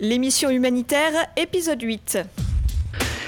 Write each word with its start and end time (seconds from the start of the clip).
l'émission 0.00 0.50
humanitaire, 0.50 1.12
épisode 1.36 1.82
8. 1.82 2.18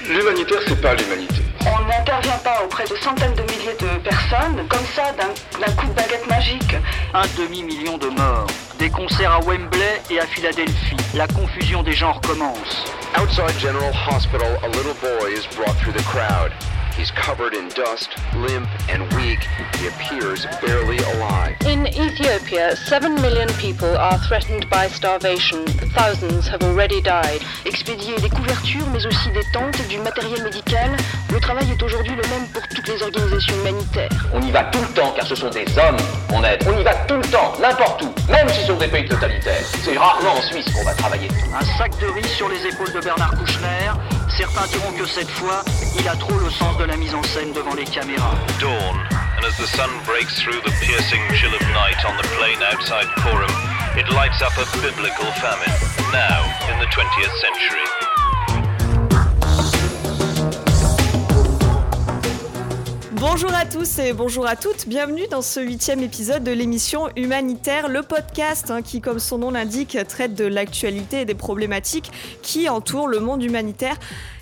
L'humanitaire, 0.09 0.59
c'est 0.67 0.81
pas 0.81 0.95
l'humanité. 0.95 1.35
On 1.61 1.87
n'intervient 1.87 2.37
pas 2.43 2.61
auprès 2.65 2.83
de 2.83 2.95
centaines 2.95 3.35
de 3.35 3.43
milliers 3.43 3.77
de 3.79 4.03
personnes, 4.03 4.67
comme 4.67 4.85
ça, 4.93 5.13
d'un 5.13 5.71
coup 5.73 5.87
de 5.87 5.93
baguette 5.93 6.27
magique. 6.27 6.75
Un 7.13 7.23
demi-million 7.37 7.97
de 7.97 8.07
morts. 8.07 8.47
Des 8.79 8.89
concerts 8.89 9.31
à 9.31 9.39
Wembley 9.39 10.01
et 10.09 10.19
à 10.19 10.25
Philadelphie. 10.25 10.97
La 11.13 11.27
confusion 11.27 11.83
des 11.83 11.93
genres 11.93 12.19
commence. 12.21 12.83
Outside 13.21 13.57
General 13.59 13.93
Hospital, 14.09 14.59
a 14.63 14.67
little 14.67 14.95
boy 14.99 15.31
is 15.31 15.47
brought 15.55 15.77
through 15.77 15.93
the 15.93 16.03
crowd. 16.03 16.51
He's 16.95 17.09
covered 17.09 17.53
in 17.55 17.69
dust, 17.69 18.09
limp, 18.35 18.69
and 18.87 19.01
weak. 19.15 19.39
He 19.79 19.87
appears 19.87 20.45
barely 20.61 20.99
alive. 21.15 21.55
In 21.65 21.87
Ethiopia, 21.87 22.75
7 22.75 23.15
million 23.15 23.49
people 23.57 23.97
are 23.97 24.19
threatened 24.27 24.69
by 24.69 24.87
starvation. 24.89 25.65
Thousands 25.97 26.47
have 26.47 26.61
already 26.61 27.01
died. 27.01 27.41
Expédier 27.65 28.15
des 28.21 28.29
couvertures, 28.29 28.87
mais 28.91 29.03
aussi 29.07 29.31
des 29.31 29.43
tentes, 29.51 29.87
du 29.87 29.97
matériel 29.99 30.43
médical. 30.43 30.95
Le 31.31 31.39
travail 31.39 31.71
est 31.71 31.81
aujourd'hui 31.81 32.15
le 32.15 32.29
même 32.29 32.47
pour 32.53 32.61
toutes 32.67 32.87
les 32.87 33.01
organisations 33.01 33.55
humanitaires. 33.55 34.11
On 34.31 34.41
y 34.41 34.51
va 34.51 34.65
tout 34.65 34.81
le 34.81 34.93
temps 34.93 35.13
car 35.15 35.25
ce 35.25 35.33
sont 35.35 35.49
des 35.49 35.65
hommes 35.79 35.97
qu'on 36.29 36.43
aide. 36.43 36.63
On 36.67 36.79
y 36.79 36.83
va 36.83 36.93
tout 37.07 37.15
le 37.15 37.25
temps, 37.25 37.53
n'importe 37.59 38.03
où, 38.03 38.13
même 38.31 38.47
si 38.49 38.61
ce 38.61 38.67
sont 38.67 38.77
des 38.77 38.87
pays 38.87 39.09
totalitaires. 39.09 39.65
C'est 39.83 39.97
rarement 39.97 40.33
en 40.33 40.41
Suisse 40.41 40.71
qu'on 40.71 40.83
va 40.83 40.93
travailler. 40.93 41.27
Un 41.59 41.65
sac 41.77 41.91
de 41.99 42.05
riz 42.05 42.29
sur 42.29 42.49
les 42.49 42.67
épaules 42.67 42.93
de 42.93 42.99
Bernard 42.99 43.31
Kouchner. 43.31 43.91
Certains 44.37 44.65
diront 44.67 44.91
que 44.93 45.05
cette 45.05 45.29
fois, 45.29 45.63
il 45.99 46.07
a 46.07 46.15
trop 46.15 46.37
le 46.39 46.49
sens 46.49 46.75
de 46.77 46.82
la 46.87 46.97
mise 46.97 47.13
en 47.15 47.23
scène 47.23 47.51
devant 47.53 47.73
les 47.75 47.85
caméras. 47.85 48.35
Dawn, 48.59 48.97
and 49.37 49.45
as 49.45 49.57
the 49.57 49.67
sun 49.67 49.89
breaks 50.05 50.41
through 50.41 50.59
the 50.61 50.71
piercing 50.81 51.21
chill 51.35 51.53
of 51.53 51.61
night 51.73 52.03
on 52.05 52.17
the 52.17 52.27
plain 52.35 52.57
outside 52.71 53.07
Coram, 53.17 53.51
it 53.95 54.09
lights 54.11 54.41
up 54.41 54.53
a 54.57 54.65
biblical 54.81 55.29
famine, 55.39 55.73
now 56.11 56.43
in 56.71 56.79
the 56.79 56.87
20th 56.87 57.35
century. 57.39 58.12
Bonjour 63.25 63.53
à 63.55 63.63
tous 63.63 63.99
et 63.99 64.11
bonjour 64.11 64.45
à 64.45 64.57
toutes, 64.57 64.85
bienvenue 64.85 65.27
dans 65.31 65.41
ce 65.41 65.61
huitième 65.61 66.01
épisode 66.01 66.43
de 66.43 66.51
l'émission 66.51 67.07
Humanitaire, 67.15 67.87
le 67.87 68.03
podcast 68.03 68.69
hein, 68.69 68.81
qui, 68.81 68.99
comme 68.99 69.17
son 69.19 69.37
nom 69.37 69.49
l'indique, 69.49 69.97
traite 70.09 70.35
de 70.35 70.43
l'actualité 70.43 71.21
et 71.21 71.25
des 71.25 71.33
problématiques 71.33 72.11
qui 72.41 72.67
entourent 72.67 73.07
le 73.07 73.21
monde 73.21 73.41
humanitaire. 73.41 73.95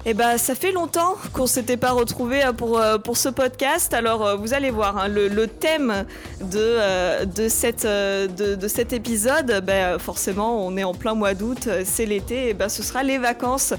Eh 0.05 0.15
ben, 0.15 0.39
ça 0.39 0.55
fait 0.55 0.71
longtemps 0.71 1.15
qu'on 1.31 1.45
s'était 1.45 1.77
pas 1.77 1.91
retrouvé 1.91 2.41
pour, 2.57 2.79
euh, 2.79 2.97
pour 2.97 3.17
ce 3.17 3.29
podcast. 3.29 3.93
Alors, 3.93 4.25
euh, 4.25 4.35
vous 4.35 4.55
allez 4.55 4.71
voir, 4.71 4.97
hein, 4.97 5.07
le, 5.09 5.27
le, 5.27 5.45
thème 5.45 6.05
de, 6.41 6.57
euh, 6.57 7.25
de, 7.25 7.49
cette, 7.49 7.85
de, 7.85 8.55
de, 8.55 8.67
cet 8.67 8.93
épisode, 8.93 9.63
ben, 9.63 9.99
forcément, 9.99 10.65
on 10.65 10.75
est 10.75 10.83
en 10.83 10.95
plein 10.95 11.13
mois 11.13 11.35
d'août, 11.35 11.69
c'est 11.85 12.07
l'été, 12.07 12.49
et 12.49 12.53
ben, 12.55 12.67
ce 12.67 12.81
sera 12.81 13.03
les 13.03 13.19
vacances. 13.19 13.75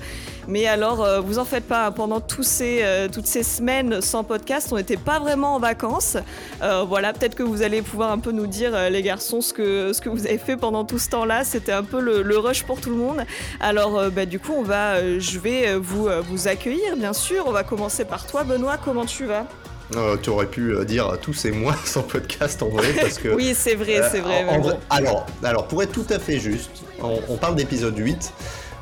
Mais 0.48 0.66
alors, 0.66 1.22
vous 1.22 1.38
en 1.38 1.44
faites 1.44 1.66
pas, 1.66 1.86
hein, 1.86 1.92
pendant 1.92 2.20
tous 2.20 2.42
ces, 2.42 2.84
toutes 3.12 3.26
ces 3.26 3.42
semaines 3.42 4.00
sans 4.00 4.24
podcast, 4.24 4.68
on 4.72 4.76
n'était 4.76 4.96
pas 4.96 5.18
vraiment 5.18 5.54
en 5.54 5.58
vacances. 5.58 6.16
voilà, 6.60 7.12
peut-être 7.12 7.34
que 7.34 7.42
vous 7.42 7.62
allez 7.62 7.82
pouvoir 7.82 8.10
un 8.10 8.18
peu 8.18 8.32
nous 8.32 8.46
dire, 8.46 8.90
les 8.90 9.02
garçons, 9.02 9.40
ce 9.40 9.52
que, 9.52 9.92
ce 9.92 10.00
que 10.00 10.08
vous 10.08 10.26
avez 10.26 10.38
fait 10.38 10.56
pendant 10.56 10.84
tout 10.84 10.98
ce 10.98 11.08
temps-là. 11.10 11.44
C'était 11.44 11.72
un 11.72 11.84
peu 11.84 12.00
le, 12.00 12.22
le, 12.22 12.38
rush 12.38 12.64
pour 12.64 12.80
tout 12.80 12.90
le 12.90 12.96
monde. 12.96 13.22
Alors, 13.60 14.10
ben, 14.10 14.28
du 14.28 14.38
coup, 14.40 14.52
on 14.56 14.62
va, 14.62 15.18
je 15.18 15.38
vais 15.38 15.76
vous 15.76 16.08
vous 16.28 16.48
accueillir, 16.48 16.96
bien 16.96 17.12
sûr. 17.12 17.44
On 17.46 17.52
va 17.52 17.62
commencer 17.62 18.04
par 18.04 18.26
toi, 18.26 18.44
Benoît. 18.44 18.78
Comment 18.82 19.06
tu 19.06 19.26
vas? 19.26 19.46
Euh, 19.96 20.16
tu 20.16 20.30
aurais 20.30 20.46
pu 20.46 20.74
dire 20.86 21.18
tous 21.20 21.34
ces 21.34 21.50
mois 21.50 21.76
sans 21.84 22.02
podcast 22.02 22.62
en 22.62 22.68
vrai 22.68 22.92
parce 22.98 23.18
que 23.18 23.28
oui 23.34 23.52
c'est 23.54 23.74
vrai 23.74 24.02
c'est 24.10 24.20
vrai, 24.20 24.44
en, 24.44 24.54
en 24.54 24.60
vrai, 24.60 24.78
alors 24.88 25.26
alors 25.42 25.66
pour 25.66 25.82
être 25.82 25.92
tout 25.92 26.06
à 26.08 26.18
fait 26.18 26.38
juste 26.38 26.70
on, 27.02 27.20
on 27.28 27.36
parle 27.36 27.56
d'épisode 27.56 27.98
8 27.98 28.32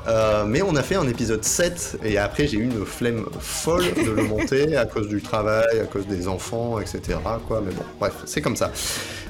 euh, 0.08 0.44
mais 0.46 0.62
on 0.62 0.76
a 0.76 0.82
fait 0.82 0.94
un 0.94 1.06
épisode 1.06 1.44
7 1.44 1.98
et 2.04 2.18
après 2.18 2.46
j'ai 2.46 2.56
eu 2.56 2.64
une 2.64 2.86
flemme 2.86 3.26
folle 3.38 3.84
de 3.94 4.10
le 4.10 4.22
monter 4.24 4.76
à 4.76 4.86
cause 4.86 5.08
du 5.08 5.20
travail, 5.20 5.80
à 5.80 5.84
cause 5.84 6.06
des 6.06 6.26
enfants, 6.26 6.80
etc. 6.80 7.18
Mais 7.50 7.72
bon, 7.72 7.82
bref, 7.98 8.14
c'est 8.24 8.40
comme 8.40 8.56
ça. 8.56 8.70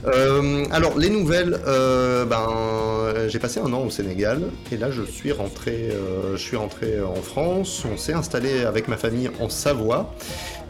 Euh, 0.07 0.65
alors 0.71 0.97
les 0.97 1.11
nouvelles, 1.11 1.61
euh, 1.67 2.25
ben 2.25 3.29
j'ai 3.29 3.39
passé 3.39 3.61
un 3.61 3.73
an 3.73 3.83
au 3.85 3.91
Sénégal 3.91 4.43
et 4.73 4.77
là 4.77 4.91
je 4.91 5.03
suis 5.03 5.33
rentré, 5.33 5.91
je 6.33 6.39
suis 6.39 6.57
rentré 6.57 7.01
en 7.01 7.21
France. 7.21 7.85
On 7.93 7.97
s'est 7.97 8.15
installé 8.15 8.65
avec 8.65 8.89
ma 8.89 8.97
famille 8.97 9.31
en 9.41 9.49
Savoie 9.49 10.15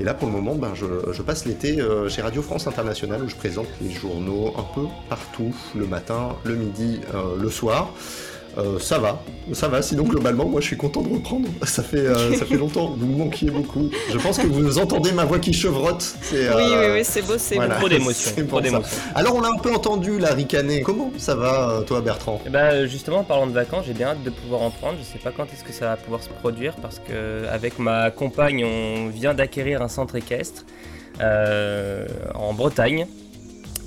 et 0.00 0.05
là 0.05 0.15
pour 0.15 0.28
le 0.28 0.34
moment, 0.34 0.55
ben 0.55 0.72
je, 0.75 1.12
je 1.12 1.22
passe 1.22 1.44
l'été 1.44 1.78
chez 2.09 2.22
Radio 2.22 2.41
France 2.41 2.67
Internationale 2.67 3.22
où 3.22 3.28
je 3.28 3.37
présente 3.37 3.69
les 3.82 3.91
journaux 3.91 4.55
un 4.56 4.75
peu 4.75 4.87
partout, 5.09 5.55
le 5.77 5.87
matin, 5.87 6.37
le 6.44 6.55
midi, 6.55 7.00
le 7.41 7.50
soir. 7.50 7.93
Euh, 8.59 8.78
ça 8.78 8.99
va, 8.99 9.22
ça 9.53 9.69
va. 9.69 9.83
Sinon, 9.83 10.05
globalement, 10.05 10.44
moi, 10.44 10.61
je 10.61 10.66
suis 10.66 10.77
content 10.77 11.03
de 11.03 11.12
reprendre. 11.12 11.49
Ça 11.65 11.83
fait, 11.83 11.99
euh, 11.99 12.34
ça 12.34 12.44
fait 12.44 12.56
longtemps. 12.56 12.94
Vous 12.97 13.06
me 13.06 13.16
manquiez 13.16 13.50
beaucoup. 13.50 13.91
Je 14.11 14.19
pense 14.19 14.38
que 14.38 14.47
vous 14.47 14.78
entendez 14.78 15.12
ma 15.12 15.25
voix 15.25 15.38
qui 15.38 15.53
chevrotte. 15.53 16.16
Euh, 16.33 16.53
oui, 16.56 16.65
oui, 16.78 16.87
oui, 16.94 17.00
c'est 17.05 17.22
beau, 17.22 17.34
c'est 17.38 17.55
voilà. 17.55 17.75
beau. 17.75 17.88
Trop 18.49 18.61
d'émotion. 18.61 18.83
Alors, 19.15 19.37
on 19.37 19.41
l'a 19.41 19.50
un 19.50 19.59
peu 19.59 19.72
entendu 19.72 20.19
la 20.19 20.34
ricaner. 20.34 20.83
Comment 20.83 21.12
ça 21.16 21.37
va, 21.37 21.83
toi, 21.87 22.00
Bertrand? 22.00 22.41
Bah, 22.50 22.87
justement, 22.87 23.19
en 23.19 23.25
parlant 23.25 23.47
de 23.47 23.53
vacances, 23.53 23.84
j'ai 23.87 23.94
bien 23.94 24.09
hâte 24.09 24.22
de 24.25 24.31
pouvoir 24.31 24.62
en 24.62 24.71
prendre. 24.71 24.99
Je 24.99 25.05
sais 25.05 25.19
pas 25.19 25.31
quand 25.31 25.44
est-ce 25.44 25.65
que 25.65 25.72
ça 25.72 25.87
va 25.87 25.97
pouvoir 25.97 26.22
se 26.22 26.28
produire 26.28 26.75
parce 26.77 26.99
que 26.99 27.47
avec 27.49 27.78
ma 27.78 28.11
compagne, 28.11 28.65
on 28.65 29.09
vient 29.11 29.34
d'acquérir 29.34 29.81
un 29.82 29.88
centre 29.88 30.17
équestre 30.17 30.65
en 31.21 32.53
Bretagne. 32.55 33.06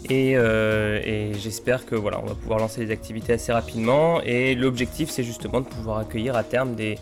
Et, 0.10 0.34
euh, 0.36 1.00
et 1.04 1.32
j'espère 1.40 1.86
que 1.86 1.96
voilà, 1.96 2.20
on 2.22 2.26
va 2.26 2.36
pouvoir 2.36 2.60
lancer 2.60 2.86
des 2.86 2.92
activités 2.92 3.34
assez 3.34 3.52
rapidement. 3.52 4.22
Et 4.22 4.56
l'objectif, 4.56 5.10
c'est 5.10 5.24
justement 5.24 5.62
de 5.62 5.66
pouvoir 5.66 6.00
accueillir 6.00 6.36
à 6.36 6.44
terme 6.44 6.76
des, 6.76 6.98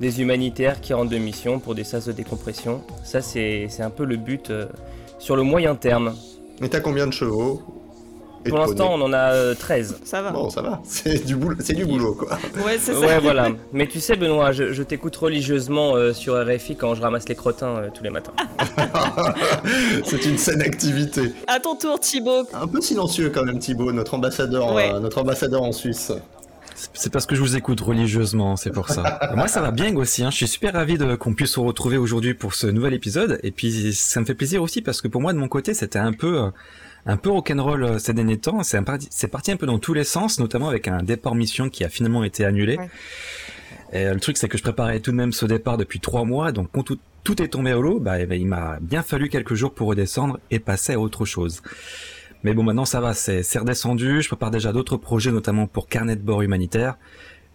des, 0.00 0.20
humanitaires 0.20 0.80
qui 0.80 0.92
rentrent 0.92 1.10
de 1.10 1.18
mission 1.18 1.60
pour 1.60 1.74
des 1.74 1.84
sas 1.84 2.06
de 2.06 2.12
décompression. 2.12 2.82
Ça, 3.04 3.22
c'est 3.22 3.68
un 3.80 3.90
peu 3.90 4.04
le 4.04 4.16
but 4.16 4.50
euh, 4.50 4.66
sur 5.18 5.36
le 5.36 5.42
moyen 5.42 5.74
terme. 5.74 6.14
Mais 6.60 6.68
t'as 6.68 6.80
combien 6.80 7.06
de 7.06 7.12
chevaux? 7.12 7.81
Pour 8.48 8.58
l'instant, 8.58 8.90
on 8.92 9.00
en 9.02 9.12
a 9.12 9.32
euh, 9.32 9.54
13. 9.54 10.00
Ça 10.04 10.22
va. 10.22 10.30
Bon, 10.30 10.50
ça 10.50 10.62
va. 10.62 10.80
C'est 10.84 11.24
du, 11.24 11.36
boulot, 11.36 11.56
du 11.56 11.84
boulot, 11.84 12.14
quoi. 12.14 12.38
Ouais, 12.64 12.78
c'est 12.80 12.92
ça. 12.94 13.00
Ouais, 13.00 13.18
voilà. 13.20 13.48
Mais 13.72 13.86
tu 13.86 14.00
sais, 14.00 14.16
Benoît, 14.16 14.52
je, 14.52 14.72
je 14.72 14.82
t'écoute 14.82 15.14
religieusement 15.16 15.94
euh, 15.96 16.12
sur 16.12 16.34
RFI 16.42 16.76
quand 16.76 16.94
je 16.94 17.02
ramasse 17.02 17.28
les 17.28 17.34
crottins 17.34 17.76
euh, 17.76 17.88
tous 17.94 18.02
les 18.04 18.10
matins. 18.10 18.32
c'est 20.04 20.24
une 20.24 20.38
saine 20.38 20.62
activité. 20.62 21.32
À 21.46 21.60
ton 21.60 21.74
tour, 21.76 21.98
Thibaut. 22.00 22.44
Un 22.54 22.66
peu 22.66 22.80
silencieux, 22.80 23.30
quand 23.30 23.44
même, 23.44 23.58
Thibaut, 23.58 23.92
notre 23.92 24.14
ambassadeur, 24.14 24.72
Ouais. 24.74 24.92
euh, 24.92 25.00
notre 25.00 25.18
ambassadeur 25.20 25.62
en 25.62 25.72
Suisse. 25.72 26.12
C'est 26.94 27.12
parce 27.12 27.26
que 27.26 27.34
je 27.36 27.40
vous 27.40 27.56
écoute 27.56 27.80
religieusement, 27.80 28.56
c'est 28.56 28.70
pour 28.70 28.88
ça. 28.88 29.20
Moi, 29.36 29.46
ça 29.46 29.60
va 29.60 29.70
bien 29.70 29.94
aussi. 29.96 30.24
Hein. 30.24 30.30
Je 30.30 30.36
suis 30.36 30.48
super 30.48 30.72
ravi 30.72 30.98
de 30.98 31.14
qu'on 31.14 31.34
puisse 31.34 31.52
se 31.52 31.60
retrouver 31.60 31.96
aujourd'hui 31.96 32.34
pour 32.34 32.54
ce 32.54 32.66
nouvel 32.66 32.94
épisode. 32.94 33.38
Et 33.42 33.50
puis, 33.52 33.92
ça 33.94 34.20
me 34.20 34.24
fait 34.24 34.34
plaisir 34.34 34.62
aussi 34.62 34.82
parce 34.82 35.00
que 35.00 35.08
pour 35.08 35.20
moi, 35.20 35.32
de 35.32 35.38
mon 35.38 35.48
côté, 35.48 35.74
c'était 35.74 35.98
un 36.00 36.12
peu, 36.12 36.38
euh, 36.40 36.50
un 37.06 37.16
peu 37.16 37.30
rock'n'roll 37.30 37.84
euh, 37.84 37.98
ces 37.98 38.12
derniers 38.14 38.38
temps. 38.38 38.62
C'est 38.62 38.80
parti, 38.82 39.52
un 39.52 39.56
peu 39.56 39.66
dans 39.66 39.78
tous 39.78 39.94
les 39.94 40.04
sens, 40.04 40.38
notamment 40.38 40.68
avec 40.68 40.88
un 40.88 41.02
départ 41.02 41.34
mission 41.34 41.68
qui 41.68 41.84
a 41.84 41.88
finalement 41.88 42.24
été 42.24 42.44
annulé. 42.44 42.76
Ouais. 42.76 42.88
Et 43.92 44.04
le 44.12 44.20
truc, 44.20 44.36
c'est 44.38 44.48
que 44.48 44.56
je 44.56 44.62
préparais 44.62 45.00
tout 45.00 45.10
de 45.10 45.16
même 45.16 45.32
ce 45.32 45.44
départ 45.44 45.76
depuis 45.76 46.00
trois 46.00 46.24
mois. 46.24 46.52
Donc, 46.52 46.68
quand 46.72 46.82
tout, 46.82 46.98
tout 47.24 47.42
est 47.42 47.48
tombé 47.48 47.72
au 47.74 47.82
lot, 47.82 48.00
bah, 48.00 48.20
eh 48.20 48.26
ben, 48.26 48.40
il 48.40 48.46
m'a 48.46 48.78
bien 48.80 49.02
fallu 49.02 49.28
quelques 49.28 49.54
jours 49.54 49.74
pour 49.74 49.88
redescendre 49.88 50.38
et 50.50 50.58
passer 50.58 50.94
à 50.94 51.00
autre 51.00 51.24
chose. 51.24 51.62
Mais 52.44 52.54
bon, 52.54 52.62
maintenant 52.62 52.84
ça 52.84 53.00
va, 53.00 53.14
c'est 53.14 53.42
c'est 53.42 53.58
redescendu. 53.58 54.20
Je 54.22 54.28
prépare 54.28 54.50
déjà 54.50 54.72
d'autres 54.72 54.96
projets, 54.96 55.30
notamment 55.30 55.66
pour 55.66 55.88
carnet 55.88 56.16
de 56.16 56.22
bord 56.22 56.42
humanitaire. 56.42 56.96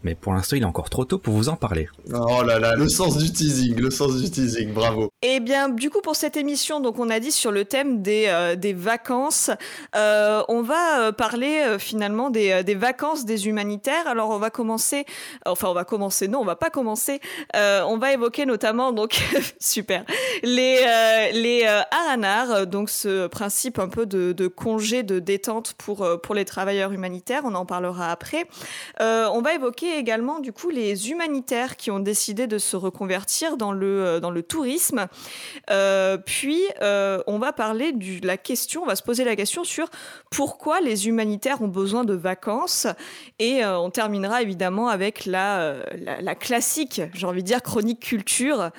Mais 0.04 0.16
pour 0.16 0.34
l'instant, 0.34 0.56
il 0.56 0.62
est 0.62 0.66
encore 0.66 0.90
trop 0.90 1.06
tôt 1.06 1.18
pour 1.18 1.34
vous 1.34 1.50
en 1.50 1.56
parler. 1.56 1.90
Oh 2.14 2.44
là 2.44 2.60
là, 2.60 2.76
le 2.76 2.88
sens 2.88 3.18
du 3.18 3.32
teasing, 3.32 3.76
le 3.76 3.90
sens 3.90 4.22
du 4.22 4.30
teasing, 4.30 4.74
bravo. 4.74 5.10
Et 5.22 5.40
bien, 5.40 5.70
du 5.70 5.90
coup, 5.90 6.02
pour 6.02 6.16
cette 6.16 6.38
émission, 6.38 6.80
donc 6.80 7.00
on 7.00 7.10
a 7.10 7.20
dit 7.20 7.32
sur 7.32 7.52
le 7.52 7.66
thème 7.66 8.02
des, 8.02 8.26
euh, 8.28 8.56
des 8.56 8.74
vacances, 8.74 9.50
euh, 9.96 10.44
on 10.48 10.62
va 10.62 11.02
euh, 11.02 11.12
parler 11.12 11.64
euh, 11.66 11.80
finalement 11.80 12.30
des, 12.30 12.64
des 12.64 12.76
vacances 12.76 13.26
des 13.26 13.48
humanitaires. 13.48 14.08
Alors, 14.08 14.30
on 14.30 14.38
va 14.38 14.50
commencer, 14.50 15.06
enfin, 15.46 15.70
on 15.70 15.74
va 15.74 15.84
commencer, 15.84 16.28
non, 16.28 16.40
on 16.40 16.46
va 16.46 16.56
pas 16.56 16.70
commencer. 16.70 17.20
Euh, 17.56 17.82
on 17.88 17.98
va 17.98 18.14
évoquer 18.14 18.46
notamment, 18.46 18.92
donc, 18.92 19.20
super, 19.60 20.04
les, 20.44 20.80
euh, 20.86 21.32
les 21.34 21.64
euh, 21.66 21.82
aranars, 21.92 22.68
donc 22.68 22.90
ce 22.90 23.28
principe 23.28 23.80
un 23.80 23.88
peu 23.90 24.06
de, 24.06 24.32
de 24.32 24.48
congé 24.48 25.04
de 25.04 25.20
détente 25.20 25.74
pour, 25.78 26.08
pour 26.22 26.36
les 26.36 26.46
travailleurs 26.46 26.92
humanitaires. 26.92 27.42
On 27.46 27.56
en 27.56 27.66
parlera 27.66 28.12
après. 28.12 28.46
Euh, 29.02 29.28
on 29.34 29.42
va 29.42 29.54
évoquer 29.54 29.87
également, 29.96 30.40
du 30.40 30.54
coup, 30.54 30.70
les 30.70 31.10
humanitaires 31.10 31.76
qui 31.76 31.92
ont 31.92 32.00
décidé 32.00 32.48
de 32.48 32.58
se 32.58 32.76
reconvertir 32.76 33.58
dans 33.58 33.72
le, 33.72 34.06
euh, 34.06 34.20
dans 34.20 34.32
le 34.32 34.44
tourisme. 34.44 35.08
Euh, 35.70 36.18
puis, 36.18 36.62
euh, 36.82 37.22
on 37.28 37.40
va 37.40 37.54
parler 37.54 37.92
de 37.92 38.26
la 38.26 38.38
question, 38.38 38.84
on 38.84 38.86
va 38.86 38.96
se 38.96 39.04
poser 39.04 39.24
la 39.24 39.36
question 39.36 39.64
sur 39.64 39.88
pourquoi 40.32 40.82
les 40.82 41.08
humanitaires 41.08 41.62
ont 41.62 41.68
besoin 41.68 42.04
de 42.04 42.14
vacances. 42.14 42.88
Et 43.40 43.64
on 43.66 43.90
terminera 43.90 44.42
évidemment 44.42 44.90
avec 44.90 45.26
la, 45.26 45.76
la, 45.96 46.22
la 46.22 46.36
classique, 46.36 47.02
j'ai 47.14 47.28
envie 47.28 47.44
de 47.44 47.48
dire, 47.48 47.62
chronique 47.62 48.00
culture 48.00 48.72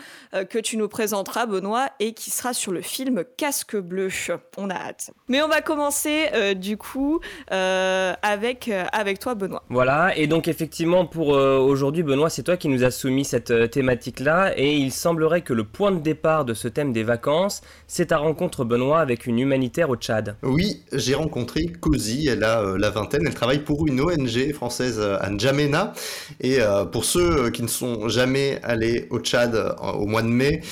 que 0.51 0.59
tu 0.59 0.77
nous 0.77 0.89
présenteras, 0.89 1.47
Benoît, 1.47 1.89
et 2.01 2.13
qui 2.13 2.31
sera 2.31 2.53
sur 2.53 2.73
le 2.73 2.81
film 2.81 3.25
Casque 3.37 3.77
Bleu. 3.77 4.09
On 4.57 4.71
a 4.71 4.75
hâte. 4.75 5.11
Mais 5.29 5.43
on 5.43 5.49
va 5.49 5.61
commencer, 5.61 6.55
du 6.57 6.77
coup, 6.77 7.21
avec, 7.51 8.71
avec 8.93 9.19
toi, 9.19 9.35
Benoît. 9.35 9.63
Voilà, 9.69 10.17
et 10.17 10.27
donc 10.27 10.49
effectivement, 10.49 10.98
Pour 11.07 11.37
euh, 11.37 11.59
aujourd'hui, 11.59 12.03
Benoît, 12.03 12.29
c'est 12.29 12.43
toi 12.43 12.57
qui 12.57 12.69
nous 12.69 12.83
as 12.83 12.91
soumis 12.91 13.25
cette 13.25 13.51
euh, 13.51 13.67
thématique-là, 13.69 14.53
et 14.57 14.75
il 14.75 14.91
semblerait 14.91 15.43
que 15.43 15.53
le 15.53 15.63
point 15.63 15.93
de 15.93 16.01
départ 16.01 16.45
de 16.45 16.55
ce 16.55 16.67
thème 16.67 16.93
des 16.93 17.05
vacances, 17.05 17.61
c'est 17.87 18.07
ta 18.07 18.19
rencontre, 18.19 18.65
Benoît, 18.65 18.99
avec 18.99 19.27
une 19.27 19.39
humanitaire 19.39 19.91
au 19.91 19.97
Tchad. 19.97 20.37
Oui, 20.43 20.83
j'ai 20.93 21.15
rencontré 21.15 21.67
Cozy, 21.81 22.27
elle 22.29 22.43
a 22.43 22.63
euh, 22.63 22.79
la 22.79 22.91
vingtaine, 22.91 23.23
elle 23.27 23.35
travaille 23.35 23.61
pour 23.61 23.87
une 23.87 24.01
ONG 24.01 24.53
française 24.53 25.01
à 25.01 25.31
N'Djamena, 25.31 25.93
et 26.41 26.59
pour 26.93 27.05
ceux 27.05 27.51
qui 27.51 27.63
ne 27.63 27.69
sont 27.69 28.09
jamais 28.09 28.59
allés 28.63 29.07
au 29.11 29.21
Tchad 29.21 29.77
au 29.95 30.07
mois 30.07 30.23
de 30.23 30.29
mai, 30.29 30.63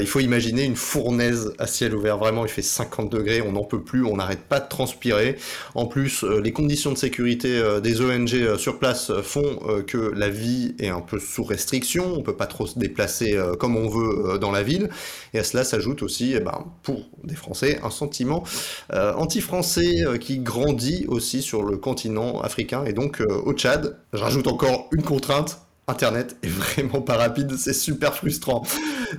il 0.00 0.06
faut 0.06 0.20
imaginer 0.20 0.64
une 0.64 0.76
fournaise 0.76 1.52
à 1.58 1.66
ciel 1.66 1.94
ouvert, 1.94 2.18
vraiment 2.18 2.44
il 2.44 2.50
fait 2.50 2.62
50 2.62 3.10
degrés, 3.10 3.42
on 3.42 3.52
n'en 3.52 3.64
peut 3.64 3.82
plus, 3.82 4.04
on 4.04 4.16
n'arrête 4.16 4.42
pas 4.42 4.60
de 4.60 4.68
transpirer. 4.68 5.36
En 5.74 5.86
plus, 5.86 6.24
les 6.24 6.52
conditions 6.52 6.92
de 6.92 6.98
sécurité 6.98 7.60
des 7.82 8.00
ONG 8.00 8.56
sur 8.56 8.78
place 8.78 9.12
font 9.22 9.58
que 9.82 9.96
la 9.98 10.28
vie 10.28 10.74
est 10.78 10.88
un 10.88 11.00
peu 11.00 11.18
sous 11.18 11.44
restriction, 11.44 12.12
on 12.16 12.22
peut 12.22 12.36
pas 12.36 12.46
trop 12.46 12.66
se 12.66 12.78
déplacer 12.78 13.34
euh, 13.34 13.54
comme 13.54 13.76
on 13.76 13.88
veut 13.88 14.34
euh, 14.34 14.38
dans 14.38 14.50
la 14.50 14.62
ville, 14.62 14.90
et 15.34 15.38
à 15.38 15.44
cela 15.44 15.64
s'ajoute 15.64 16.02
aussi, 16.02 16.34
eh 16.34 16.40
ben, 16.40 16.66
pour 16.82 17.02
des 17.24 17.34
Français, 17.34 17.80
un 17.82 17.90
sentiment 17.90 18.44
anti-français 18.92 20.04
qui 20.20 20.38
grandit 20.38 21.04
aussi 21.08 21.42
sur 21.42 21.62
le 21.62 21.76
continent 21.76 22.40
africain, 22.40 22.84
et 22.84 22.92
donc 22.92 23.20
au 23.20 23.52
Tchad, 23.52 23.98
je 24.12 24.18
rajoute 24.18 24.46
encore 24.46 24.88
une 24.92 25.02
contrainte, 25.02 25.58
Internet 25.88 26.36
est 26.42 26.48
vraiment 26.48 27.00
pas 27.00 27.16
rapide, 27.16 27.56
c'est 27.56 27.72
super 27.72 28.14
frustrant. 28.14 28.62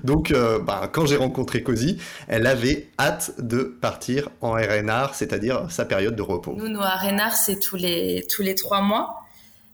Donc, 0.04 0.34
bah, 0.66 0.90
quand 0.92 1.06
j'ai 1.06 1.16
rencontré 1.16 1.64
Cozy, 1.64 1.98
elle 2.28 2.48
avait 2.48 2.90
hâte 3.00 3.32
de 3.40 3.64
partir 3.64 4.30
en 4.42 4.52
RNR, 4.52 5.14
c'est-à-dire 5.14 5.68
sa 5.70 5.86
période 5.86 6.16
de 6.16 6.22
repos. 6.22 6.56
Nous, 6.58 6.68
nos 6.68 6.82
RNR, 6.82 7.32
c'est 7.36 7.60
tous 7.60 7.78
les, 7.78 8.26
tous 8.30 8.42
les 8.42 8.56
trois 8.56 8.82
mois 8.82 9.27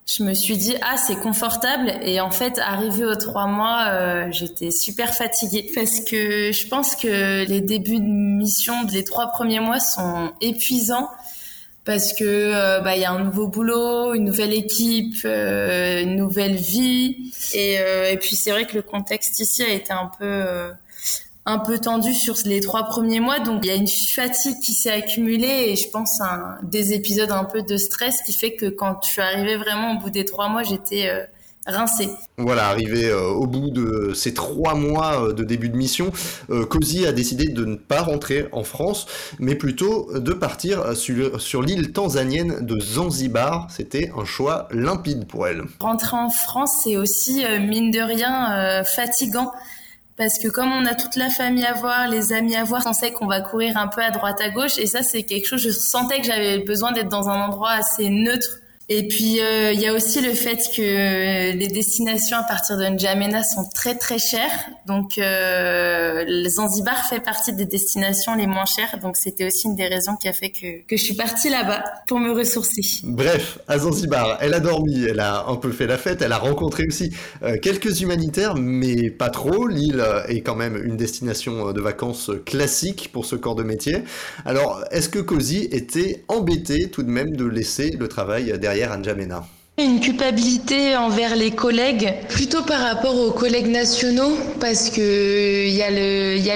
je 0.06 0.22
me 0.22 0.34
suis 0.34 0.56
dit 0.56 0.76
ah 0.82 0.96
c'est 0.96 1.16
confortable. 1.16 1.92
Et 2.02 2.20
en 2.20 2.30
fait 2.30 2.58
arrivé 2.58 3.04
aux 3.04 3.14
trois 3.16 3.46
mois 3.46 3.86
euh, 3.88 4.28
j'étais 4.30 4.70
super 4.70 5.14
fatiguée. 5.14 5.70
Parce 5.74 6.00
que 6.00 6.52
je 6.52 6.66
pense 6.68 6.94
que 6.94 7.44
les 7.46 7.60
débuts 7.60 8.00
de 8.00 8.04
mission 8.04 8.74
les 8.92 9.04
trois 9.04 9.28
premiers 9.28 9.60
mois 9.60 9.80
sont 9.80 10.32
épuisants. 10.40 11.08
Parce 11.84 12.12
que 12.12 12.24
euh, 12.24 12.80
bah 12.80 12.96
il 12.96 13.02
y 13.02 13.04
a 13.04 13.12
un 13.12 13.24
nouveau 13.24 13.48
boulot 13.48 14.14
une 14.14 14.24
nouvelle 14.24 14.52
équipe 14.52 15.16
euh, 15.24 16.02
une 16.02 16.16
nouvelle 16.16 16.56
vie. 16.56 17.32
Et, 17.54 17.74
et 17.74 18.16
puis 18.18 18.36
c'est 18.36 18.50
vrai 18.50 18.66
que 18.66 18.74
le 18.74 18.82
contexte 18.82 19.40
ici 19.40 19.62
a 19.62 19.70
été 19.70 19.92
un 19.92 20.10
peu 20.18 20.44
un 21.46 21.58
peu 21.58 21.78
tendu 21.78 22.14
sur 22.14 22.36
les 22.44 22.60
trois 22.60 22.84
premiers 22.84 23.20
mois. 23.20 23.38
Donc 23.38 23.64
il 23.64 23.68
y 23.68 23.70
a 23.70 23.76
une 23.76 23.88
fatigue 23.88 24.60
qui 24.60 24.72
s'est 24.72 24.90
accumulée 24.90 25.66
et 25.68 25.76
je 25.76 25.88
pense 25.88 26.20
un, 26.20 26.56
des 26.62 26.92
épisodes 26.92 27.30
un 27.30 27.44
peu 27.44 27.62
de 27.62 27.76
stress 27.76 28.22
qui 28.22 28.32
fait 28.32 28.54
que 28.54 28.66
quand 28.66 29.00
je 29.04 29.12
suis 29.12 29.22
arrivée 29.22 29.56
vraiment 29.56 29.96
au 29.96 30.00
bout 30.00 30.10
des 30.10 30.24
trois 30.24 30.48
mois, 30.48 30.62
j'étais 30.62 31.08
euh, 31.08 31.24
rincée. 31.66 32.08
Voilà, 32.38 32.68
arrivé 32.68 33.04
euh, 33.04 33.28
au 33.28 33.46
bout 33.46 33.70
de 33.70 34.14
ces 34.14 34.32
trois 34.32 34.74
mois 34.74 35.22
euh, 35.22 35.32
de 35.34 35.44
début 35.44 35.68
de 35.68 35.76
mission, 35.76 36.12
Cozy 36.70 37.06
a 37.06 37.12
décidé 37.12 37.48
de 37.48 37.66
ne 37.66 37.76
pas 37.76 38.00
rentrer 38.00 38.48
en 38.52 38.64
France, 38.64 39.06
mais 39.38 39.54
plutôt 39.54 40.18
de 40.18 40.32
partir 40.32 40.96
sur, 40.96 41.40
sur 41.40 41.60
l'île 41.60 41.92
tanzanienne 41.92 42.64
de 42.64 42.80
Zanzibar. 42.80 43.66
C'était 43.70 44.10
un 44.16 44.24
choix 44.24 44.66
limpide 44.70 45.26
pour 45.26 45.46
elle. 45.46 45.64
Rentrer 45.80 46.16
en 46.16 46.30
France, 46.30 46.72
c'est 46.84 46.96
aussi, 46.96 47.44
mine 47.60 47.90
de 47.90 48.00
rien, 48.00 48.82
fatigant 48.84 49.52
parce 50.16 50.38
que 50.38 50.48
comme 50.48 50.72
on 50.72 50.86
a 50.86 50.94
toute 50.94 51.16
la 51.16 51.28
famille 51.28 51.64
à 51.64 51.72
voir, 51.72 52.08
les 52.08 52.32
amis 52.32 52.56
à 52.56 52.64
voir, 52.64 52.82
on 52.86 52.92
sait 52.92 53.12
qu'on 53.12 53.26
va 53.26 53.40
courir 53.40 53.76
un 53.76 53.88
peu 53.88 54.02
à 54.02 54.10
droite 54.10 54.40
à 54.40 54.50
gauche. 54.50 54.78
Et 54.78 54.86
ça 54.86 55.02
c'est 55.02 55.24
quelque 55.24 55.46
chose 55.46 55.62
je 55.62 55.70
sentais 55.70 56.20
que 56.20 56.26
j'avais 56.26 56.58
besoin 56.58 56.92
d'être 56.92 57.08
dans 57.08 57.28
un 57.28 57.46
endroit 57.46 57.72
assez 57.72 58.10
neutre 58.10 58.60
et 58.90 59.08
puis 59.08 59.40
euh, 59.40 59.72
il 59.72 59.80
y 59.80 59.86
a 59.86 59.94
aussi 59.94 60.20
le 60.20 60.34
fait 60.34 60.58
que 60.76 61.56
les 61.56 61.68
destinations 61.68 62.36
à 62.36 62.42
partir 62.42 62.76
de 62.76 62.84
N'Djamena 62.84 63.42
sont 63.42 63.64
très 63.74 63.94
très 63.94 64.18
chères. 64.18 64.50
Donc 64.86 65.16
euh, 65.16 66.46
Zanzibar 66.48 67.08
fait 67.08 67.20
partie 67.20 67.54
des 67.54 67.64
destinations 67.64 68.34
les 68.34 68.46
moins 68.46 68.66
chères. 68.66 68.98
Donc 69.00 69.16
c'était 69.16 69.46
aussi 69.46 69.68
une 69.68 69.74
des 69.74 69.86
raisons 69.86 70.16
qui 70.16 70.28
a 70.28 70.34
fait 70.34 70.50
que, 70.50 70.86
que 70.86 70.98
je 70.98 71.02
suis 71.02 71.14
partie 71.14 71.48
là-bas 71.48 71.82
pour 72.06 72.20
me 72.20 72.32
ressourcer. 72.32 72.82
Bref, 73.04 73.58
à 73.68 73.78
Zanzibar, 73.78 74.36
elle 74.42 74.52
a 74.52 74.60
dormi, 74.60 75.04
elle 75.08 75.20
a 75.20 75.46
un 75.48 75.56
peu 75.56 75.72
fait 75.72 75.86
la 75.86 75.96
fête, 75.96 76.20
elle 76.20 76.32
a 76.32 76.38
rencontré 76.38 76.84
aussi 76.86 77.10
euh, 77.42 77.56
quelques 77.56 78.02
humanitaires, 78.02 78.54
mais 78.54 79.08
pas 79.08 79.30
trop. 79.30 79.66
L'île 79.66 80.04
est 80.28 80.42
quand 80.42 80.56
même 80.56 80.76
une 80.76 80.98
destination 80.98 81.72
de 81.72 81.80
vacances 81.80 82.30
classique 82.44 83.08
pour 83.12 83.24
ce 83.24 83.34
corps 83.36 83.54
de 83.54 83.62
métier. 83.62 84.02
Alors 84.44 84.84
est-ce 84.90 85.08
que 85.08 85.20
Cozy 85.20 85.68
était 85.72 86.22
embêté 86.28 86.90
tout 86.90 87.02
de 87.02 87.10
même 87.10 87.34
de 87.34 87.46
laisser 87.46 87.90
le 87.98 88.08
travail 88.08 88.52
derrière 88.58 88.73
une 89.76 89.98
culpabilité 89.98 90.96
envers 90.96 91.34
les 91.34 91.50
collègues, 91.50 92.14
plutôt 92.28 92.62
par 92.62 92.80
rapport 92.80 93.18
aux 93.18 93.32
collègues 93.32 93.66
nationaux, 93.66 94.36
parce 94.60 94.88
que 94.88 95.66
il 95.66 95.74
y, 95.74 95.82
a 95.82 95.90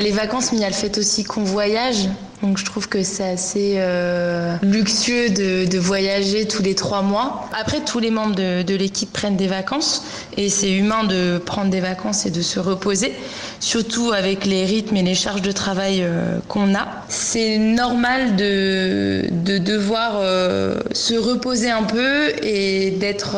les 0.00 0.12
vacances, 0.12 0.53
mais 0.53 0.59
il 0.59 0.61
y 0.61 0.65
a 0.65 0.69
le 0.69 0.75
fait 0.75 0.99
aussi 0.99 1.25
qu'on 1.25 1.43
voyage. 1.43 2.09
Donc 2.43 2.56
je 2.56 2.65
trouve 2.65 2.88
que 2.88 3.03
c'est 3.03 3.29
assez 3.29 3.75
euh, 3.79 4.55
luxueux 4.62 5.31
de, 5.31 5.79
voyager 5.79 6.47
tous 6.47 6.62
les 6.62 6.76
trois 6.76 7.03
mois. 7.03 7.49
Après, 7.53 7.81
tous 7.81 7.99
les 7.99 8.12
membres 8.12 8.37
de, 8.37 8.75
l'équipe 8.75 9.12
prennent 9.12 9.37
des 9.37 9.49
vacances 9.49 10.05
et 10.37 10.49
c'est 10.49 10.70
humain 10.70 11.05
de 11.05 11.38
prendre 11.44 11.70
des 11.70 11.81
vacances 11.81 12.26
et 12.26 12.31
de 12.31 12.43
se 12.43 12.61
reposer, 12.61 13.12
surtout 13.60 14.12
avec 14.12 14.46
les 14.46 14.64
rythmes 14.64 14.96
et 14.96 15.02
les 15.02 15.14
charges 15.14 15.43
de 15.43 15.52
travail 15.52 16.02
euh, 16.02 16.38
qu'on 16.49 16.75
a. 16.75 16.87
C'est 17.08 17.58
normal 17.58 18.37
de, 18.37 19.25
de 19.31 19.58
devoir 19.58 20.16
euh, 20.16 20.78
se 20.93 21.14
reposer 21.14 21.70
un 21.70 21.82
peu 21.82 22.31
et 22.43 22.90
d'être 22.93 23.37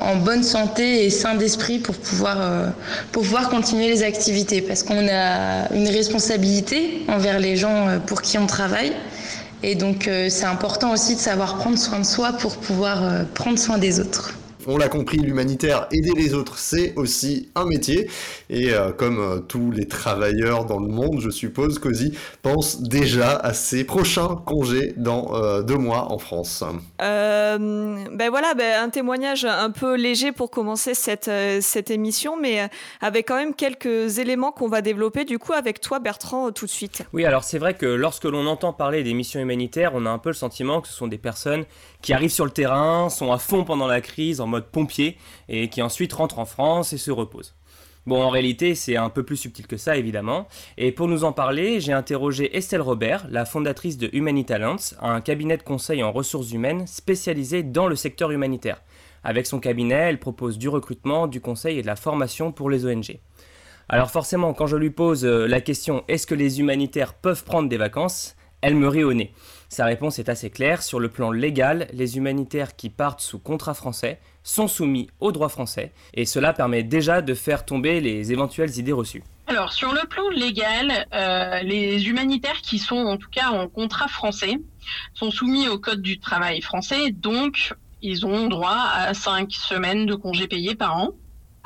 en 0.00 0.16
bonne 0.16 0.42
santé 0.42 1.04
et 1.04 1.10
sain 1.10 1.34
d'esprit 1.34 1.78
pour 1.78 1.94
pouvoir, 1.94 2.38
pour 3.12 3.22
pouvoir 3.22 3.48
continuer 3.48 3.88
les 3.88 4.02
activités 4.02 4.60
parce 4.60 4.82
qu'on 4.82 5.08
a 5.08 5.72
une 5.74 5.88
responsabilité 5.88 7.04
envers 7.08 7.38
les 7.38 7.56
gens 7.56 7.98
pour 8.06 8.22
qui 8.22 8.38
on 8.38 8.46
travaille. 8.46 8.92
Et 9.62 9.74
donc 9.74 10.06
euh, 10.06 10.28
c'est 10.28 10.44
important 10.44 10.92
aussi 10.92 11.16
de 11.16 11.20
savoir 11.20 11.56
prendre 11.56 11.78
soin 11.78 11.98
de 11.98 12.04
soi 12.04 12.32
pour 12.32 12.56
pouvoir 12.56 13.02
euh, 13.02 13.24
prendre 13.34 13.58
soin 13.58 13.78
des 13.78 14.00
autres 14.00 14.34
on 14.68 14.76
l'a 14.76 14.90
compris, 14.90 15.16
l'humanitaire, 15.16 15.88
aider 15.90 16.12
les 16.14 16.34
autres, 16.34 16.58
c'est 16.58 16.92
aussi 16.96 17.48
un 17.54 17.64
métier. 17.64 18.10
Et 18.50 18.74
euh, 18.74 18.92
comme 18.92 19.18
euh, 19.18 19.38
tous 19.40 19.70
les 19.70 19.88
travailleurs 19.88 20.66
dans 20.66 20.78
le 20.78 20.88
monde, 20.88 21.20
je 21.20 21.30
suppose, 21.30 21.78
Cozy 21.78 22.12
pense 22.42 22.82
déjà 22.82 23.30
à 23.30 23.54
ses 23.54 23.84
prochains 23.84 24.36
congés 24.44 24.92
dans 24.98 25.34
euh, 25.34 25.62
deux 25.62 25.78
mois 25.78 26.12
en 26.12 26.18
France. 26.18 26.62
ben 26.98 28.28
voilà, 28.30 28.52
ben 28.54 28.82
un 28.82 28.90
témoignage 28.90 29.46
un 29.46 29.70
peu 29.70 29.96
léger 29.96 30.32
pour 30.32 30.50
commencer 30.50 30.92
cette, 30.92 31.30
cette 31.60 31.90
émission, 31.90 32.36
mais 32.36 32.68
avec 33.00 33.28
quand 33.28 33.36
même 33.36 33.54
quelques 33.54 34.18
éléments 34.18 34.52
qu'on 34.52 34.68
va 34.68 34.82
développer 34.82 35.24
du 35.24 35.38
coup 35.38 35.54
avec 35.54 35.80
toi 35.80 35.98
Bertrand 35.98 36.50
tout 36.52 36.66
de 36.66 36.70
suite. 36.70 37.02
Oui, 37.14 37.24
alors 37.24 37.42
c'est 37.42 37.58
vrai 37.58 37.72
que 37.74 37.86
lorsque 37.86 38.24
l'on 38.24 38.46
entend 38.46 38.74
parler 38.74 39.02
des 39.02 39.14
missions 39.14 39.40
humanitaires, 39.40 39.92
on 39.94 40.04
a 40.04 40.10
un 40.10 40.18
peu 40.18 40.28
le 40.28 40.34
sentiment 40.34 40.82
que 40.82 40.88
ce 40.88 40.94
sont 40.94 41.06
des 41.08 41.18
personnes 41.18 41.64
qui 42.02 42.12
arrivent 42.12 42.30
sur 42.30 42.44
le 42.44 42.50
terrain, 42.50 43.08
sont 43.08 43.32
à 43.32 43.38
fond 43.38 43.64
pendant 43.64 43.86
la 43.86 44.00
crise 44.00 44.40
en 44.40 44.46
mode 44.46 44.66
pompier 44.66 45.16
et 45.48 45.68
qui 45.68 45.82
ensuite 45.82 46.12
rentrent 46.12 46.38
en 46.38 46.44
France 46.44 46.92
et 46.92 46.98
se 46.98 47.10
reposent. 47.10 47.54
Bon, 48.06 48.22
en 48.22 48.30
réalité, 48.30 48.74
c'est 48.74 48.96
un 48.96 49.10
peu 49.10 49.22
plus 49.22 49.36
subtil 49.36 49.66
que 49.66 49.76
ça, 49.76 49.98
évidemment. 49.98 50.48
Et 50.78 50.92
pour 50.92 51.08
nous 51.08 51.24
en 51.24 51.32
parler, 51.32 51.78
j'ai 51.78 51.92
interrogé 51.92 52.56
Estelle 52.56 52.80
Robert, 52.80 53.26
la 53.28 53.44
fondatrice 53.44 53.98
de 53.98 54.08
Humanitalents, 54.14 54.94
un 55.02 55.20
cabinet 55.20 55.58
de 55.58 55.62
conseil 55.62 56.02
en 56.02 56.10
ressources 56.10 56.52
humaines 56.52 56.86
spécialisé 56.86 57.62
dans 57.62 57.86
le 57.86 57.96
secteur 57.96 58.30
humanitaire. 58.30 58.80
Avec 59.24 59.46
son 59.46 59.60
cabinet, 59.60 59.94
elle 59.94 60.20
propose 60.20 60.56
du 60.56 60.70
recrutement, 60.70 61.26
du 61.26 61.42
conseil 61.42 61.78
et 61.78 61.82
de 61.82 61.86
la 61.86 61.96
formation 61.96 62.50
pour 62.50 62.70
les 62.70 62.86
ONG. 62.86 63.18
Alors 63.90 64.10
forcément, 64.10 64.54
quand 64.54 64.66
je 64.66 64.76
lui 64.76 64.90
pose 64.90 65.26
euh, 65.26 65.46
la 65.46 65.60
question 65.60 66.04
est-ce 66.08 66.26
que 66.26 66.34
les 66.34 66.60
humanitaires 66.60 67.14
peuvent 67.14 67.44
prendre 67.44 67.68
des 67.68 67.76
vacances? 67.76 68.36
Elle 68.60 68.74
me 68.74 68.88
rit 68.88 69.04
au 69.04 69.12
nez. 69.12 69.32
Sa 69.68 69.84
réponse 69.84 70.18
est 70.18 70.28
assez 70.28 70.48
claire. 70.50 70.82
Sur 70.82 70.98
le 70.98 71.08
plan 71.08 71.30
légal, 71.30 71.88
les 71.92 72.16
humanitaires 72.16 72.74
qui 72.74 72.88
partent 72.88 73.20
sous 73.20 73.38
contrat 73.38 73.74
français 73.74 74.18
sont 74.42 74.66
soumis 74.66 75.08
au 75.20 75.30
droit 75.30 75.50
français 75.50 75.92
et 76.14 76.24
cela 76.24 76.54
permet 76.54 76.82
déjà 76.82 77.20
de 77.20 77.34
faire 77.34 77.66
tomber 77.66 78.00
les 78.00 78.32
éventuelles 78.32 78.78
idées 78.78 78.92
reçues. 78.92 79.22
Alors 79.46 79.72
sur 79.72 79.92
le 79.92 80.06
plan 80.08 80.28
légal, 80.30 81.06
euh, 81.12 81.60
les 81.60 82.08
humanitaires 82.08 82.60
qui 82.62 82.78
sont 82.78 82.96
en 82.96 83.18
tout 83.18 83.30
cas 83.30 83.50
en 83.50 83.68
contrat 83.68 84.08
français 84.08 84.58
sont 85.14 85.30
soumis 85.30 85.68
au 85.68 85.78
code 85.78 86.00
du 86.00 86.18
travail 86.18 86.62
français, 86.62 87.10
donc 87.10 87.74
ils 88.00 88.24
ont 88.24 88.48
droit 88.48 88.78
à 88.94 89.12
cinq 89.12 89.52
semaines 89.52 90.06
de 90.06 90.14
congés 90.14 90.48
payés 90.48 90.74
par 90.74 90.96
an. 90.96 91.10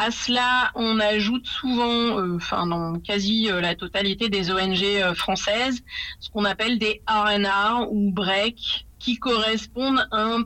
À 0.04 0.10
cela, 0.10 0.72
on 0.74 0.98
ajoute 0.98 1.46
souvent, 1.46 2.18
euh, 2.18 2.34
enfin 2.34 2.66
dans 2.66 2.98
quasi 2.98 3.48
euh, 3.48 3.60
la 3.60 3.76
totalité 3.76 4.28
des 4.28 4.50
ONG 4.50 4.82
euh, 4.82 5.14
françaises, 5.14 5.84
ce 6.18 6.28
qu'on 6.28 6.44
appelle 6.44 6.80
des 6.80 7.02
RNR 7.06 7.86
ou 7.88 8.10
break, 8.10 8.84
qui 8.98 9.18
correspondent 9.18 10.04
un 10.10 10.42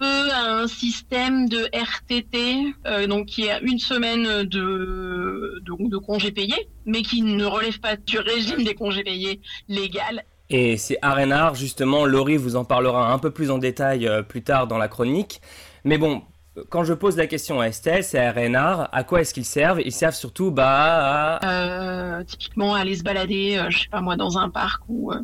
peu 0.00 0.30
à 0.32 0.54
un 0.54 0.66
système 0.66 1.48
de 1.48 1.68
RTT, 1.72 3.06
donc 3.06 3.26
qui 3.26 3.44
est 3.44 3.60
une 3.62 3.78
semaine 3.78 4.42
de, 4.42 5.98
congés 6.04 6.32
payés, 6.32 6.68
mais 6.84 7.02
qui 7.02 7.22
ne 7.22 7.44
relève 7.44 7.78
pas 7.78 7.94
du 7.94 8.18
régime 8.18 8.64
des 8.64 8.74
congés 8.74 9.04
payés 9.04 9.40
légal. 9.68 10.24
Et 10.48 10.76
ces 10.78 10.98
RNR, 11.00 11.54
justement, 11.54 12.06
Laurie 12.06 12.38
vous 12.38 12.56
en 12.56 12.64
parlera 12.64 13.12
un 13.12 13.18
peu 13.18 13.30
plus 13.30 13.52
en 13.52 13.58
détail 13.58 14.10
plus 14.28 14.42
tard 14.42 14.66
dans 14.66 14.78
la 14.78 14.88
chronique. 14.88 15.40
Mais 15.84 15.98
bon, 15.98 16.22
quand 16.68 16.84
je 16.84 16.92
pose 16.94 17.16
la 17.16 17.26
question 17.26 17.60
à 17.60 17.66
Estelle, 17.66 18.02
c'est 18.02 18.18
à 18.18 18.32
Renard, 18.32 18.88
à 18.92 19.04
quoi 19.04 19.20
est-ce 19.20 19.32
qu'ils 19.32 19.44
servent? 19.44 19.80
Ils 19.84 19.92
servent 19.92 20.14
surtout 20.14 20.50
bah, 20.50 21.36
à... 21.36 22.18
Euh, 22.18 22.24
typiquement 22.24 22.74
aller 22.74 22.96
se 22.96 23.02
balader, 23.02 23.56
euh, 23.56 23.70
je 23.70 23.80
sais 23.80 23.88
pas 23.88 24.00
moi, 24.00 24.16
dans 24.16 24.36
un 24.36 24.50
parc 24.50 24.82
ou 24.88 25.12
euh, 25.12 25.20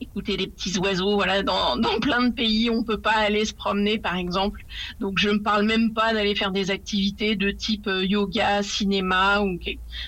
écouter 0.00 0.38
les 0.38 0.46
petits 0.46 0.78
oiseaux. 0.78 1.14
Voilà, 1.14 1.42
dans, 1.42 1.76
dans, 1.76 2.00
plein 2.00 2.28
de 2.28 2.32
pays, 2.32 2.70
on 2.70 2.82
peut 2.82 2.98
pas 3.00 3.16
aller 3.16 3.44
se 3.44 3.52
promener, 3.52 3.98
par 3.98 4.16
exemple. 4.16 4.64
Donc 4.98 5.18
je 5.18 5.28
ne 5.28 5.38
parle 5.38 5.66
même 5.66 5.92
pas 5.92 6.14
d'aller 6.14 6.34
faire 6.34 6.52
des 6.52 6.70
activités 6.70 7.36
de 7.36 7.50
type 7.50 7.88
yoga, 8.02 8.62
cinéma 8.62 9.42
ou 9.42 9.58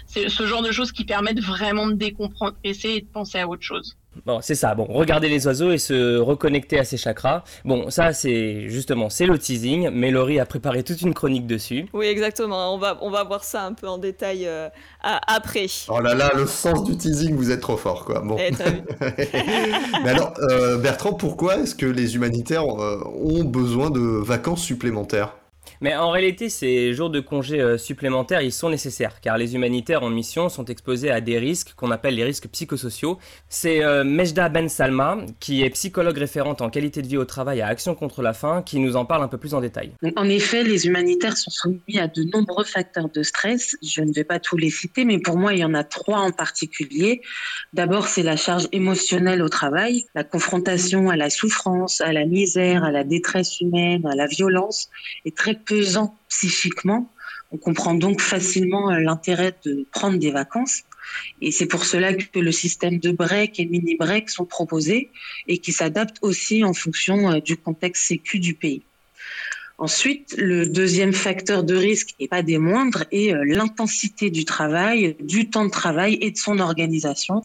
c'est 0.07 0.31
ce 0.31 0.47
genre 0.47 0.63
de 0.63 0.73
choses 0.73 0.93
qui 0.93 1.05
permettent 1.05 1.43
vraiment 1.43 1.89
de 1.89 1.95
décompresser 1.95 2.89
et 2.89 3.01
de 3.03 3.07
penser 3.07 3.39
à 3.39 3.47
autre 3.47 3.63
chose. 3.63 3.97
Bon, 4.27 4.41
c'est 4.41 4.55
ça. 4.55 4.75
Bon, 4.75 4.85
regarder 4.85 5.29
les 5.29 5.47
oiseaux 5.47 5.73
et 5.73 5.79
se 5.79 6.19
reconnecter 6.19 6.79
à 6.79 6.85
ses 6.85 6.97
chakras. 6.97 7.45
Bon, 7.65 7.91
ça, 7.91 8.13
c'est 8.13 8.69
justement, 8.69 9.11
c'est 9.11 9.27
le 9.27 9.39
teasing. 9.39 9.91
Mais 9.91 10.11
Laurie 10.11 10.39
a 10.39 10.47
préparé 10.47 10.83
toute 10.83 11.03
une 11.03 11.15
chronique 11.15 11.47
dessus. 11.47 11.87
Oui, 11.93 12.07
exactement. 12.07 12.75
On 12.75 12.79
va, 12.79 12.99
on 13.01 13.11
va 13.11 13.25
voir 13.25 13.45
ça 13.45 13.65
un 13.65 13.73
peu 13.73 13.89
en 13.89 13.99
détail 13.99 14.47
euh, 14.47 14.69
après. 15.03 15.67
Oh 15.89 16.01
là 16.01 16.15
là, 16.15 16.31
le 16.37 16.47
sens 16.47 16.85
du 16.85 16.97
teasing, 16.97 17.35
vous 17.35 17.51
êtes 17.51 17.61
trop 17.61 17.77
fort, 17.77 18.05
quoi. 18.05 18.21
Bon. 18.21 18.37
Eh, 18.39 18.51
mais 20.05 20.11
alors, 20.11 20.35
euh, 20.39 20.79
Bertrand, 20.79 21.15
pourquoi 21.15 21.57
est-ce 21.57 21.75
que 21.75 21.87
les 21.87 22.15
humanitaires 22.15 22.65
euh, 22.65 23.03
ont 23.15 23.45
besoin 23.45 23.91
de 23.91 24.01
vacances 24.01 24.63
supplémentaires? 24.63 25.35
Mais 25.81 25.97
en 25.97 26.11
réalité, 26.11 26.49
ces 26.49 26.93
jours 26.93 27.11
de 27.11 27.21
congé 27.21 27.61
euh, 27.61 27.79
supplémentaires, 27.79 28.43
ils 28.43 28.53
sont 28.53 28.71
nécessaires, 28.71 29.21
car 29.21 29.39
les 29.39 29.55
humanitaires 29.55 30.03
en 30.03 30.11
mission 30.11 30.49
sont 30.49 30.65
exposés 30.67 31.11
à 31.11 31.21
des 31.21 31.39
risques 31.39 31.75
qu'on 31.75 31.91
appelle 31.91 32.15
les 32.15 32.25
risques 32.25 32.49
psychosociaux. 32.49 33.19
C'est 33.49 33.83
euh, 33.83 34.05
Mejda 34.05 34.49
Ben 34.49 34.69
Salma, 34.69 35.19
qui 35.41 35.63
est 35.63 35.71
psychologue 35.71 36.19
référente 36.19 36.63
en 36.63 36.71
qualité 36.71 37.03
de 37.03 37.09
vie 37.09 37.17
au 37.17 37.25
travail 37.25 37.61
à 37.61 37.67
Action 37.67 37.95
contre 37.95 38.23
la 38.23 38.33
faim, 38.33 38.63
qui 38.65 38.79
nous 38.79 38.97
en 38.97 39.05
parle 39.05 39.23
un 39.23 39.29
peu 39.29 39.39
plus 39.39 39.55
en 39.55 39.61
détail. 39.61 39.93
En 40.17 40.29
effet, 40.29 40.63
les 40.63 40.87
humanitaires 40.87 41.37
sont 41.37 41.51
soumis 41.51 41.99
à 41.99 42.09
de 42.09 42.23
nombreux 42.33 42.65
facteurs 42.65 43.09
de 43.09 43.23
stress. 43.23 43.77
Je 43.83 44.03
ne 44.03 44.13
vais 44.13 44.25
pas 44.25 44.39
tous 44.39 44.57
les 44.57 44.71
citer, 44.71 45.05
mais 45.05 45.19
pour 45.19 45.37
moi, 45.37 45.53
il 45.53 45.61
y 45.61 45.65
en 45.65 45.75
a 45.75 45.85
trois 45.85 46.19
en 46.19 46.33
particulier. 46.33 47.23
D'abord, 47.73 48.07
c'est 48.07 48.23
la 48.23 48.37
charge 48.37 48.69
émotionnelle 48.73 49.43
au 49.43 49.49
travail, 49.49 50.05
la 50.15 50.25
confrontation 50.25 51.11
à 51.11 51.17
la 51.17 51.31
souffrance, 51.31 52.01
à 52.01 52.13
la 52.13 52.25
misère, 52.25 52.85
à 52.85 52.91
la 52.91 53.05
détresse 53.05 53.61
humaine, 53.61 54.07
à 54.07 54.15
la 54.15 54.27
violence, 54.27 54.91
est 55.25 55.37
très 55.37 55.52
peu 55.55 55.83
psychiquement. 56.29 57.11
On 57.53 57.59
comprend 57.59 57.95
donc 57.95 58.21
facilement 58.21 58.91
euh, 58.91 58.99
l'intérêt 58.99 59.55
de 59.65 59.87
prendre 59.93 60.19
des 60.19 60.31
vacances. 60.31 60.83
Et 61.41 61.51
c'est 61.51 61.67
pour 61.67 61.85
cela 61.85 62.15
que 62.15 62.39
le 62.39 62.53
système 62.53 62.99
de 62.99 63.11
break 63.11 63.61
et 63.61 63.67
mini 63.67 63.97
break 63.97 64.31
sont 64.31 64.47
proposés 64.47 65.11
et 65.49 65.59
qui 65.59 65.73
s'adaptent 65.73 66.19
aussi 66.23 66.65
en 66.65 66.73
fonction 66.73 67.31
euh, 67.31 67.41
du 67.41 67.57
contexte 67.57 68.05
sécu 68.05 68.39
du 68.39 68.55
pays. 68.55 68.83
Ensuite, 69.79 70.35
le 70.39 70.67
deuxième 70.67 71.13
facteur 71.13 71.65
de 71.65 71.75
risque, 71.75 72.15
et 72.21 72.29
pas 72.29 72.43
des 72.43 72.59
moindres, 72.59 73.05
est 73.11 73.35
euh, 73.35 73.43
l'intensité 73.45 74.31
du 74.31 74.45
travail, 74.45 75.17
du 75.21 75.51
temps 75.51 75.65
de 75.65 75.71
travail 75.71 76.19
et 76.21 76.31
de 76.31 76.39
son 76.39 76.61
organisation. 76.61 77.43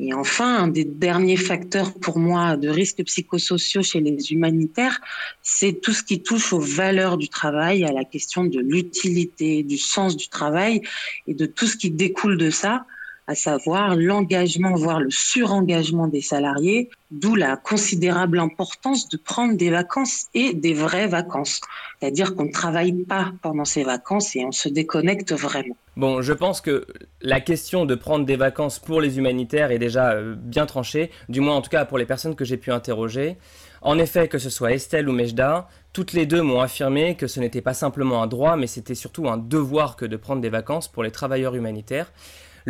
Et 0.00 0.14
enfin, 0.14 0.62
un 0.62 0.68
des 0.68 0.84
derniers 0.84 1.36
facteurs 1.36 1.92
pour 1.92 2.18
moi 2.18 2.56
de 2.56 2.68
risques 2.68 3.02
psychosociaux 3.04 3.82
chez 3.82 4.00
les 4.00 4.32
humanitaires, 4.32 5.00
c'est 5.42 5.80
tout 5.80 5.92
ce 5.92 6.04
qui 6.04 6.22
touche 6.22 6.52
aux 6.52 6.60
valeurs 6.60 7.18
du 7.18 7.28
travail, 7.28 7.84
à 7.84 7.90
la 7.90 8.04
question 8.04 8.44
de 8.44 8.60
l'utilité, 8.60 9.64
du 9.64 9.76
sens 9.76 10.16
du 10.16 10.28
travail 10.28 10.82
et 11.26 11.34
de 11.34 11.46
tout 11.46 11.66
ce 11.66 11.76
qui 11.76 11.90
découle 11.90 12.38
de 12.38 12.50
ça, 12.50 12.86
à 13.28 13.34
savoir 13.34 13.94
l'engagement, 13.94 14.74
voire 14.74 15.00
le 15.00 15.10
surengagement 15.10 16.08
des 16.08 16.22
salariés, 16.22 16.88
d'où 17.10 17.34
la 17.34 17.58
considérable 17.58 18.38
importance 18.38 19.06
de 19.10 19.18
prendre 19.18 19.54
des 19.54 19.68
vacances 19.68 20.28
et 20.32 20.54
des 20.54 20.72
vraies 20.72 21.08
vacances. 21.08 21.60
C'est-à-dire 22.00 22.34
qu'on 22.34 22.46
ne 22.46 22.52
travaille 22.52 22.92
pas 23.04 23.32
pendant 23.42 23.66
ces 23.66 23.84
vacances 23.84 24.34
et 24.34 24.46
on 24.46 24.52
se 24.52 24.70
déconnecte 24.70 25.34
vraiment. 25.34 25.76
Bon, 25.96 26.22
je 26.22 26.32
pense 26.32 26.62
que 26.62 26.86
la 27.20 27.40
question 27.40 27.84
de 27.84 27.94
prendre 27.94 28.24
des 28.24 28.36
vacances 28.36 28.78
pour 28.78 29.02
les 29.02 29.18
humanitaires 29.18 29.72
est 29.72 29.78
déjà 29.78 30.12
euh, 30.12 30.34
bien 30.34 30.64
tranchée, 30.64 31.10
du 31.28 31.40
moins 31.40 31.56
en 31.56 31.60
tout 31.60 31.70
cas 31.70 31.84
pour 31.84 31.98
les 31.98 32.06
personnes 32.06 32.34
que 32.34 32.46
j'ai 32.46 32.56
pu 32.56 32.72
interroger. 32.72 33.36
En 33.82 33.98
effet, 33.98 34.28
que 34.28 34.38
ce 34.38 34.48
soit 34.48 34.72
Estelle 34.72 35.08
ou 35.08 35.12
Mejda, 35.12 35.68
toutes 35.92 36.14
les 36.14 36.24
deux 36.24 36.40
m'ont 36.40 36.60
affirmé 36.60 37.14
que 37.14 37.26
ce 37.26 37.40
n'était 37.40 37.60
pas 37.60 37.74
simplement 37.74 38.22
un 38.22 38.26
droit, 38.26 38.56
mais 38.56 38.66
c'était 38.66 38.94
surtout 38.94 39.28
un 39.28 39.36
devoir 39.36 39.96
que 39.96 40.06
de 40.06 40.16
prendre 40.16 40.40
des 40.40 40.48
vacances 40.48 40.88
pour 40.88 41.02
les 41.02 41.10
travailleurs 41.10 41.54
humanitaires. 41.54 42.10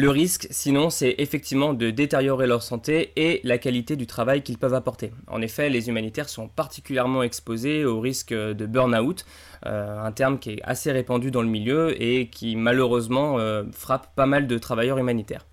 Le 0.01 0.11
risque, 0.11 0.47
sinon, 0.53 0.91
c'est 0.91 1.17
effectivement 1.19 1.75
de 1.75 1.91
détériorer 1.91 2.47
leur 2.47 2.63
santé 2.63 3.11
et 3.17 3.41
la 3.43 3.59
qualité 3.59 3.97
du 3.97 4.07
travail 4.07 4.43
qu'ils 4.45 4.57
peuvent 4.57 4.75
apporter. 4.75 5.11
En 5.27 5.43
effet, 5.43 5.71
les 5.71 5.89
humanitaires 5.89 6.29
sont 6.29 6.47
particulièrement 6.47 7.25
exposés 7.25 7.85
au 7.85 7.99
risque 7.99 8.33
de 8.33 8.67
burn-out, 8.67 9.27
euh, 9.67 10.01
un 10.01 10.13
terme 10.13 10.39
qui 10.39 10.51
est 10.51 10.63
assez 10.63 10.93
répandu 10.93 11.33
dans 11.33 11.43
le 11.43 11.49
milieu 11.49 12.01
et 12.01 12.29
qui 12.29 12.55
malheureusement 12.55 13.41
euh, 13.41 13.65
frappe 13.73 14.15
pas 14.15 14.27
mal 14.27 14.47
de 14.47 14.57
travailleurs 14.57 14.99
humanitaires. 14.99 15.47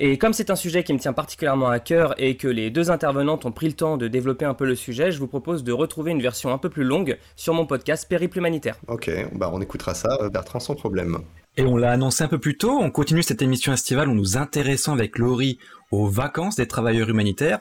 Et 0.00 0.16
comme 0.16 0.32
c'est 0.32 0.50
un 0.50 0.56
sujet 0.56 0.84
qui 0.84 0.92
me 0.92 0.98
tient 1.00 1.12
particulièrement 1.12 1.68
à 1.68 1.80
cœur 1.80 2.14
et 2.18 2.36
que 2.36 2.46
les 2.46 2.70
deux 2.70 2.92
intervenantes 2.92 3.44
ont 3.46 3.50
pris 3.50 3.66
le 3.66 3.72
temps 3.72 3.96
de 3.96 4.06
développer 4.06 4.44
un 4.44 4.54
peu 4.54 4.64
le 4.64 4.76
sujet, 4.76 5.10
je 5.10 5.18
vous 5.18 5.26
propose 5.26 5.64
de 5.64 5.72
retrouver 5.72 6.12
une 6.12 6.22
version 6.22 6.52
un 6.52 6.58
peu 6.58 6.68
plus 6.68 6.84
longue 6.84 7.18
sur 7.34 7.52
mon 7.52 7.66
podcast 7.66 8.08
Périple 8.08 8.38
Humanitaire. 8.38 8.76
Ok, 8.86 9.10
bah 9.34 9.50
on 9.52 9.60
écoutera 9.60 9.94
ça, 9.94 10.28
Bertrand, 10.32 10.60
sans 10.60 10.76
problème. 10.76 11.18
Et 11.56 11.64
on 11.64 11.76
l'a 11.76 11.90
annoncé 11.90 12.22
un 12.22 12.28
peu 12.28 12.38
plus 12.38 12.56
tôt, 12.56 12.78
on 12.78 12.92
continue 12.92 13.24
cette 13.24 13.42
émission 13.42 13.72
estivale 13.72 14.08
en 14.08 14.14
nous 14.14 14.36
intéressant 14.36 14.92
avec 14.92 15.18
Laurie 15.18 15.58
aux 15.90 16.06
vacances 16.06 16.54
des 16.54 16.68
travailleurs 16.68 17.08
humanitaires 17.08 17.58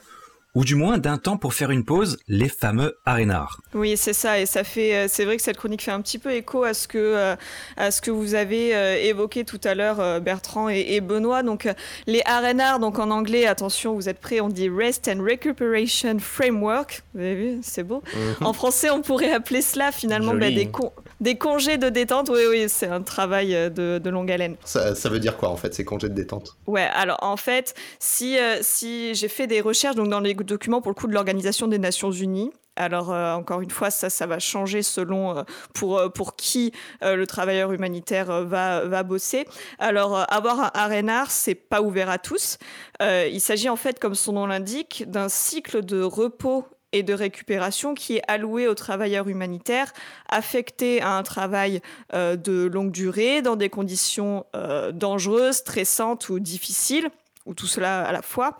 ou 0.57 0.63
du 0.63 0.73
moins 0.73 0.97
d'un 0.97 1.19
temps 1.19 1.37
pour 1.37 1.53
faire 1.53 1.69
une 1.69 1.85
pause, 1.85 2.17
les 2.27 2.49
fameux 2.49 2.97
arénards. 3.05 3.61
Oui, 3.75 3.95
c'est 3.95 4.13
ça, 4.13 4.39
et 4.39 4.47
ça 4.47 4.63
fait, 4.63 4.95
euh, 4.95 5.05
c'est 5.07 5.23
vrai 5.23 5.37
que 5.37 5.43
cette 5.43 5.57
chronique 5.57 5.83
fait 5.83 5.91
un 5.91 6.01
petit 6.01 6.17
peu 6.17 6.31
écho 6.31 6.63
à 6.63 6.73
ce 6.73 6.87
que, 6.87 6.97
euh, 6.97 7.35
à 7.77 7.91
ce 7.91 8.01
que 8.01 8.09
vous 8.09 8.33
avez 8.33 8.75
euh, 8.75 8.95
évoqué 8.95 9.45
tout 9.45 9.61
à 9.63 9.75
l'heure, 9.75 10.19
Bertrand 10.19 10.67
et, 10.67 10.99
Benoît. 10.99 11.43
Donc, 11.43 11.69
les 12.07 12.23
arénards, 12.25 12.79
donc 12.79 12.97
en 12.97 13.11
anglais, 13.11 13.45
attention, 13.45 13.93
vous 13.93 14.09
êtes 14.09 14.19
prêts, 14.19 14.41
on 14.41 14.49
dit 14.49 14.67
Rest 14.67 15.07
and 15.07 15.21
Recuperation 15.21 16.17
Framework. 16.17 17.03
Vous 17.13 17.19
avez 17.19 17.35
vu, 17.35 17.59
c'est 17.61 17.83
beau. 17.83 18.01
Mhm. 18.15 18.47
En 18.47 18.53
français, 18.53 18.89
on 18.89 19.03
pourrait 19.03 19.33
appeler 19.33 19.61
cela 19.61 19.91
finalement 19.91 20.33
bah, 20.33 20.49
des, 20.49 20.71
des 21.19 21.37
congés 21.37 21.77
de 21.77 21.89
détente. 21.89 22.29
Oui, 22.29 22.41
oui, 22.49 22.65
c'est 22.67 22.87
un 22.87 23.01
travail 23.01 23.49
de, 23.71 23.99
de 23.99 24.09
longue 24.09 24.31
haleine. 24.31 24.55
Ça, 24.63 24.95
ça, 24.95 25.09
veut 25.09 25.19
dire 25.19 25.37
quoi 25.37 25.49
en 25.49 25.55
fait, 25.57 25.73
ces 25.73 25.85
congés 25.85 26.09
de 26.09 26.13
détente? 26.13 26.57
Ouais, 26.67 26.87
alors 26.93 27.19
en 27.21 27.37
fait, 27.37 27.73
si, 27.99 28.37
si 28.61 29.13
j'ai 29.15 29.27
fait 29.27 29.47
des 29.47 29.61
recherches 29.61 29.95
donc 29.95 30.09
dans 30.09 30.19
les 30.19 30.33
document 30.33 30.81
pour 30.81 30.91
le 30.91 30.95
coup 30.95 31.07
de 31.07 31.13
l'Organisation 31.13 31.67
des 31.67 31.79
Nations 31.79 32.11
Unies. 32.11 32.51
Alors 32.75 33.11
euh, 33.11 33.33
encore 33.33 33.61
une 33.61 33.71
fois, 33.71 33.89
ça, 33.89 34.09
ça 34.09 34.27
va 34.27 34.39
changer 34.39 34.83
selon 34.83 35.37
euh, 35.37 35.43
pour, 35.73 35.97
euh, 35.97 36.09
pour 36.09 36.35
qui 36.35 36.71
le 37.01 37.25
travailleur 37.25 37.71
humanitaire 37.71 38.43
va, 38.43 38.85
va 38.85 39.03
bosser. 39.03 39.45
Alors 39.79 40.25
avoir 40.31 40.59
un 40.59 40.71
arénard, 40.73 41.31
c'est 41.31 41.55
pas 41.55 41.81
ouvert 41.81 42.09
à 42.09 42.19
tous. 42.19 42.57
il 43.01 43.41
s'agit 43.41 43.69
en 43.69 43.75
fait, 43.75 43.99
comme 43.99 44.15
son 44.15 44.33
nom 44.33 44.45
l'indique, 44.45 45.05
d'un 45.07 45.29
cycle 45.29 45.83
de 45.83 46.01
repos 46.01 46.65
et 46.97 47.03
de 47.03 47.13
récupération 47.13 47.93
qui 47.93 48.17
est 48.17 48.23
alloué 48.27 48.67
aux 48.67 48.75
travailleurs 48.75 49.27
humanitaires 49.27 49.93
affectés 50.29 51.01
à 51.01 51.11
un 51.11 51.23
travail 51.23 51.81
de 52.13 52.65
longue 52.65 52.91
durée 52.91 53.41
dans 53.41 53.55
des 53.55 53.69
conditions 53.69 54.45
dangereuses, 54.93 55.57
stressantes 55.57 56.29
ou 56.29 56.39
difficiles 56.39 57.09
ou 57.47 57.53
tout 57.53 57.65
cela 57.65 58.03
à 58.03 58.11
la 58.11 58.21
fois. 58.21 58.59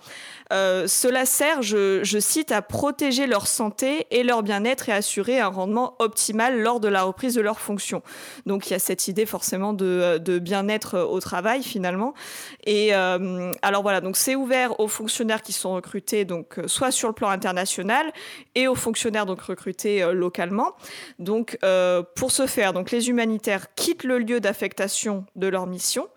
Euh, 0.53 0.87
cela 0.87 1.25
sert, 1.25 1.61
je, 1.61 2.17
cite, 2.19 2.51
à 2.51 2.61
protéger 2.61 3.27
leur 3.27 3.47
santé 3.47 4.07
et 4.11 4.23
leur 4.23 4.43
bien-être 4.43 4.89
et 4.89 4.93
assurer 4.93 5.39
un 5.39 5.49
rendement 5.49 5.95
optimal 5.99 6.61
lors 6.61 6.79
de 6.79 6.87
la 6.87 7.03
reprise 7.03 7.35
de 7.35 7.41
leurs 7.41 7.59
fonctions. 7.59 8.01
Donc 8.45 8.67
il 8.67 8.71
y 8.71 8.75
a 8.75 8.79
cette 8.79 9.07
idée 9.07 9.25
forcément 9.25 9.73
de, 9.73 10.39
bien-être 10.39 10.99
au 10.99 11.19
travail 11.19 11.63
finalement. 11.63 12.13
Et 12.65 12.95
euh, 12.95 13.51
alors 13.61 13.81
voilà, 13.81 14.01
donc 14.01 14.15
c'est 14.15 14.35
ouvert 14.35 14.79
aux 14.79 14.87
fonctionnaires 14.87 15.41
qui 15.41 15.53
sont 15.53 15.73
recrutés 15.73 16.25
donc 16.25 16.59
soit 16.67 16.91
sur 16.91 17.09
le 17.09 17.13
plan 17.13 17.29
international 17.29 18.11
et 18.55 18.67
aux 18.67 18.75
fonctionnaires 18.75 19.25
donc 19.25 19.41
recrutés 19.41 20.01
euh, 20.01 20.13
localement. 20.13 20.73
Donc 21.19 21.57
pour 22.15 22.31
ce 22.31 22.47
faire, 22.47 22.71
donc 22.71 22.91
les 22.91 23.09
humanitaires 23.09 23.73
quittent 23.75 24.03
le 24.03 24.19
lieu 24.19 24.39
d'affectation 24.39 25.25
de 25.35 25.47
leur 25.47 25.67
mission 25.67 26.07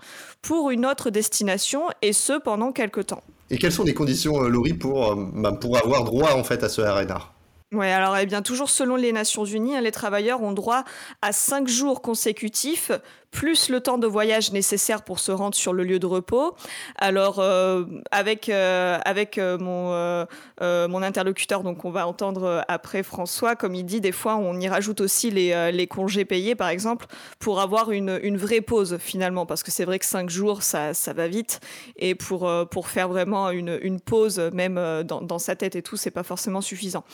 pour 0.43 0.71
une 0.71 0.87
autre 0.87 1.11
destination 1.11 1.83
et 2.03 2.13
ce 2.13 2.39
pendant 2.39 2.73
quelques 2.73 3.07
temps. 3.07 3.23
Et 3.51 3.59
quelles 3.59 3.73
sont 3.73 3.85
les 3.85 3.95
conditions, 3.95 4.43
euh, 4.43 4.49
Laurie, 4.49 4.75
pour, 4.75 5.13
euh, 5.13 5.17
bah, 5.35 5.53
pour 5.53 5.77
avoir 5.77 6.05
droit 6.05 6.33
en 6.35 6.45
fait 6.45 6.63
à 6.63 6.69
ce 6.69 6.81
RNR 6.81 7.33
oui, 7.73 7.87
alors 7.87 8.17
eh 8.17 8.27
bien, 8.27 8.43
toujours 8.43 8.69
selon 8.69 8.97
les 8.97 9.13
Nations 9.13 9.45
Unies, 9.45 9.77
hein, 9.77 9.81
les 9.81 9.93
travailleurs 9.93 10.43
ont 10.43 10.51
droit 10.51 10.83
à 11.23 11.31
cinq 11.31 11.69
jours 11.69 12.03
consécutifs 12.03 12.91
plus 13.31 13.69
le 13.69 13.81
temps 13.81 13.99
de 13.99 14.07
voyage 14.07 14.53
nécessaire 14.53 15.03
pour 15.03 15.19
se 15.21 15.33
rendre 15.33 15.55
sur 15.55 15.73
le 15.73 15.85
lieu 15.85 15.99
de 15.99 16.07
repos. 16.07 16.57
Alors, 16.97 17.39
euh, 17.39 17.85
avec, 18.11 18.49
euh, 18.49 18.99
avec 19.05 19.39
euh, 19.39 19.57
mon, 19.59 21.03
interlocuteur, 21.03 21.63
donc 21.63 21.85
on 21.85 21.91
va 21.91 22.07
entendre 22.07 22.65
après 22.69 23.03
François, 23.03 23.57
comme 23.57 23.75
il 23.75 23.85
dit, 23.85 24.01
des 24.01 24.13
fois 24.13 24.37
on 24.37 24.59
y 24.61 24.69
rajoute 24.69 25.01
aussi 25.01 25.31
les, 25.31 25.87
congés 25.87 26.25
payés, 26.25 26.55
par 26.55 26.69
exemple, 26.69 27.07
pour 27.39 27.61
avoir 27.61 27.91
une, 27.91 28.21
une 28.23 28.37
vraie 28.37 28.61
pause 28.61 28.99
finalement, 28.99 29.47
parce 29.47 29.63
que 29.63 29.71
c'est 29.71 29.85
vrai 29.85 29.99
que 29.99 30.05
cinq 30.05 30.29
jours, 30.29 30.63
ça, 30.63 30.95
ça 30.95 31.13
va 31.13 31.27
vite, 31.27 31.61
et 31.97 32.15
pour, 32.15 32.51
pour 32.71 32.89
faire 32.89 33.09
vraiment 33.09 33.51
une, 33.51 33.79
une 33.83 34.01
pause, 34.01 34.39
même 34.53 34.75
dans, 35.05 35.23
dans 35.23 35.39
sa 35.39 35.57
tête 35.57 35.75
et 35.77 35.83
tout, 35.83 35.97
c'est 35.97 36.11
pas 36.11 36.23
forcément 36.23 36.61
suffisant. 36.61 37.05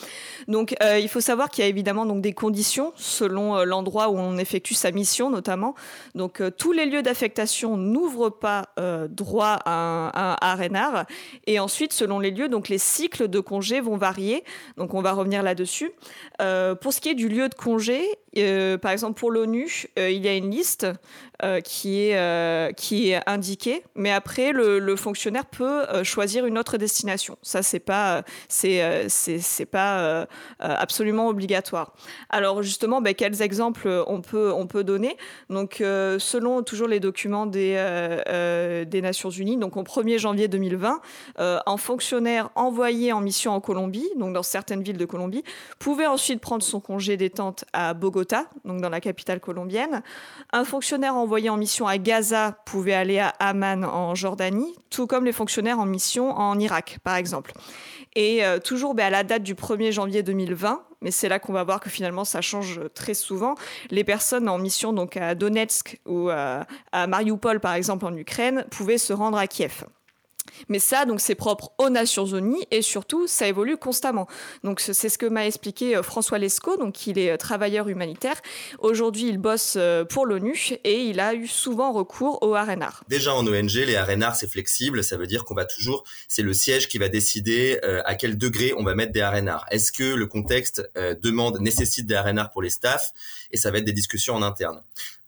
Donc, 0.47 0.75
il 0.81 1.07
faut 1.07 1.21
savoir 1.21 1.49
qu'il 1.49 1.63
y 1.63 1.65
a 1.65 1.69
évidemment 1.69 2.05
donc 2.05 2.21
des 2.21 2.33
conditions 2.33 2.91
selon 2.95 3.63
l'endroit 3.63 4.09
où 4.09 4.17
on 4.17 4.37
effectue 4.37 4.73
sa 4.73 4.91
mission, 4.91 5.29
notamment. 5.29 5.75
Donc, 6.15 6.41
tous 6.57 6.71
les 6.71 6.85
lieux 6.85 7.01
d'affectation 7.01 7.77
n'ouvrent 7.77 8.29
pas 8.29 8.69
euh, 8.79 9.07
droit 9.07 9.59
à 9.65 10.11
un, 10.15 10.35
à 10.41 10.57
Et 11.45 11.59
ensuite, 11.59 11.93
selon 11.93 12.19
les 12.19 12.31
lieux, 12.31 12.49
donc 12.49 12.69
les 12.69 12.77
cycles 12.77 13.27
de 13.27 13.39
congés 13.39 13.81
vont 13.81 13.97
varier. 13.97 14.43
Donc 14.77 14.93
on 14.93 15.01
va 15.01 15.13
revenir 15.13 15.43
là-dessus. 15.43 15.91
Euh, 16.41 16.75
pour 16.75 16.93
ce 16.93 17.01
qui 17.01 17.09
est 17.09 17.15
du 17.15 17.29
lieu 17.29 17.49
de 17.49 17.55
congé, 17.55 18.03
euh, 18.37 18.77
par 18.77 18.91
exemple 18.91 19.19
pour 19.19 19.31
l'ONU, 19.31 19.87
il 19.97 20.23
y 20.23 20.27
a 20.27 20.35
une 20.35 20.51
liste 20.51 20.87
qui, 21.63 22.01
est, 22.01 22.75
qui 22.75 23.11
est 23.11 23.29
indiquée, 23.29 23.83
mais 23.95 24.11
après 24.11 24.51
le, 24.51 24.95
fonctionnaire 24.95 25.45
peut 25.45 25.85
choisir 26.03 26.45
une 26.45 26.57
autre 26.57 26.77
destination. 26.77 27.37
Ça, 27.43 27.61
c'est 27.61 27.79
pas, 27.79 28.23
c'est, 28.47 29.07
c'est, 29.09 29.65
pas 29.65 30.27
absolument 30.59 31.27
obligatoire. 31.27 31.93
Alors 32.29 32.63
justement, 32.63 33.01
ben, 33.01 33.13
quels 33.13 33.41
exemples 33.41 34.03
on 34.07 34.21
peut, 34.21 34.51
on 34.51 34.65
peut 34.65 34.83
donner? 34.83 35.15
Donc 35.49 35.75
selon 35.77 36.63
toujours 36.63 36.87
les 36.87 36.99
documents 36.99 37.45
des, 37.45 37.75
des 38.87 39.01
Nations 39.01 39.29
Unies, 39.29 39.57
donc 39.57 39.77
au 39.77 39.83
1er 39.83 40.17
janvier 40.17 40.47
2020, 40.47 41.01
euh, 41.39 41.59
un 41.65 41.77
fonctionnaire 41.77 42.49
envoyé 42.55 43.11
en 43.13 43.21
mission 43.21 43.51
en 43.53 43.61
Colombie, 43.61 44.09
donc 44.17 44.33
dans 44.33 44.43
certaines 44.43 44.81
villes 44.81 44.97
de 44.97 45.05
Colombie, 45.05 45.43
pouvait 45.79 46.07
ensuite 46.07 46.41
prendre 46.41 46.63
son 46.63 46.79
congé 46.79 47.17
détente 47.17 47.65
à 47.73 47.93
Bogota, 47.93 48.26
donc 48.65 48.81
dans 48.81 48.89
la 48.89 48.99
capitale 48.99 49.39
colombienne. 49.39 50.01
Un 50.53 50.63
fonctionnaire 50.63 51.15
envoyé 51.15 51.49
en 51.49 51.57
mission 51.57 51.87
à 51.87 51.97
Gaza 51.97 52.57
pouvait 52.65 52.93
aller 52.93 53.19
à 53.19 53.29
Amman 53.39 53.83
en 53.83 54.15
Jordanie, 54.15 54.73
tout 54.89 55.07
comme 55.07 55.25
les 55.25 55.31
fonctionnaires 55.31 55.79
en 55.79 55.85
mission 55.85 56.31
en 56.31 56.59
Irak, 56.59 56.99
par 57.03 57.15
exemple. 57.15 57.53
Et 58.15 58.43
euh, 58.43 58.59
toujours 58.59 58.95
ben, 58.95 59.05
à 59.05 59.09
la 59.09 59.23
date 59.23 59.43
du 59.43 59.53
1er 59.53 59.91
janvier 59.91 60.23
2020, 60.23 60.83
mais 61.01 61.11
c'est 61.11 61.29
là 61.29 61.39
qu'on 61.39 61.53
va 61.53 61.63
voir 61.63 61.79
que 61.79 61.89
finalement 61.89 62.25
ça 62.25 62.41
change 62.41 62.81
très 62.93 63.13
souvent. 63.13 63.55
Les 63.91 64.03
personnes 64.03 64.49
en 64.49 64.57
mission 64.57 64.93
donc 64.93 65.17
à 65.17 65.35
Donetsk 65.35 65.99
ou 66.05 66.29
à, 66.29 66.65
à 66.91 67.07
Mariupol 67.07 67.59
par 67.59 67.73
exemple 67.73 68.05
en 68.05 68.15
Ukraine 68.15 68.65
pouvaient 68.71 68.97
se 68.97 69.13
rendre 69.13 69.37
à 69.37 69.47
Kiev. 69.47 69.85
Mais 70.69 70.79
ça, 70.79 71.05
donc, 71.05 71.21
c'est 71.21 71.35
propre 71.35 71.71
aux 71.77 71.89
Nations 71.89 72.25
Unies 72.25 72.65
et 72.71 72.81
surtout, 72.81 73.27
ça 73.27 73.47
évolue 73.47 73.77
constamment. 73.77 74.27
Donc, 74.63 74.79
c'est 74.79 75.09
ce 75.09 75.17
que 75.17 75.25
m'a 75.25 75.45
expliqué 75.45 75.95
euh, 75.95 76.03
François 76.03 76.37
Lescaut, 76.37 76.77
donc 76.77 77.07
il 77.07 77.19
est 77.19 77.31
euh, 77.31 77.37
travailleur 77.37 77.87
humanitaire. 77.87 78.35
Aujourd'hui, 78.79 79.27
il 79.27 79.37
bosse 79.37 79.75
euh, 79.77 80.05
pour 80.05 80.25
l'ONU 80.25 80.77
et 80.83 81.03
il 81.03 81.19
a 81.19 81.33
eu 81.33 81.47
souvent 81.47 81.91
recours 81.91 82.41
au 82.41 82.53
RNR. 82.53 83.03
Déjà 83.07 83.33
en 83.33 83.45
ONG, 83.45 83.73
les 83.73 83.99
RNR, 83.99 84.35
c'est 84.35 84.49
flexible. 84.49 85.03
Ça 85.03 85.17
veut 85.17 85.27
dire 85.27 85.43
qu'on 85.43 85.55
va 85.55 85.65
toujours, 85.65 86.03
c'est 86.27 86.41
le 86.41 86.53
siège 86.53 86.87
qui 86.87 86.97
va 86.97 87.09
décider 87.09 87.79
à 88.05 88.15
quel 88.15 88.37
degré 88.37 88.73
on 88.77 88.83
va 88.83 88.95
mettre 88.95 89.11
des 89.11 89.23
RNR. 89.23 89.65
Est-ce 89.71 89.91
que 89.91 90.03
le 90.03 90.25
contexte 90.27 90.89
demande, 91.21 91.59
nécessite 91.59 92.05
des 92.05 92.17
RNR 92.17 92.49
pour 92.51 92.61
les 92.61 92.69
staffs? 92.69 93.13
Et 93.51 93.57
ça 93.57 93.71
va 93.71 93.77
être 93.79 93.85
des 93.85 93.93
discussions 93.93 94.35
en 94.35 94.41
interne 94.41 94.81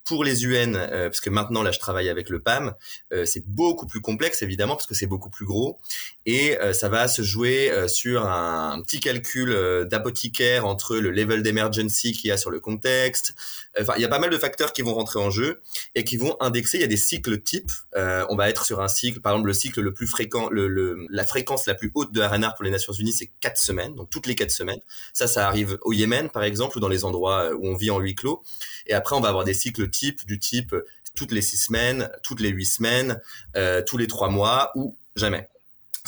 pour 0.09 0.23
les 0.23 0.43
UN, 0.43 0.73
euh, 0.75 1.07
parce 1.07 1.21
que 1.21 1.29
maintenant 1.29 1.61
là 1.61 1.69
je 1.69 1.77
travaille 1.77 2.09
avec 2.09 2.29
le 2.29 2.39
PAM, 2.39 2.73
euh, 3.13 3.25
c'est 3.25 3.45
beaucoup 3.45 3.85
plus 3.85 4.01
complexe 4.01 4.41
évidemment 4.41 4.73
parce 4.73 4.87
que 4.87 4.95
c'est 4.95 5.05
beaucoup 5.05 5.29
plus 5.29 5.45
gros 5.45 5.77
et 6.25 6.57
euh, 6.57 6.73
ça 6.73 6.89
va 6.89 7.07
se 7.07 7.21
jouer 7.21 7.71
sur 7.87 8.25
un, 8.25 8.81
petit 8.81 8.99
calcul 8.99 9.55
d'apothicaire 9.87 10.65
entre 10.65 10.97
le 10.97 11.11
level 11.11 11.43
d'emergency 11.43 12.13
qu'il 12.13 12.29
y 12.29 12.31
a 12.31 12.37
sur 12.37 12.49
le 12.49 12.59
contexte. 12.59 13.35
Enfin, 13.79 13.93
il 13.97 14.01
y 14.01 14.05
a 14.05 14.07
pas 14.07 14.17
mal 14.17 14.31
de 14.31 14.37
facteurs 14.37 14.73
qui 14.73 14.81
vont 14.81 14.95
rentrer 14.95 15.19
en 15.19 15.29
jeu 15.29 15.61
et 15.93 16.03
qui 16.03 16.17
vont 16.17 16.35
indexer. 16.39 16.77
Il 16.77 16.81
y 16.81 16.85
a 16.85 16.87
des 16.87 16.97
cycles 16.97 17.39
types. 17.41 17.71
on 17.95 18.35
va 18.35 18.49
être 18.49 18.65
sur 18.65 18.81
un 18.81 18.87
cycle, 18.87 19.19
par 19.19 19.33
exemple 19.33 19.47
le 19.47 19.53
cycle 19.53 19.81
le 19.81 19.93
plus 19.93 20.07
fréquent, 20.07 20.49
la 20.51 21.25
fréquence 21.25 21.67
la 21.67 21.75
plus 21.75 21.91
haute 21.93 22.11
de 22.11 22.21
RNR 22.21 22.55
pour 22.55 22.63
les 22.63 22.71
Nations 22.71 22.93
Unies, 22.93 23.13
c'est 23.13 23.29
quatre 23.39 23.59
semaines, 23.59 23.93
donc 23.95 24.09
toutes 24.09 24.25
les 24.25 24.35
quatre 24.35 24.51
semaines. 24.51 24.81
Ça, 25.13 25.27
ça 25.27 25.47
arrive 25.47 25.77
au 25.81 25.93
Yémen 25.93 26.29
par 26.29 26.43
exemple 26.43 26.77
ou 26.77 26.79
dans 26.79 26.87
les 26.87 27.05
endroits 27.05 27.51
où 27.53 27.67
on 27.67 27.75
vit 27.75 27.91
en 27.91 27.99
huis 27.99 28.15
clos. 28.15 28.41
Et 28.87 28.93
après, 28.93 29.15
on 29.15 29.21
va 29.21 29.29
avoir 29.29 29.45
des 29.45 29.53
cycles 29.53 29.89
types 29.89 29.98
du 30.25 30.39
type 30.39 30.75
toutes 31.15 31.31
les 31.31 31.41
six 31.41 31.57
semaines, 31.57 32.09
toutes 32.23 32.39
les 32.39 32.49
huit 32.49 32.65
semaines, 32.65 33.19
euh, 33.55 33.81
tous 33.81 33.97
les 33.97 34.07
trois 34.07 34.29
mois 34.29 34.71
ou 34.75 34.95
jamais 35.15 35.47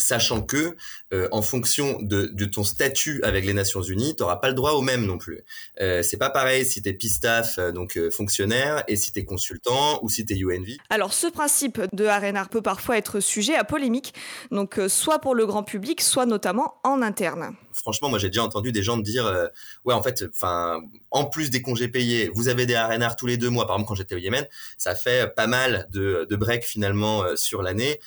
sachant 0.01 0.41
que 0.41 0.75
euh, 1.13 1.27
en 1.31 1.41
fonction 1.41 1.97
de, 2.01 2.45
ton 2.45 2.63
statut 2.63 3.21
avec 3.23 3.45
les 3.45 3.53
Nations 3.53 3.81
Unies, 3.81 4.15
tu 4.15 4.23
n'auras 4.23 4.37
pas 4.37 4.47
le 4.47 4.53
droit 4.53 4.71
au 4.71 4.81
même 4.81 5.05
non 5.05 5.17
plus. 5.17 5.41
Euh, 5.79 6.03
c'est 6.03 6.17
pas 6.17 6.29
pareil 6.29 6.65
si 6.65 6.81
tu 6.81 6.89
es 6.89 6.93
PISTAF, 6.93 7.57
euh, 7.57 7.71
donc 7.71 7.99
fonctionnaire, 8.09 8.83
et 8.87 8.95
si 8.95 9.11
tu 9.11 9.19
es 9.19 9.25
consultant 9.25 9.99
ou 10.03 10.09
si 10.09 10.25
tu 10.25 10.33
es 10.33 10.37
UNV. 10.37 10.77
Alors 10.89 11.13
ce 11.13 11.27
principe 11.27 11.81
de 11.93 12.05
RNR 12.05 12.49
peut 12.49 12.61
parfois 12.61 12.97
être 12.97 13.19
sujet 13.19 13.55
à 13.55 13.63
polémique, 13.63 14.13
donc 14.51 14.79
soit 14.87 15.19
pour 15.19 15.35
le 15.35 15.45
grand 15.45 15.63
public, 15.63 16.01
soit 16.01 16.25
notamment 16.25 16.75
en 16.83 17.01
interne. 17.01 17.55
Franchement, 17.73 18.09
moi 18.09 18.19
j'ai 18.19 18.27
déjà 18.27 18.43
entendu 18.43 18.71
des 18.71 18.83
gens 18.83 18.97
me 18.97 19.03
dire, 19.03 19.49
ouais 19.85 19.93
en 19.93 20.03
fait, 20.03 20.25
enfin, 20.29 20.81
en 21.09 21.25
plus 21.25 21.49
des 21.49 21.61
congés 21.61 21.87
payés, 21.87 22.29
vous 22.33 22.47
avez 22.47 22.65
des 22.65 22.77
RNR 22.77 23.15
tous 23.17 23.27
les 23.27 23.37
deux 23.37 23.49
mois. 23.49 23.65
Par 23.65 23.75
exemple, 23.75 23.89
quand 23.89 23.95
j'étais 23.95 24.15
au 24.15 24.19
Yémen, 24.19 24.45
ça 24.77 24.95
fait 24.95 25.33
pas 25.35 25.47
mal 25.47 25.87
de, 25.91 26.25
de 26.29 26.35
breaks 26.35 26.65
finalement 26.65 27.23
sur 27.35 27.61
l'année 27.61 27.99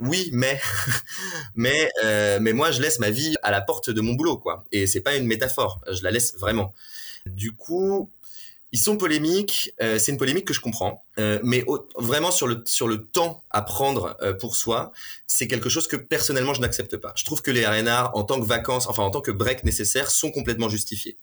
oui, 0.00 0.30
mais 0.32 0.60
mais 1.54 1.90
euh, 2.04 2.38
mais 2.40 2.52
moi 2.52 2.70
je 2.70 2.80
laisse 2.80 2.98
ma 2.98 3.10
vie 3.10 3.34
à 3.42 3.50
la 3.50 3.60
porte 3.60 3.90
de 3.90 4.00
mon 4.00 4.14
boulot 4.14 4.38
quoi. 4.38 4.64
Et 4.72 4.86
c'est 4.86 5.00
pas 5.00 5.16
une 5.16 5.26
métaphore, 5.26 5.80
je 5.90 6.02
la 6.02 6.10
laisse 6.10 6.36
vraiment. 6.36 6.74
Du 7.26 7.52
coup, 7.52 8.10
ils 8.72 8.78
sont 8.78 8.96
polémiques. 8.96 9.72
Euh, 9.82 9.98
c'est 9.98 10.12
une 10.12 10.18
polémique 10.18 10.46
que 10.46 10.54
je 10.54 10.60
comprends, 10.60 11.04
euh, 11.18 11.40
mais 11.42 11.64
vraiment 11.96 12.30
sur 12.30 12.46
le 12.46 12.62
sur 12.64 12.86
le 12.86 13.04
temps 13.04 13.44
à 13.50 13.62
prendre 13.62 14.16
pour 14.40 14.56
soi, 14.56 14.92
c'est 15.26 15.48
quelque 15.48 15.68
chose 15.68 15.88
que 15.88 15.96
personnellement 15.96 16.54
je 16.54 16.60
n'accepte 16.60 16.96
pas. 16.96 17.12
Je 17.16 17.24
trouve 17.24 17.42
que 17.42 17.50
les 17.50 17.66
RNR 17.66 18.10
en 18.14 18.22
tant 18.22 18.40
que 18.40 18.46
vacances, 18.46 18.86
enfin 18.86 19.02
en 19.02 19.10
tant 19.10 19.20
que 19.20 19.32
break 19.32 19.64
nécessaires, 19.64 20.10
sont 20.10 20.30
complètement 20.30 20.68
justifiés. 20.68 21.18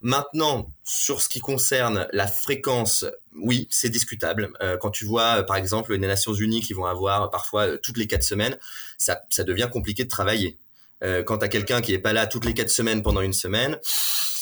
Maintenant, 0.00 0.68
sur 0.84 1.20
ce 1.20 1.28
qui 1.28 1.40
concerne 1.40 2.06
la 2.12 2.26
fréquence, 2.26 3.04
oui, 3.34 3.66
c'est 3.70 3.90
discutable. 3.90 4.50
Euh, 4.60 4.76
quand 4.76 4.90
tu 4.90 5.04
vois, 5.04 5.42
par 5.42 5.56
exemple, 5.56 5.92
les 5.94 6.06
Nations 6.06 6.34
Unies 6.34 6.60
qui 6.60 6.72
vont 6.72 6.86
avoir 6.86 7.30
parfois 7.30 7.66
euh, 7.66 7.76
toutes 7.82 7.96
les 7.96 8.06
quatre 8.06 8.22
semaines, 8.22 8.56
ça, 8.96 9.22
ça 9.28 9.44
devient 9.44 9.68
compliqué 9.72 10.04
de 10.04 10.08
travailler. 10.08 10.56
Euh, 11.02 11.22
quand 11.22 11.38
tu 11.38 11.44
as 11.44 11.48
quelqu'un 11.48 11.80
qui 11.80 11.92
est 11.92 11.98
pas 11.98 12.12
là 12.12 12.26
toutes 12.26 12.44
les 12.44 12.54
quatre 12.54 12.70
semaines 12.70 13.02
pendant 13.02 13.20
une 13.20 13.32
semaine, 13.32 13.78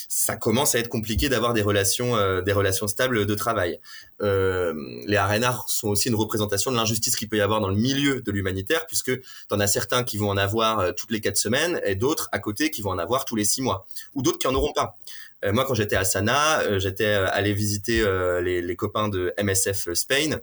ça 0.08 0.36
commence 0.36 0.74
à 0.74 0.78
être 0.78 0.88
compliqué 0.88 1.28
d'avoir 1.28 1.52
des 1.52 1.62
relations, 1.62 2.16
euh, 2.16 2.40
des 2.40 2.52
relations 2.52 2.88
stables 2.88 3.26
de 3.26 3.34
travail. 3.34 3.78
Euh, 4.22 4.72
les 5.06 5.16
arénars 5.16 5.68
sont 5.68 5.88
aussi 5.88 6.08
une 6.08 6.14
représentation 6.14 6.70
de 6.70 6.76
l'injustice 6.76 7.16
qu'il 7.16 7.28
peut 7.28 7.36
y 7.36 7.42
avoir 7.42 7.60
dans 7.60 7.68
le 7.68 7.76
milieu 7.76 8.22
de 8.22 8.32
l'humanitaire, 8.32 8.86
puisque 8.86 9.20
tu 9.20 9.24
en 9.50 9.60
as 9.60 9.66
certains 9.66 10.04
qui 10.04 10.16
vont 10.16 10.30
en 10.30 10.36
avoir 10.36 10.94
toutes 10.94 11.10
les 11.10 11.20
quatre 11.20 11.36
semaines 11.36 11.80
et 11.84 11.94
d'autres 11.94 12.28
à 12.32 12.38
côté 12.38 12.70
qui 12.70 12.82
vont 12.82 12.90
en 12.90 12.98
avoir 12.98 13.24
tous 13.24 13.36
les 13.36 13.44
six 13.44 13.62
mois, 13.62 13.86
ou 14.14 14.22
d'autres 14.22 14.38
qui 14.38 14.46
en 14.46 14.54
auront 14.54 14.72
pas. 14.72 14.96
Euh, 15.46 15.52
moi, 15.52 15.64
quand 15.64 15.74
j'étais 15.74 15.96
à 15.96 16.04
Sana, 16.04 16.60
euh, 16.62 16.78
j'étais 16.78 17.04
euh, 17.04 17.26
allé 17.30 17.52
visiter 17.52 18.04
les, 18.42 18.76
copains 18.76 19.08
de 19.08 19.32
MSF 19.42 19.92
Spain. 19.94 20.40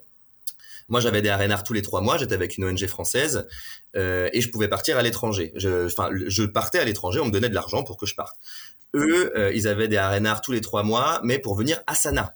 Moi, 0.89 0.99
j'avais 0.99 1.21
des 1.21 1.31
RNR 1.31 1.63
tous 1.63 1.73
les 1.73 1.81
trois 1.81 2.01
mois. 2.01 2.17
J'étais 2.17 2.33
avec 2.33 2.57
une 2.57 2.65
ONG 2.65 2.85
française 2.87 3.47
et 3.95 4.41
je 4.41 4.49
pouvais 4.49 4.67
partir 4.67 4.97
à 4.97 5.03
l'étranger. 5.03 5.53
Je, 5.55 5.85
enfin, 5.85 6.09
je 6.27 6.43
partais 6.43 6.79
à 6.79 6.83
l'étranger. 6.83 7.19
On 7.19 7.25
me 7.25 7.31
donnait 7.31 7.49
de 7.49 7.53
l'argent 7.53 7.83
pour 7.83 7.95
que 7.97 8.05
je 8.05 8.15
parte. 8.15 8.35
Eux, 8.95 9.31
ils 9.53 9.67
avaient 9.67 9.87
des 9.87 9.99
RNR 9.99 10.41
tous 10.43 10.51
les 10.51 10.61
trois 10.61 10.83
mois, 10.83 11.21
mais 11.23 11.39
pour 11.39 11.55
venir 11.55 11.79
à 11.87 11.95
Sana. 11.95 12.33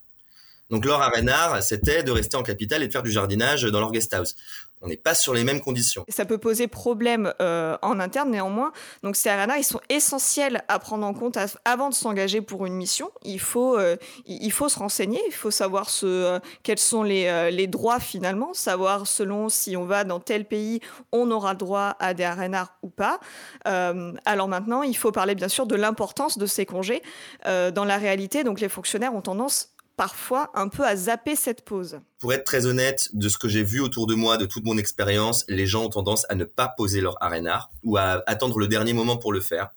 Donc 0.69 0.86
leur 0.86 0.99
RNR, 0.99 1.62
c'était 1.62 2.03
de 2.03 2.12
rester 2.12 2.38
en 2.38 2.43
capitale 2.43 2.84
et 2.84 2.88
de 2.88 2.91
faire 2.91 3.03
du 3.03 3.12
jardinage 3.12 3.63
dans 3.63 3.80
leur 3.80 3.91
guest 3.91 4.13
house 4.13 4.36
on 4.81 4.87
n'est 4.87 4.97
pas 4.97 5.15
sur 5.15 5.33
les 5.33 5.43
mêmes 5.43 5.61
conditions. 5.61 6.05
Ça 6.07 6.25
peut 6.25 6.37
poser 6.37 6.67
problème 6.67 7.33
euh, 7.41 7.77
en 7.81 7.99
interne 7.99 8.31
néanmoins. 8.31 8.71
Donc 9.03 9.15
ces 9.15 9.29
RNA, 9.29 9.57
ils 9.57 9.63
sont 9.63 9.81
essentiels 9.89 10.63
à 10.67 10.79
prendre 10.79 11.05
en 11.05 11.13
compte 11.13 11.37
avant 11.65 11.89
de 11.89 11.93
s'engager 11.93 12.41
pour 12.41 12.65
une 12.65 12.73
mission. 12.73 13.09
Il 13.23 13.39
faut, 13.39 13.77
euh, 13.77 13.97
il 14.25 14.51
faut 14.51 14.69
se 14.69 14.77
renseigner, 14.77 15.19
il 15.27 15.33
faut 15.33 15.51
savoir 15.51 15.89
ce, 15.89 16.05
euh, 16.05 16.39
quels 16.63 16.79
sont 16.79 17.03
les, 17.03 17.67
droits 17.67 17.99
finalement, 17.99 18.53
savoir 18.53 19.07
selon 19.07 19.49
si 19.49 19.75
on 19.75 19.85
va 19.85 20.03
dans 20.03 20.19
tel 20.19 20.45
pays, 20.45 20.79
on 21.11 21.31
aura 21.31 21.53
droit 21.53 21.95
à 21.99 22.13
des 22.13 22.25
RNA 22.25 22.69
ou 22.81 22.89
pas. 22.89 23.19
alors 23.65 24.47
maintenant, 24.47 24.83
il 24.83 24.95
faut 24.95 25.11
parler 25.11 25.35
bien 25.35 25.49
sûr 25.49 25.65
de 25.65 25.75
l'importance 25.75 26.37
de 26.37 26.45
ces 26.45 26.65
congés. 26.65 27.01
dans 27.45 27.85
la 27.85 27.97
réalité, 27.97 28.43
donc 28.43 28.61
les 28.61 28.69
fonctionnaires 28.69 29.13
ont 29.13 29.21
tendance 29.21 29.73
parfois 29.97 30.51
un 30.53 30.69
peu 30.69 30.86
à 30.86 30.95
zapper 30.95 31.36
cette 31.36 31.65
pause. 31.65 31.99
Pour 32.19 32.31
être 32.31 32.45
très 32.45 32.67
honnête, 32.67 33.10
de 33.13 33.27
ce 33.27 33.38
que 33.38 33.49
j'ai 33.49 33.63
vu 33.63 33.81
autour 33.81 34.07
de 34.07 34.13
moi, 34.13 34.38
de 34.38 34.45
toute 34.45 34.63
mon 34.63 34.77
expérience, 34.77 35.43
les 35.49 35.65
gens 35.65 35.86
ont 35.86 35.89
tendance 35.89 36.25
à 36.29 36.36
ne 36.36 36.45
pas 36.45 36.69
poser 36.69 37.01
leur 37.01 37.21
arénard 37.21 37.71
ou 37.83 37.97
à 37.97 38.23
attendre 38.27 38.60
le 38.60 38.67
dernier 38.67 38.93
moment 38.93 39.17
pour 39.17 39.33
le 39.33 39.41
faire 39.41 39.71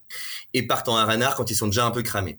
et 0.52 0.66
partent 0.66 0.88
en 0.88 0.96
arénard 0.96 1.34
quand 1.34 1.50
ils 1.50 1.56
sont 1.56 1.66
déjà 1.66 1.86
un 1.86 1.90
peu 1.90 2.02
cramés. 2.02 2.38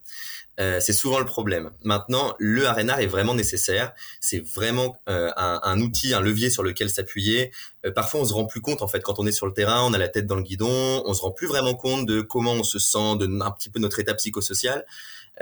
Euh, 0.60 0.80
c'est 0.80 0.94
souvent 0.94 1.18
le 1.18 1.26
problème. 1.26 1.72
Maintenant, 1.84 2.36
le 2.38 2.68
arénard 2.68 3.00
est 3.00 3.08
vraiment 3.08 3.34
nécessaire. 3.34 3.94
C'est 4.20 4.40
vraiment 4.40 4.98
euh, 5.10 5.32
un, 5.36 5.80
outil, 5.80 6.14
un 6.14 6.22
levier 6.22 6.52
sur 6.52 6.62
lequel 6.62 6.90
s'appuyer. 6.90 7.52
Euh, 7.86 7.92
parfois, 7.92 8.22
on 8.22 8.26
se 8.26 8.34
rend 8.34 8.46
plus 8.46 8.62
compte 8.62 8.84
en 8.84 8.88
fait 8.88 9.00
quand 9.02 9.18
on 9.18 9.26
est 9.26 9.32
sur 9.32 9.48
le 9.48 9.54
terrain, 9.54 9.84
on 9.84 9.94
a 9.94 9.98
la 9.98 10.10
tête 10.10 10.28
dans 10.28 10.36
le 10.36 10.44
guidon, 10.44 11.02
on 11.06 11.14
se 11.14 11.22
rend 11.22 11.32
plus 11.32 11.48
vraiment 11.48 11.74
compte 11.74 12.06
de 12.06 12.22
comment 12.22 12.54
on 12.54 12.64
se 12.64 12.78
sent, 12.78 13.18
de 13.18 13.42
un 13.42 13.52
petit 13.52 13.70
peu 13.70 13.80
notre 13.80 14.00
état 14.00 14.14
psychosocial. 14.14 14.86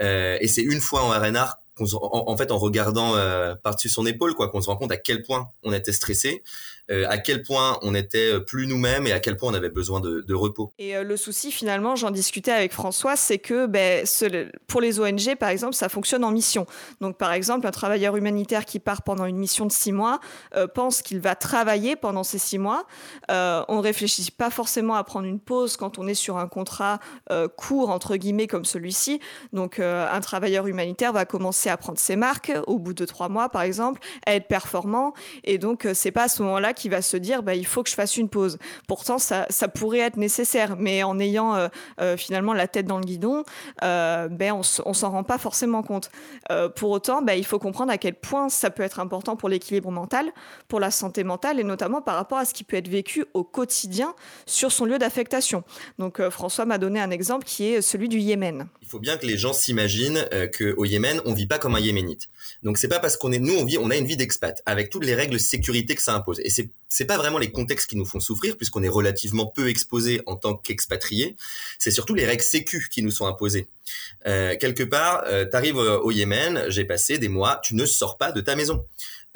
et 0.00 0.48
c'est 0.48 0.62
une 0.62 0.80
fois 0.80 1.02
en 1.02 1.10
arénard 1.10 1.58
en, 1.80 2.36
fait 2.36 2.50
en 2.50 2.58
regardant 2.58 3.14
par-dessus 3.62 3.88
son 3.88 4.06
épaule 4.06 4.34
quoi 4.34 4.48
qu'on 4.48 4.60
se 4.60 4.68
rend 4.68 4.76
compte 4.76 4.92
à 4.92 4.96
quel 4.96 5.22
point 5.22 5.48
on 5.62 5.72
était 5.72 5.92
stressé 5.92 6.42
euh, 6.90 7.06
à 7.08 7.18
quel 7.18 7.42
point 7.42 7.78
on 7.82 7.94
était 7.94 8.32
euh, 8.32 8.40
plus 8.40 8.66
nous-mêmes 8.66 9.06
et 9.06 9.12
à 9.12 9.20
quel 9.20 9.36
point 9.36 9.50
on 9.50 9.54
avait 9.54 9.70
besoin 9.70 10.00
de, 10.00 10.34
repos. 10.34 10.72
Et 10.78 10.96
euh, 10.96 11.02
le 11.02 11.16
souci, 11.16 11.52
finalement, 11.52 11.96
j'en 11.96 12.10
discutais 12.10 12.50
avec 12.50 12.72
François, 12.72 13.16
c'est 13.16 13.38
que 13.38 13.66
ben, 13.66 14.04
pour 14.66 14.80
les 14.80 14.98
ONG, 15.00 15.36
par 15.36 15.50
exemple, 15.50 15.74
ça 15.74 15.88
fonctionne 15.88 16.24
en 16.24 16.30
mission. 16.30 16.66
Donc, 17.00 17.16
par 17.16 17.32
exemple, 17.32 17.66
un 17.66 17.70
travailleur 17.70 18.16
humanitaire 18.16 18.64
qui 18.64 18.78
part 18.78 19.02
pendant 19.02 19.24
une 19.24 19.36
mission 19.36 19.66
de 19.66 19.72
six 19.72 19.92
mois 19.92 20.20
pense 20.74 21.02
qu'il 21.02 21.20
va 21.20 21.34
travailler 21.34 21.96
pendant 21.96 22.22
ces 22.22 22.38
six 22.38 22.58
mois. 22.58 22.86
on 23.28 23.76
ne 23.76 23.82
réfléchit 23.82 24.30
pas 24.30 24.50
forcément 24.50 24.94
à 24.94 25.04
prendre 25.04 25.26
une 25.26 25.40
pause 25.40 25.76
quand 25.76 25.98
on 25.98 26.06
est 26.06 26.14
sur 26.14 26.38
un 26.38 26.48
contrat 26.48 27.00
court, 27.56 27.90
entre 27.90 28.16
guillemets, 28.16 28.46
comme 28.46 28.64
celui-ci. 28.64 29.20
Donc, 29.52 29.78
un 29.78 30.20
travailleur 30.20 30.66
humanitaire 30.66 31.12
va 31.12 31.24
commencer 31.24 31.68
à 31.68 31.76
prendre 31.76 31.98
ses 31.98 32.16
marques 32.16 32.52
au 32.66 32.78
bout 32.78 32.94
de 32.94 33.04
trois 33.04 33.28
mois, 33.28 33.48
par 33.48 33.62
exemple, 33.62 34.00
à 34.26 34.34
être 34.34 34.48
performant. 34.48 35.12
Et 35.44 35.58
donc, 35.58 35.86
c'est 35.94 36.12
pas 36.12 36.24
à 36.24 36.28
ce 36.28 36.42
moment-là 36.42 36.72
qui 36.80 36.88
va 36.88 37.02
se 37.02 37.16
dire 37.16 37.42
bah, 37.42 37.54
il 37.54 37.66
faut 37.66 37.82
que 37.82 37.90
je 37.90 37.94
fasse 37.94 38.16
une 38.16 38.28
pause. 38.28 38.58
Pourtant, 38.88 39.18
ça, 39.18 39.46
ça 39.50 39.68
pourrait 39.68 39.98
être 39.98 40.16
nécessaire, 40.16 40.76
mais 40.78 41.02
en 41.02 41.18
ayant 41.18 41.54
euh, 41.54 41.68
euh, 42.00 42.16
finalement 42.16 42.54
la 42.54 42.66
tête 42.68 42.86
dans 42.86 42.98
le 42.98 43.04
guidon, 43.04 43.44
euh, 43.82 44.28
ben, 44.28 44.52
on, 44.52 44.62
s'en 44.62 45.10
rend 45.10 45.24
pas 45.24 45.38
forcément 45.38 45.82
compte. 45.82 46.10
pour 46.76 46.90
autant, 46.90 47.22
ben, 47.22 47.34
il 47.34 47.44
faut 47.44 47.58
comprendre 47.58 47.92
à 47.92 47.98
quel 47.98 48.14
point 48.14 48.48
ça 48.48 48.70
peut 48.70 48.82
être 48.82 48.98
important 48.98 49.36
pour 49.36 49.48
l'équilibre 49.48 49.90
mental, 49.90 50.32
pour 50.68 50.80
la 50.80 50.90
santé 50.90 51.22
mentale 51.22 51.60
et 51.60 51.64
notamment 51.64 52.00
par 52.00 52.16
rapport 52.16 52.38
à 52.38 52.44
ce 52.44 52.54
qui 52.54 52.64
peut 52.64 52.76
être 52.76 52.88
vécu 52.88 53.24
au 53.34 53.44
quotidien 53.44 54.14
sur 54.46 54.72
son 54.72 54.86
lieu 54.86 54.98
d'affectation. 54.98 55.62
Donc 55.98 56.20
François 56.30 56.64
m'a 56.64 56.78
donné 56.78 57.00
un 57.00 57.10
exemple 57.10 57.44
qui 57.44 57.66
est 57.66 57.82
celui 57.82 58.08
du 58.08 58.18
Yémen. 58.18 58.66
Il 58.82 58.88
faut 58.88 58.98
bien 58.98 59.16
que 59.16 59.26
les 59.26 59.36
gens 59.36 59.52
s'imaginent 59.52 60.26
qu'au 60.56 60.84
Yémen, 60.84 61.20
on 61.26 61.34
vit 61.34 61.46
pas 61.46 61.58
comme 61.58 61.74
un 61.74 61.80
Yéménite. 61.80 62.28
Donc 62.62 62.78
c'est 62.78 62.88
pas 62.88 62.98
parce 62.98 63.16
qu'on 63.16 63.32
est 63.32 63.38
nous 63.38 63.54
on 63.54 63.64
vit 63.64 63.78
on 63.78 63.90
a 63.90 63.96
une 63.96 64.06
vie 64.06 64.16
d'expat 64.16 64.62
avec 64.66 64.90
toutes 64.90 65.04
les 65.04 65.14
règles 65.14 65.34
de 65.34 65.38
sécurité 65.38 65.94
que 65.94 66.02
ça 66.02 66.14
impose 66.14 66.40
et 66.40 66.50
c'est 66.50 66.69
c'est 66.88 67.04
pas 67.04 67.16
vraiment 67.16 67.38
les 67.38 67.50
contextes 67.52 67.88
qui 67.88 67.96
nous 67.96 68.04
font 68.04 68.20
souffrir 68.20 68.56
puisqu'on 68.56 68.82
est 68.82 68.88
relativement 68.88 69.46
peu 69.46 69.68
exposé 69.68 70.22
en 70.26 70.36
tant 70.36 70.54
qu'expatrié. 70.54 71.36
C'est 71.78 71.90
surtout 71.90 72.14
les 72.14 72.26
règles 72.26 72.42
sécu 72.42 72.88
qui 72.90 73.02
nous 73.02 73.10
sont 73.10 73.26
imposées. 73.26 73.68
Euh, 74.26 74.56
quelque 74.58 74.82
part, 74.82 75.22
euh, 75.26 75.46
tu 75.48 75.56
arrives 75.56 75.76
au 75.76 76.10
Yémen, 76.10 76.64
j'ai 76.68 76.84
passé 76.84 77.18
des 77.18 77.28
mois, 77.28 77.60
tu 77.62 77.74
ne 77.74 77.86
sors 77.86 78.18
pas 78.18 78.32
de 78.32 78.40
ta 78.40 78.56
maison. 78.56 78.84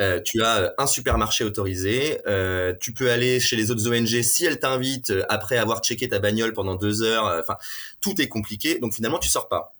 Euh, 0.00 0.20
tu 0.20 0.42
as 0.42 0.74
un 0.76 0.88
supermarché 0.88 1.44
autorisé, 1.44 2.20
euh, 2.26 2.74
tu 2.80 2.92
peux 2.92 3.12
aller 3.12 3.38
chez 3.38 3.54
les 3.54 3.70
autres 3.70 3.88
ONG 3.88 4.22
si 4.22 4.44
elles 4.44 4.58
t'invitent 4.58 5.12
après 5.28 5.56
avoir 5.56 5.84
checké 5.84 6.08
ta 6.08 6.18
bagnole 6.18 6.52
pendant 6.52 6.74
deux 6.74 7.02
heures. 7.02 7.26
Enfin, 7.40 7.56
tout 8.00 8.20
est 8.20 8.28
compliqué, 8.28 8.80
donc 8.80 8.92
finalement 8.94 9.20
tu 9.20 9.28
sors 9.28 9.48
pas 9.48 9.73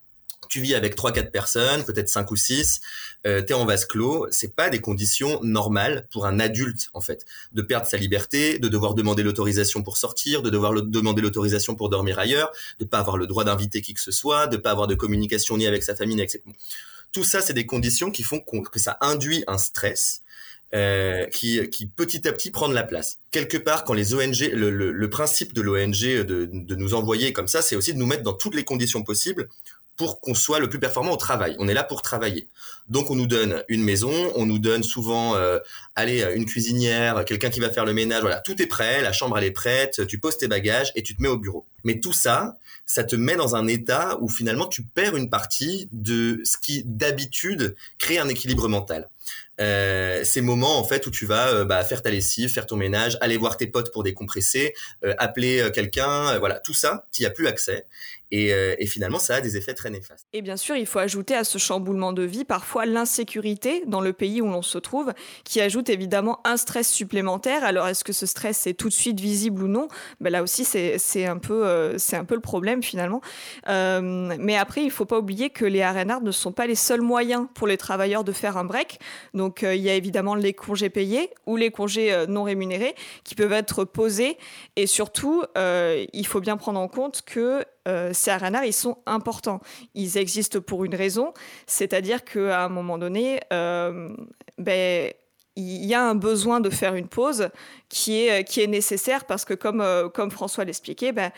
tu 0.47 0.61
vis 0.61 0.75
avec 0.75 0.95
trois 0.95 1.11
quatre 1.11 1.31
personnes, 1.31 1.83
peut-être 1.85 2.09
cinq 2.09 2.31
ou 2.31 2.35
six, 2.35 2.81
euh, 3.25 3.41
tu 3.41 3.51
es 3.51 3.53
en 3.53 3.65
vase 3.65 3.85
clos, 3.85 4.27
c'est 4.31 4.55
pas 4.55 4.69
des 4.69 4.79
conditions 4.79 5.39
normales 5.41 6.07
pour 6.11 6.25
un 6.25 6.39
adulte 6.39 6.89
en 6.93 7.01
fait, 7.01 7.25
de 7.53 7.61
perdre 7.61 7.87
sa 7.87 7.97
liberté, 7.97 8.59
de 8.59 8.67
devoir 8.67 8.93
demander 8.93 9.23
l'autorisation 9.23 9.83
pour 9.83 9.97
sortir, 9.97 10.41
de 10.41 10.49
devoir 10.49 10.73
demander 10.73 11.21
l'autorisation 11.21 11.75
pour 11.75 11.89
dormir 11.89 12.19
ailleurs, 12.19 12.51
de 12.79 12.85
pas 12.85 12.99
avoir 12.99 13.17
le 13.17 13.27
droit 13.27 13.43
d'inviter 13.43 13.81
qui 13.81 13.93
que 13.93 14.01
ce 14.01 14.11
soit, 14.11 14.47
de 14.47 14.57
pas 14.57 14.71
avoir 14.71 14.87
de 14.87 14.95
communication 14.95 15.57
ni 15.57 15.67
avec 15.67 15.83
sa 15.83 15.95
famille 15.95 16.15
ni 16.15 16.21
avec 16.21 16.31
ses... 16.31 16.43
Tout 17.11 17.23
ça, 17.23 17.41
c'est 17.41 17.53
des 17.53 17.65
conditions 17.65 18.11
qui 18.11 18.23
font 18.23 18.39
que 18.39 18.79
ça 18.79 18.97
induit 18.99 19.43
un 19.47 19.57
stress 19.57 20.21
euh, 20.73 21.25
qui, 21.27 21.69
qui 21.69 21.85
petit 21.85 22.27
à 22.27 22.33
petit 22.33 22.51
prend 22.51 22.67
de 22.67 22.73
la 22.73 22.83
place. 22.83 23.19
Quelque 23.31 23.55
part, 23.55 23.85
quand 23.85 23.93
les 23.93 24.13
ONG, 24.13 24.49
le, 24.51 25.09
principe 25.09 25.53
de 25.53 25.61
l'ONG 25.61 26.01
de, 26.01 26.49
de 26.51 26.75
nous 26.75 26.93
envoyer 26.93 27.31
comme 27.31 27.47
ça, 27.47 27.61
c'est 27.61 27.77
aussi 27.77 27.93
de 27.93 27.99
nous 27.99 28.05
mettre 28.05 28.23
dans 28.23 28.33
toutes 28.33 28.55
les 28.55 28.65
conditions 28.65 29.01
possibles 29.03 29.47
pour 29.97 30.19
qu'on 30.19 30.33
soit 30.33 30.59
le 30.59 30.69
plus 30.69 30.79
performant 30.79 31.11
au 31.11 31.17
travail. 31.17 31.55
On 31.59 31.67
est 31.67 31.73
là 31.73 31.83
pour 31.83 32.01
travailler. 32.01 32.47
Donc 32.89 33.09
on 33.09 33.15
nous 33.15 33.25
donne 33.25 33.63
une 33.67 33.83
maison, 33.83 34.11
on 34.35 34.45
nous 34.45 34.59
donne 34.59 34.83
souvent, 34.83 35.35
euh, 35.35 35.59
allez, 35.95 36.25
une 36.35 36.45
cuisinière, 36.45 37.25
quelqu'un 37.25 37.49
qui 37.49 37.59
va 37.59 37.69
faire 37.69 37.85
le 37.85 37.93
ménage. 37.93 38.21
Voilà, 38.21 38.41
tout 38.41 38.61
est 38.61 38.67
prêt, 38.67 39.01
la 39.01 39.11
chambre 39.11 39.37
elle 39.37 39.45
est 39.45 39.51
prête, 39.51 40.05
tu 40.07 40.19
poses 40.19 40.37
tes 40.37 40.47
bagages 40.47 40.91
et 40.95 41.03
tu 41.03 41.15
te 41.15 41.21
mets 41.21 41.29
au 41.29 41.37
bureau. 41.37 41.65
Mais 41.83 41.99
tout 41.99 42.13
ça, 42.13 42.57
ça 42.85 43.03
te 43.03 43.15
met 43.15 43.35
dans 43.35 43.55
un 43.55 43.67
état 43.67 44.17
où 44.21 44.29
finalement 44.29 44.67
tu 44.67 44.83
perds 44.83 45.15
une 45.15 45.29
partie 45.29 45.89
de 45.91 46.41
ce 46.43 46.57
qui 46.57 46.83
d'habitude 46.85 47.75
crée 47.97 48.19
un 48.19 48.27
équilibre 48.27 48.67
mental. 48.67 49.09
Euh, 49.61 50.25
ces 50.25 50.41
moments 50.41 50.77
en 50.77 50.83
fait 50.83 51.07
où 51.07 51.11
tu 51.11 51.25
vas 51.25 51.47
euh, 51.47 51.65
bah, 51.65 51.83
faire 51.85 52.01
ta 52.01 52.09
lessive, 52.09 52.49
faire 52.49 52.65
ton 52.65 52.75
ménage, 52.75 53.17
aller 53.21 53.37
voir 53.37 53.55
tes 53.55 53.67
potes 53.67 53.91
pour 53.93 54.03
décompresser, 54.03 54.73
euh, 55.05 55.13
appeler 55.17 55.61
euh, 55.61 55.69
quelqu'un, 55.69 56.37
voilà, 56.39 56.59
tout 56.59 56.73
ça, 56.73 57.05
tu 57.11 57.21
n'y 57.21 57.25
as 57.25 57.31
plus 57.31 57.47
accès. 57.47 57.85
Et, 58.35 58.75
et, 58.79 58.85
finalement, 58.85 59.19
ça 59.19 59.35
a 59.35 59.41
des 59.41 59.57
effets 59.57 59.73
très 59.73 59.89
néfastes. 59.89 60.27
Et 60.33 60.41
bien 60.41 60.57
sûr, 60.57 60.75
il 60.75 60.85
faut 60.85 60.99
ajouter 60.99 61.35
à 61.35 61.43
ce 61.43 61.57
chamboulement 61.57 62.13
de 62.13 62.23
vie 62.23 62.45
parfois 62.45 62.85
l'insécurité 62.85 63.83
dans 63.87 64.01
le 64.01 64.13
pays 64.13 64.41
où 64.41 64.47
l'on 64.47 64.61
se 64.61 64.77
trouve, 64.77 65.13
qui 65.43 65.61
ajoute 65.61 65.89
évidemment 65.89 66.39
un 66.43 66.57
stress 66.57 66.91
supplémentaire. 66.91 67.63
Alors, 67.63 67.87
est-ce 67.87 68.03
que 68.03 68.13
ce 68.13 68.25
stress 68.25 68.67
est 68.67 68.73
tout 68.73 68.89
de 68.89 68.93
suite 68.93 69.19
visible 69.19 69.63
ou 69.63 69.67
non? 69.67 69.87
Ben 70.19 70.31
Là 70.31 70.43
aussi, 70.43 70.65
c'est 70.65 71.25
un, 71.25 71.37
peu, 71.37 71.95
c'est 71.97 72.17
un 72.17 72.25
peu 72.25 72.35
le 72.35 72.41
problème 72.41 72.83
finalement. 72.83 73.21
mais 73.67 74.57
après, 74.57 74.81
il 74.81 74.87
ne 74.87 74.91
faut 74.91 75.05
pas 75.05 75.19
oublier 75.19 75.49
que 75.49 75.65
les 75.65 75.85
RNR 75.85 76.21
ne 76.21 76.31
sont 76.31 76.51
pas 76.51 76.67
les 76.67 76.75
seuls 76.75 77.01
moyens 77.01 77.47
pour 77.53 77.67
les 77.67 77.77
travailleurs 77.77 78.23
de 78.23 78.31
faire 78.31 78.57
un 78.57 78.65
break. 78.65 78.99
Donc 79.33 79.63
euh, 79.63 79.75
il 79.75 79.81
y 79.81 79.89
a 79.89 79.95
évidemment 79.95 80.35
les 80.35 80.53
congés 80.53 80.89
payés 80.89 81.29
ou 81.45 81.55
les 81.55 81.71
congés 81.71 82.13
euh, 82.13 82.25
non 82.27 82.43
rémunérés 82.43 82.95
qui 83.23 83.35
peuvent 83.35 83.53
être 83.53 83.83
posés. 83.85 84.37
Et 84.75 84.87
surtout, 84.87 85.43
euh, 85.57 86.05
il 86.13 86.27
faut 86.27 86.41
bien 86.41 86.57
prendre 86.57 86.79
en 86.79 86.87
compte 86.87 87.21
que 87.25 87.63
ces 88.13 88.31
RNR, 88.31 88.63
ils 88.65 88.73
sont 88.73 88.97
importants. 89.05 89.61
Ils 89.93 90.17
existent 90.17 90.59
pour 90.59 90.85
une 90.85 90.95
raison, 90.95 91.33
c'est-à-dire 91.67 92.23
qu'à 92.23 92.65
un 92.65 92.69
moment 92.69 92.97
donné, 92.97 93.39
ben, 93.51 95.11
il 95.55 95.85
y 95.85 95.93
a 95.93 96.03
un 96.03 96.15
besoin 96.15 96.59
de 96.59 96.69
faire 96.69 96.95
une 96.95 97.07
pause 97.07 97.49
qui 97.89 98.25
est, 98.25 98.67
nécessaire 98.67 99.25
parce 99.25 99.45
que, 99.45 99.53
comme, 99.53 99.83
comme 100.13 100.31
François 100.31 100.65
l'expliquait, 100.65 101.11
ben, 101.11 101.31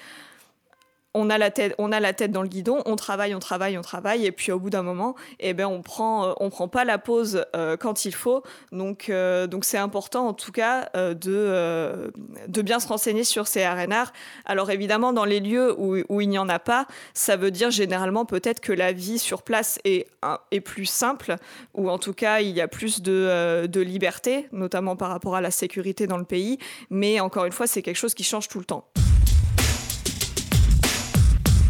on 1.13 1.29
a 1.29 1.37
la 1.37 1.51
tête, 1.51 1.73
on 1.77 1.91
a 1.91 1.99
la 1.99 2.13
tête 2.13 2.31
dans 2.31 2.41
le 2.41 2.47
guidon, 2.47 2.81
on 2.85 2.95
travaille, 2.95 3.33
on 3.33 3.39
travaille, 3.39 3.77
on 3.77 3.81
travaille, 3.81 4.25
et 4.25 4.31
puis 4.31 4.51
au 4.51 4.59
bout 4.59 4.69
d'un 4.69 4.83
moment, 4.83 5.15
eh 5.39 5.53
ben 5.53 5.65
on 5.65 5.81
prend, 5.81 6.27
euh, 6.27 6.33
on 6.39 6.49
prend 6.49 6.67
pas 6.67 6.85
la 6.85 6.97
pause 6.97 7.45
euh, 7.55 7.75
quand 7.77 8.05
il 8.05 8.13
faut. 8.13 8.43
Donc, 8.71 9.09
euh, 9.09 9.47
donc 9.47 9.65
c'est 9.65 9.77
important 9.77 10.27
en 10.27 10.33
tout 10.33 10.51
cas 10.51 10.89
de 10.93 12.11
de 12.47 12.61
bien 12.61 12.79
se 12.79 12.87
renseigner 12.87 13.23
sur 13.23 13.47
ces 13.47 13.67
RNR. 13.67 14.11
Alors 14.45 14.69
évidemment, 14.69 15.13
dans 15.13 15.25
les 15.25 15.39
lieux 15.39 15.75
où, 15.79 16.21
il 16.21 16.29
n'y 16.29 16.37
en 16.37 16.49
a 16.49 16.59
pas, 16.59 16.87
ça 17.13 17.35
veut 17.35 17.51
dire 17.51 17.71
généralement 17.71 18.25
peut-être 18.25 18.59
que 18.59 18.73
la 18.73 18.91
vie 18.91 19.19
sur 19.19 19.41
place 19.41 19.79
est 19.83 20.07
est 20.51 20.61
plus 20.61 20.85
simple, 20.85 21.35
ou 21.73 21.89
en 21.89 21.97
tout 21.97 22.13
cas 22.13 22.41
il 22.41 22.55
y 22.55 22.61
a 22.61 22.67
plus 22.67 23.01
de 23.01 23.65
de 23.67 23.81
liberté, 23.81 24.47
notamment 24.51 24.95
par 24.95 25.09
rapport 25.09 25.35
à 25.35 25.41
la 25.41 25.51
sécurité 25.51 26.05
dans 26.07 26.17
le 26.17 26.25
pays. 26.25 26.59
Mais 26.89 27.19
encore 27.19 27.45
une 27.45 27.51
fois, 27.51 27.67
c'est 27.67 27.81
quelque 27.81 27.95
chose 27.95 28.13
qui 28.13 28.23
change 28.23 28.47
tout 28.47 28.59
le 28.59 28.65
temps. 28.65 28.87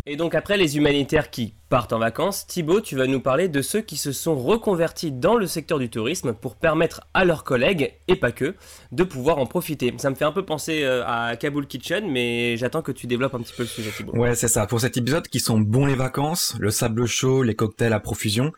Et 0.10 0.16
donc 0.16 0.36
après 0.36 0.56
les 0.56 0.78
humanitaires 0.78 1.30
qui 1.30 1.54
partent 1.68 1.92
en 1.92 2.00
vacances, 2.00 2.48
Thibaut, 2.48 2.80
tu 2.80 2.96
vas 2.96 3.08
nous 3.08 3.20
parler 3.20 3.50
de 3.50 3.62
ceux 3.62 3.82
qui 3.82 3.98
se 3.98 4.14
sont 4.14 4.38
reconvertis 4.38 5.12
dans 5.12 5.36
le 5.36 5.48
secteur 5.48 5.80
du 5.80 5.90
tourisme 5.90 6.32
pour 6.34 6.56
permettre 6.56 7.02
à 7.14 7.26
leurs 7.26 7.44
collègues, 7.44 7.94
et 8.08 8.16
pas 8.16 8.32
que, 8.32 8.56
de 8.94 9.04
pouvoir 9.04 9.38
en 9.38 9.46
profiter. 9.46 9.94
Ça 9.98 10.10
me 10.10 10.16
fait 10.16 10.24
un 10.24 10.32
peu 10.32 10.46
penser 10.46 10.84
euh, 10.84 11.04
à 11.06 11.36
Kabul 11.36 11.68
Kitchen, 11.68 12.10
mais 12.10 12.56
j'attends 12.56 12.82
que 12.82 12.94
tu 12.94 13.06
développes 13.06 13.36
un 13.36 13.42
petit 13.42 13.54
peu 13.54 13.64
le 13.64 13.68
sujet, 13.68 13.92
Thibaut. 13.92 14.14
Ouais, 14.14 14.34
c'est 14.34 14.48
ça. 14.48 14.66
Pour 14.66 14.80
cet 14.80 14.96
épisode 14.96 15.28
qui 15.28 15.42
sont 15.42 15.60
bons 15.60 15.86
les 15.86 15.96
vacances, 15.96 16.56
le 16.58 16.72
sable 16.72 17.06
chaud, 17.06 17.44
les 17.44 17.56
cocktails 17.56 17.92
à 17.92 18.00
profusion, 18.00 18.54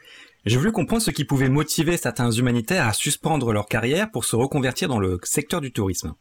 j'ai 0.46 0.58
voulu 0.58 0.72
comprendre 0.72 1.02
ce 1.02 1.10
qui 1.10 1.26
pouvait 1.26 1.50
motiver 1.50 1.98
certains 1.98 2.30
humanitaires 2.30 2.88
à 2.88 2.94
suspendre 2.94 3.54
leur 3.54 3.66
carrière 3.66 4.12
pour 4.12 4.24
se 4.24 4.36
reconvertir 4.36 4.88
dans 4.88 5.00
le 5.00 5.20
secteur 5.24 5.62
du 5.62 5.72
tourisme. 5.72 6.14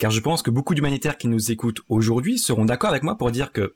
Car 0.00 0.10
je 0.10 0.18
pense 0.18 0.42
que 0.42 0.50
beaucoup 0.50 0.74
d'humanitaires 0.74 1.16
qui 1.16 1.28
nous 1.28 1.52
écoutent 1.52 1.82
aujourd'hui 1.88 2.38
seront 2.38 2.64
d'accord 2.64 2.90
avec 2.90 3.04
moi 3.04 3.16
pour 3.16 3.30
dire 3.30 3.52
que 3.52 3.74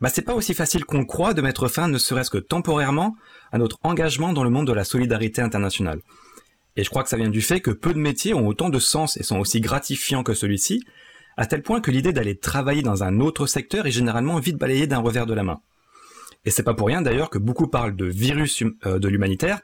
bah 0.00 0.08
c'est 0.08 0.22
pas 0.22 0.34
aussi 0.34 0.54
facile 0.54 0.84
qu'on 0.84 1.04
croit 1.04 1.34
de 1.34 1.42
mettre 1.42 1.68
fin, 1.68 1.88
ne 1.88 1.98
serait-ce 1.98 2.30
que 2.30 2.38
temporairement, 2.38 3.16
à 3.52 3.58
notre 3.58 3.78
engagement 3.82 4.32
dans 4.32 4.44
le 4.44 4.50
monde 4.50 4.66
de 4.66 4.72
la 4.72 4.84
solidarité 4.84 5.42
internationale. 5.42 6.00
Et 6.76 6.84
je 6.84 6.90
crois 6.90 7.02
que 7.02 7.08
ça 7.08 7.16
vient 7.16 7.28
du 7.28 7.42
fait 7.42 7.60
que 7.60 7.70
peu 7.70 7.92
de 7.92 7.98
métiers 7.98 8.32
ont 8.32 8.46
autant 8.46 8.70
de 8.70 8.78
sens 8.78 9.16
et 9.16 9.22
sont 9.22 9.38
aussi 9.38 9.60
gratifiants 9.60 10.22
que 10.22 10.34
celui-ci, 10.34 10.82
à 11.36 11.46
tel 11.46 11.62
point 11.62 11.80
que 11.80 11.90
l'idée 11.90 12.12
d'aller 12.12 12.38
travailler 12.38 12.82
dans 12.82 13.02
un 13.02 13.20
autre 13.20 13.46
secteur 13.46 13.86
est 13.86 13.90
généralement 13.90 14.38
vite 14.38 14.56
balayée 14.56 14.86
d'un 14.86 14.98
revers 14.98 15.26
de 15.26 15.34
la 15.34 15.42
main. 15.42 15.60
Et 16.44 16.50
c'est 16.50 16.62
pas 16.62 16.74
pour 16.74 16.86
rien 16.86 17.02
d'ailleurs 17.02 17.30
que 17.30 17.38
beaucoup 17.38 17.66
parlent 17.66 17.96
de 17.96 18.06
virus 18.06 18.62
hum, 18.62 18.74
euh, 18.86 18.98
de 18.98 19.08
l'humanitaire, 19.08 19.60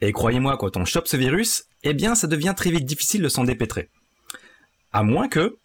Et 0.00 0.12
croyez-moi, 0.12 0.56
quand 0.56 0.76
on 0.76 0.84
chope 0.84 1.08
ce 1.08 1.16
virus, 1.16 1.64
eh 1.82 1.92
bien 1.92 2.14
ça 2.14 2.28
devient 2.28 2.54
très 2.56 2.70
vite 2.70 2.84
difficile 2.84 3.20
de 3.20 3.28
s'en 3.28 3.44
dépêtrer. 3.44 3.90
À 4.92 5.02
moins 5.02 5.28
que, 5.28 5.58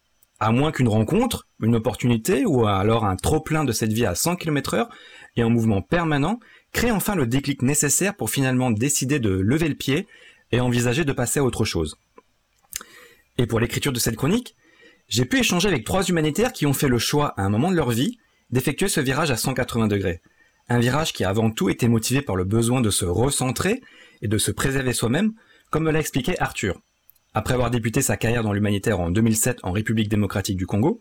à 0.43 0.51
moins 0.51 0.73
qu'une 0.73 0.89
rencontre, 0.89 1.47
une 1.61 1.73
opportunité 1.73 2.45
ou 2.45 2.67
alors 2.67 3.05
un 3.05 3.15
trop-plein 3.15 3.63
de 3.63 3.71
cette 3.71 3.93
vie 3.93 4.05
à 4.05 4.13
100 4.13 4.35
km 4.35 4.73
heure 4.73 4.89
et 5.37 5.41
un 5.41 5.47
mouvement 5.47 5.81
permanent 5.81 6.37
crée 6.73 6.91
enfin 6.91 7.15
le 7.15 7.25
déclic 7.25 7.61
nécessaire 7.61 8.13
pour 8.13 8.29
finalement 8.29 8.69
décider 8.69 9.19
de 9.19 9.29
lever 9.29 9.69
le 9.69 9.75
pied 9.75 10.05
et 10.51 10.59
envisager 10.59 11.05
de 11.05 11.13
passer 11.13 11.39
à 11.39 11.45
autre 11.45 11.63
chose. 11.63 11.97
Et 13.37 13.47
pour 13.47 13.61
l'écriture 13.61 13.93
de 13.93 13.99
cette 13.99 14.17
chronique, 14.17 14.57
j'ai 15.07 15.23
pu 15.23 15.39
échanger 15.39 15.69
avec 15.69 15.85
trois 15.85 16.03
humanitaires 16.03 16.51
qui 16.51 16.65
ont 16.65 16.73
fait 16.73 16.89
le 16.89 16.99
choix 16.99 17.33
à 17.37 17.43
un 17.43 17.49
moment 17.49 17.71
de 17.71 17.77
leur 17.77 17.91
vie 17.91 18.17
d'effectuer 18.49 18.89
ce 18.89 18.99
virage 18.99 19.31
à 19.31 19.37
180 19.37 19.87
degrés. 19.87 20.21
Un 20.67 20.79
virage 20.79 21.13
qui 21.13 21.23
avant 21.23 21.51
tout 21.51 21.69
était 21.69 21.87
motivé 21.87 22.21
par 22.21 22.35
le 22.35 22.43
besoin 22.43 22.81
de 22.81 22.89
se 22.89 23.05
recentrer 23.05 23.81
et 24.21 24.27
de 24.27 24.37
se 24.37 24.51
préserver 24.51 24.91
soi-même, 24.91 25.33
comme 25.71 25.83
me 25.83 25.91
l'a 25.91 25.99
expliqué 25.99 26.37
Arthur. 26.41 26.81
Après 27.35 27.55
avoir 27.55 27.71
débuté 27.71 28.01
sa 28.01 28.15
carrière 28.15 28.43
dans 28.43 28.53
l'humanitaire 28.53 28.99
en 28.99 29.09
2007 29.09 29.59
en 29.63 29.71
République 29.71 30.07
démocratique 30.07 30.55
du 30.55 30.67
Congo, 30.67 30.99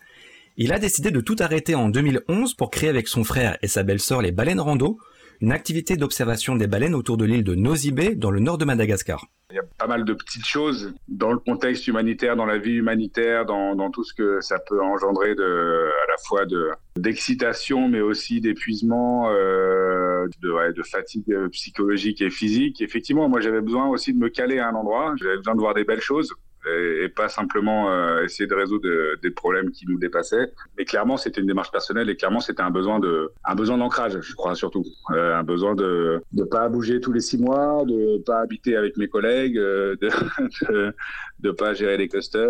il 0.56 0.72
a 0.72 0.78
décidé 0.78 1.10
de 1.10 1.20
tout 1.20 1.36
arrêter 1.40 1.74
en 1.74 1.90
2011 1.90 2.54
pour 2.54 2.70
créer 2.70 2.88
avec 2.88 3.06
son 3.06 3.22
frère 3.22 3.58
et 3.60 3.68
sa 3.68 3.82
belle-sœur 3.82 4.22
les 4.22 4.32
baleines 4.32 4.60
rando, 4.60 4.98
une 5.42 5.52
activité 5.52 5.96
d'observation 5.96 6.56
des 6.56 6.66
baleines 6.66 6.94
autour 6.94 7.18
de 7.18 7.26
l'île 7.26 7.44
de 7.44 7.54
Nosy 7.54 7.92
dans 8.16 8.30
le 8.30 8.40
nord 8.40 8.56
de 8.56 8.64
Madagascar. 8.64 9.26
Il 9.50 9.56
y 9.56 9.58
a 9.58 9.64
pas 9.76 9.86
mal 9.86 10.06
de 10.06 10.14
petites 10.14 10.46
choses 10.46 10.94
dans 11.08 11.32
le 11.32 11.38
contexte 11.38 11.86
humanitaire, 11.86 12.36
dans 12.36 12.46
la 12.46 12.56
vie 12.56 12.72
humanitaire, 12.72 13.44
dans, 13.44 13.90
tout 13.90 14.04
ce 14.04 14.14
que 14.14 14.40
ça 14.40 14.58
peut 14.58 14.80
engendrer 14.80 15.32
à 15.32 15.34
la 15.34 16.16
fois 16.24 16.46
de, 16.46 16.70
d'excitation, 16.96 17.88
mais 17.88 18.00
aussi 18.00 18.40
d'épuisement, 18.40 19.30
euh, 19.30 20.11
de, 20.40 20.50
ouais, 20.50 20.72
de 20.72 20.82
fatigue 20.82 21.48
psychologique 21.48 22.20
et 22.20 22.30
physique. 22.30 22.80
Effectivement, 22.80 23.28
moi 23.28 23.40
j'avais 23.40 23.60
besoin 23.60 23.88
aussi 23.88 24.12
de 24.12 24.18
me 24.18 24.28
caler 24.28 24.58
à 24.58 24.68
un 24.68 24.74
endroit, 24.74 25.14
j'avais 25.16 25.36
besoin 25.36 25.54
de 25.54 25.60
voir 25.60 25.74
des 25.74 25.84
belles 25.84 26.00
choses 26.00 26.34
et, 26.68 27.08
pas 27.08 27.28
simplement 27.28 27.90
euh, 27.90 28.24
essayer 28.24 28.46
de 28.46 28.54
résoudre 28.54 28.88
des 29.20 29.30
problèmes 29.30 29.70
qui 29.70 29.86
nous 29.86 29.98
dépassaient. 29.98 30.52
Mais 30.78 30.84
clairement, 30.84 31.16
c'était 31.16 31.40
une 31.40 31.46
démarche 31.46 31.70
personnelle 31.70 32.08
et 32.08 32.16
clairement, 32.16 32.40
c'était 32.40 32.62
un 32.62 32.70
besoin 32.70 33.00
de, 33.00 33.30
un 33.44 33.54
besoin 33.54 33.78
d'ancrage, 33.78 34.18
je 34.20 34.34
crois 34.34 34.54
surtout, 34.54 34.84
euh, 35.10 35.34
un 35.34 35.42
besoin 35.42 35.74
de 35.74 36.22
ne 36.32 36.44
pas 36.44 36.68
bouger 36.68 37.00
tous 37.00 37.12
les 37.12 37.20
six 37.20 37.38
mois, 37.38 37.84
de 37.86 38.22
pas 38.24 38.40
habiter 38.40 38.76
avec 38.76 38.96
mes 38.96 39.08
collègues, 39.08 39.58
euh, 39.58 39.96
de, 40.00 40.10
de, 41.40 41.50
pas 41.50 41.74
gérer 41.74 41.96
les 41.96 42.08
clusters, 42.08 42.48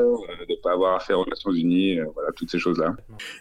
de 0.49 0.63
pas 0.63 0.73
avoir 0.73 0.97
affaire 0.97 1.19
aux 1.19 1.27
Nations 1.27 1.53
Unies, 1.53 1.99
voilà 2.15 2.31
toutes 2.37 2.51
ces 2.51 2.59
choses-là. 2.59 2.95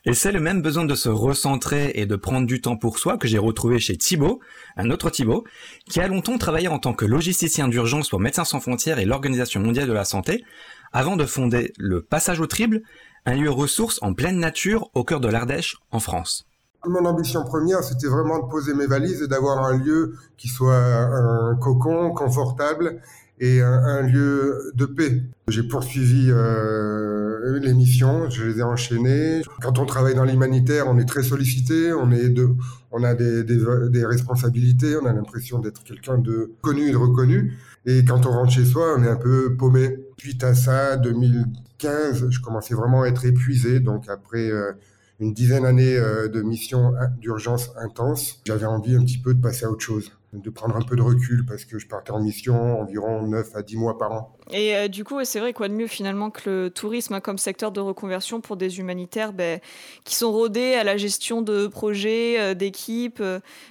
Et 0.06 0.14
c'est 0.14 0.32
le 0.32 0.40
même 0.40 0.62
besoin 0.62 0.86
de 0.86 0.96
se 0.96 1.10
recentrer 1.10 1.92
et 1.96 2.06
de 2.06 2.16
prendre 2.16 2.48
du 2.48 2.62
temps 2.62 2.78
pour 2.78 2.98
soi 2.98 3.18
que 3.18 3.28
j'ai 3.28 3.38
retrouvé 3.38 3.80
chez 3.80 3.98
Thibaut, 3.98 4.40
un 4.78 4.90
autre 4.90 5.10
Thibaut, 5.10 5.44
qui 5.90 6.00
a 6.00 6.08
longtemps 6.08 6.38
travaillé 6.38 6.68
en 6.68 6.80
tant 6.80 6.94
que 6.94 7.06
logisticien 7.06 7.68
d'urgence 7.68 8.10
pour 8.10 8.20
Médecins 8.20 8.46
sans 8.46 8.60
frontières 8.60 9.00
et 9.00 9.06
l'Organisation 9.06 9.60
mondiale 9.60 9.88
de 9.88 9.94
la 9.94 10.06
santé 10.06 10.44
avant 10.94 11.16
de 11.16 11.26
fonder 11.26 11.74
le 11.78 12.02
Passage 12.02 12.40
au 12.40 12.48
Trible, 12.48 12.82
un 13.26 13.36
lieu 13.36 13.50
ressource 13.50 14.00
en 14.02 14.14
pleine 14.14 14.40
nature 14.40 14.90
au 14.94 15.04
cœur 15.04 15.20
de 15.20 15.28
l'Ardèche, 15.28 15.78
en 15.92 16.00
France. 16.00 16.46
Mon 16.88 17.06
ambition 17.06 17.44
première, 17.44 17.84
c'était 17.84 18.08
vraiment 18.08 18.40
de 18.40 18.50
poser 18.50 18.74
mes 18.74 18.88
valises 18.88 19.22
et 19.22 19.28
d'avoir 19.28 19.64
un 19.64 19.78
lieu 19.78 20.16
qui 20.38 20.48
soit 20.48 20.76
un 20.76 21.56
cocon 21.56 22.12
confortable 22.12 23.00
et 23.40 23.62
un, 23.62 24.02
lieu 24.02 24.72
de 24.76 24.86
paix. 24.86 25.24
J'ai 25.48 25.64
poursuivi 25.64 26.30
euh, 26.30 27.60
les 27.60 27.74
missions, 27.74 28.30
je 28.30 28.46
les 28.46 28.60
ai 28.60 28.64
enchaînées. 28.64 29.42
Quand 29.62 29.80
on 29.80 29.86
travaille 29.86 30.14
dans 30.14 30.26
l'humanitaire, 30.26 30.86
on 30.88 30.98
est 31.00 31.06
très 31.06 31.24
sollicité, 31.24 31.92
on 31.92 32.12
est 32.12 32.30
de, 32.30 32.50
on 32.92 33.04
a 33.04 33.16
des, 33.16 33.44
des, 33.44 33.58
des 33.90 34.06
responsabilités, 34.06 34.96
on 35.02 35.06
a 35.06 35.14
l'impression 35.14 35.58
d'être 35.58 35.84
quelqu'un 35.84 36.20
de 36.20 36.52
connu 36.62 36.88
et 36.88 36.92
de 36.92 36.98
reconnu. 36.98 37.58
Et 37.86 38.06
quand 38.06 38.28
on 38.28 38.32
rentre 38.32 38.52
chez 38.52 38.66
soi, 38.66 38.96
on 38.98 39.04
est 39.04 39.10
un 39.10 39.16
peu 39.16 39.56
paumé. 39.56 39.98
Suite 40.22 40.44
à 40.44 40.54
ça, 40.54 40.98
2015, 40.98 42.30
je 42.30 42.40
commençais 42.42 42.76
vraiment 42.76 43.02
à 43.02 43.08
être 43.08 43.26
épuisé. 43.26 43.80
Donc 43.80 44.08
après 44.08 44.52
euh, 44.52 44.72
une 45.20 45.34
dizaine 45.34 45.64
d'années 45.64 45.98
euh, 45.98 46.28
de 46.28 46.44
missions 46.44 46.94
d'urgence 47.18 47.72
intense, 47.76 48.40
j'avais 48.46 48.68
envie 48.68 48.96
un 48.96 49.04
petit 49.04 49.18
peu 49.18 49.34
de 49.34 49.42
passer 49.42 49.66
à 49.66 49.72
autre 49.72 49.82
chose 49.82 50.12
de 50.34 50.50
prendre 50.52 50.76
un 50.76 50.84
peu 50.84 50.96
de 50.96 51.02
recul 51.02 51.44
parce 51.48 51.66
que 51.66 51.80
je 51.80 51.88
partais 51.88 52.12
en 52.12 52.22
mission 52.22 52.80
environ 52.80 53.26
9 53.28 53.56
à 53.56 53.64
10 53.64 53.78
mois 53.78 53.98
par 53.98 54.12
an. 54.12 54.38
Et 54.52 54.76
euh, 54.76 54.88
du 54.88 55.04
coup, 55.04 55.18
c'est 55.24 55.40
vrai, 55.40 55.54
quoi 55.54 55.68
de 55.68 55.74
mieux 55.74 55.88
finalement 55.88 56.30
que 56.30 56.48
le 56.48 56.70
tourisme 56.70 57.20
comme 57.20 57.40
secteur 57.40 57.72
de 57.72 57.80
reconversion 57.80 58.42
pour 58.42 58.58
des 58.58 58.78
humanitaires 58.78 59.34
ben, 59.34 59.60
qui 60.04 60.14
sont 60.14 60.32
rodés 60.32 60.76
à 60.76 60.84
la 60.84 60.98
gestion 60.98 61.42
de 61.42 61.66
projets, 61.66 62.54
d'équipes, 62.54 63.24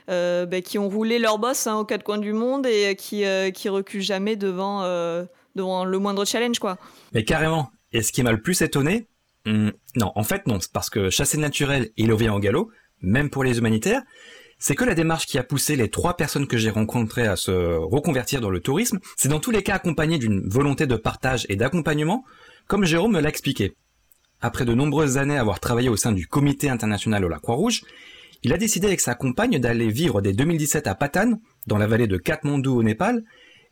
ben, 0.08 0.62
qui 0.64 0.80
ont 0.80 0.88
roulé 0.88 1.20
leur 1.20 1.38
boss 1.38 1.68
hein, 1.68 1.76
aux 1.76 1.84
quatre 1.84 2.02
coins 2.02 2.18
du 2.18 2.32
monde 2.32 2.66
et 2.66 2.96
qui, 2.96 3.22
qui 3.54 3.68
reculent 3.68 4.02
jamais 4.02 4.34
devant, 4.34 4.82
devant 5.54 5.84
le 5.84 5.98
moindre 5.98 6.24
challenge. 6.24 6.58
quoi. 6.58 6.78
Mais 7.12 7.24
carrément. 7.24 7.70
Et 7.92 8.02
ce 8.02 8.12
qui 8.12 8.22
m'a 8.22 8.32
le 8.32 8.40
plus 8.40 8.60
étonné, 8.62 9.08
hmm, 9.46 9.70
non, 9.96 10.12
en 10.14 10.22
fait 10.22 10.46
non, 10.46 10.58
parce 10.72 10.90
que 10.90 11.10
chasser 11.10 11.38
naturel 11.38 11.90
et 11.96 12.06
levier 12.06 12.28
en 12.28 12.38
galop, 12.38 12.70
même 13.00 13.30
pour 13.30 13.44
les 13.44 13.58
humanitaires, 13.58 14.02
c'est 14.58 14.74
que 14.74 14.84
la 14.84 14.94
démarche 14.94 15.26
qui 15.26 15.38
a 15.38 15.42
poussé 15.42 15.74
les 15.74 15.88
trois 15.88 16.16
personnes 16.16 16.46
que 16.46 16.58
j'ai 16.58 16.70
rencontrées 16.70 17.26
à 17.26 17.36
se 17.36 17.50
reconvertir 17.50 18.40
dans 18.40 18.50
le 18.50 18.60
tourisme, 18.60 19.00
c'est 19.16 19.30
dans 19.30 19.40
tous 19.40 19.50
les 19.50 19.62
cas 19.62 19.74
accompagné 19.74 20.18
d'une 20.18 20.46
volonté 20.48 20.86
de 20.86 20.96
partage 20.96 21.46
et 21.48 21.56
d'accompagnement, 21.56 22.24
comme 22.66 22.84
Jérôme 22.84 23.12
me 23.12 23.20
l'a 23.20 23.30
expliqué. 23.30 23.74
Après 24.42 24.64
de 24.64 24.74
nombreuses 24.74 25.16
années 25.16 25.38
avoir 25.38 25.60
travaillé 25.60 25.88
au 25.88 25.96
sein 25.96 26.12
du 26.12 26.26
comité 26.26 26.68
international 26.68 27.22
de 27.22 27.26
la 27.26 27.38
Croix-Rouge, 27.38 27.82
il 28.42 28.52
a 28.52 28.58
décidé 28.58 28.86
avec 28.86 29.00
sa 29.00 29.14
compagne 29.14 29.58
d'aller 29.58 29.88
vivre 29.88 30.20
dès 30.20 30.32
2017 30.32 30.86
à 30.86 30.94
Patan, 30.94 31.40
dans 31.66 31.78
la 31.78 31.86
vallée 31.86 32.06
de 32.06 32.16
Kathmandu 32.16 32.68
au 32.68 32.82
Népal, 32.82 33.24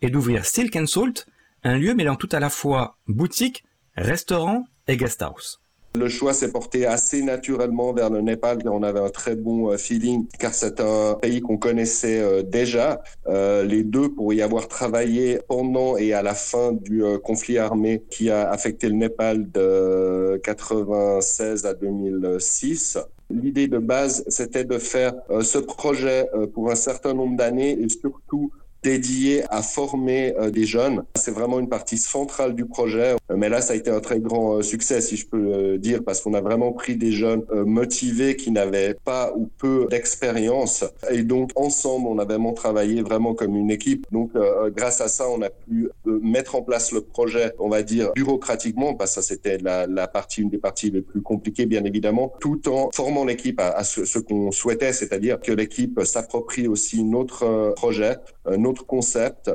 et 0.02 0.10
d'ouvrir 0.10 0.44
Silk 0.44 0.74
and 0.76 0.86
Salt, 0.86 1.26
un 1.64 1.76
lieu 1.76 1.94
mêlant 1.94 2.16
tout 2.16 2.28
à 2.32 2.40
la 2.40 2.50
fois 2.50 2.96
boutique, 3.06 3.64
restaurant 3.96 4.64
et 4.86 4.96
guest 4.96 5.22
house. 5.22 5.60
Le 5.96 6.08
choix 6.08 6.34
s'est 6.34 6.52
porté 6.52 6.86
assez 6.86 7.22
naturellement 7.22 7.92
vers 7.92 8.10
le 8.10 8.20
Népal, 8.20 8.58
on 8.66 8.82
avait 8.82 9.00
un 9.00 9.08
très 9.08 9.34
bon 9.34 9.72
euh, 9.72 9.78
feeling, 9.78 10.26
car 10.38 10.54
c'est 10.54 10.80
un 10.80 11.14
pays 11.14 11.40
qu'on 11.40 11.56
connaissait 11.56 12.20
euh, 12.20 12.42
déjà. 12.42 13.02
Euh, 13.26 13.64
les 13.64 13.82
deux, 13.82 14.10
pour 14.10 14.32
y 14.34 14.42
avoir 14.42 14.68
travaillé 14.68 15.40
pendant 15.48 15.96
et 15.96 16.12
à 16.12 16.22
la 16.22 16.34
fin 16.34 16.72
du 16.72 17.02
conflit 17.24 17.58
armé 17.58 18.04
qui 18.10 18.30
a 18.30 18.50
affecté 18.50 18.88
le 18.88 18.94
Népal 18.94 19.50
de 19.50 20.40
96 20.44 21.64
à 21.64 21.74
2006. 21.74 22.98
L'idée 23.30 23.66
de 23.66 23.78
base, 23.78 24.24
c'était 24.28 24.64
de 24.64 24.78
faire 24.78 25.14
ce 25.42 25.58
projet 25.58 26.26
pour 26.54 26.70
un 26.70 26.74
certain 26.74 27.12
nombre 27.12 27.36
d'années 27.36 27.72
et 27.72 27.88
surtout 27.88 28.52
dédié 28.82 29.44
à 29.50 29.62
former 29.62 30.34
euh, 30.38 30.50
des 30.50 30.64
jeunes. 30.64 31.02
C'est 31.14 31.30
vraiment 31.30 31.58
une 31.58 31.68
partie 31.68 31.98
centrale 31.98 32.54
du 32.54 32.64
projet. 32.64 33.16
Euh, 33.30 33.36
mais 33.36 33.48
là, 33.48 33.60
ça 33.60 33.72
a 33.72 33.76
été 33.76 33.90
un 33.90 34.00
très 34.00 34.20
grand 34.20 34.56
euh, 34.56 34.62
succès, 34.62 35.00
si 35.00 35.16
je 35.16 35.26
peux 35.26 35.78
dire, 35.78 36.02
parce 36.04 36.20
qu'on 36.20 36.34
a 36.34 36.40
vraiment 36.40 36.72
pris 36.72 36.96
des 36.96 37.12
jeunes 37.12 37.44
motivés 37.50 38.36
qui 38.36 38.50
n'avaient 38.50 38.94
pas 38.94 39.32
ou 39.36 39.48
peu 39.58 39.86
d'expérience. 39.90 40.84
Et 41.10 41.22
donc, 41.22 41.50
ensemble, 41.56 42.06
on 42.08 42.18
a 42.18 42.24
vraiment 42.24 42.52
travaillé 42.52 43.02
vraiment 43.02 43.34
comme 43.34 43.56
une 43.56 43.70
équipe. 43.70 44.06
Donc, 44.12 44.32
grâce 44.74 45.00
à 45.00 45.08
ça, 45.08 45.28
on 45.28 45.42
a 45.42 45.50
pu 45.50 45.90
mettre 46.04 46.54
en 46.54 46.62
place 46.62 46.92
le 46.92 47.00
projet, 47.00 47.52
on 47.58 47.68
va 47.68 47.82
dire, 47.82 48.12
bureaucratiquement, 48.14 48.94
parce 48.94 49.14
que 49.14 49.22
ça, 49.22 49.28
c'était 49.28 49.58
la, 49.58 49.86
la, 49.86 50.06
partie, 50.08 50.42
une 50.42 50.50
des 50.50 50.58
parties 50.58 50.90
les 50.90 51.02
plus 51.02 51.22
compliquées, 51.22 51.66
bien 51.66 51.84
évidemment, 51.84 52.32
tout 52.40 52.68
en 52.68 52.90
formant 52.92 53.24
l'équipe 53.24 53.60
à, 53.60 53.84
ce, 53.84 54.04
ce 54.04 54.18
qu'on 54.18 54.50
souhaitait, 54.52 54.92
c'est-à-dire 54.92 55.40
que 55.40 55.52
l'équipe 55.52 56.00
s'approprie 56.04 56.68
aussi 56.68 57.02
notre 57.04 57.72
projet, 57.74 58.16
notre 58.56 58.67
concept. 58.74 59.50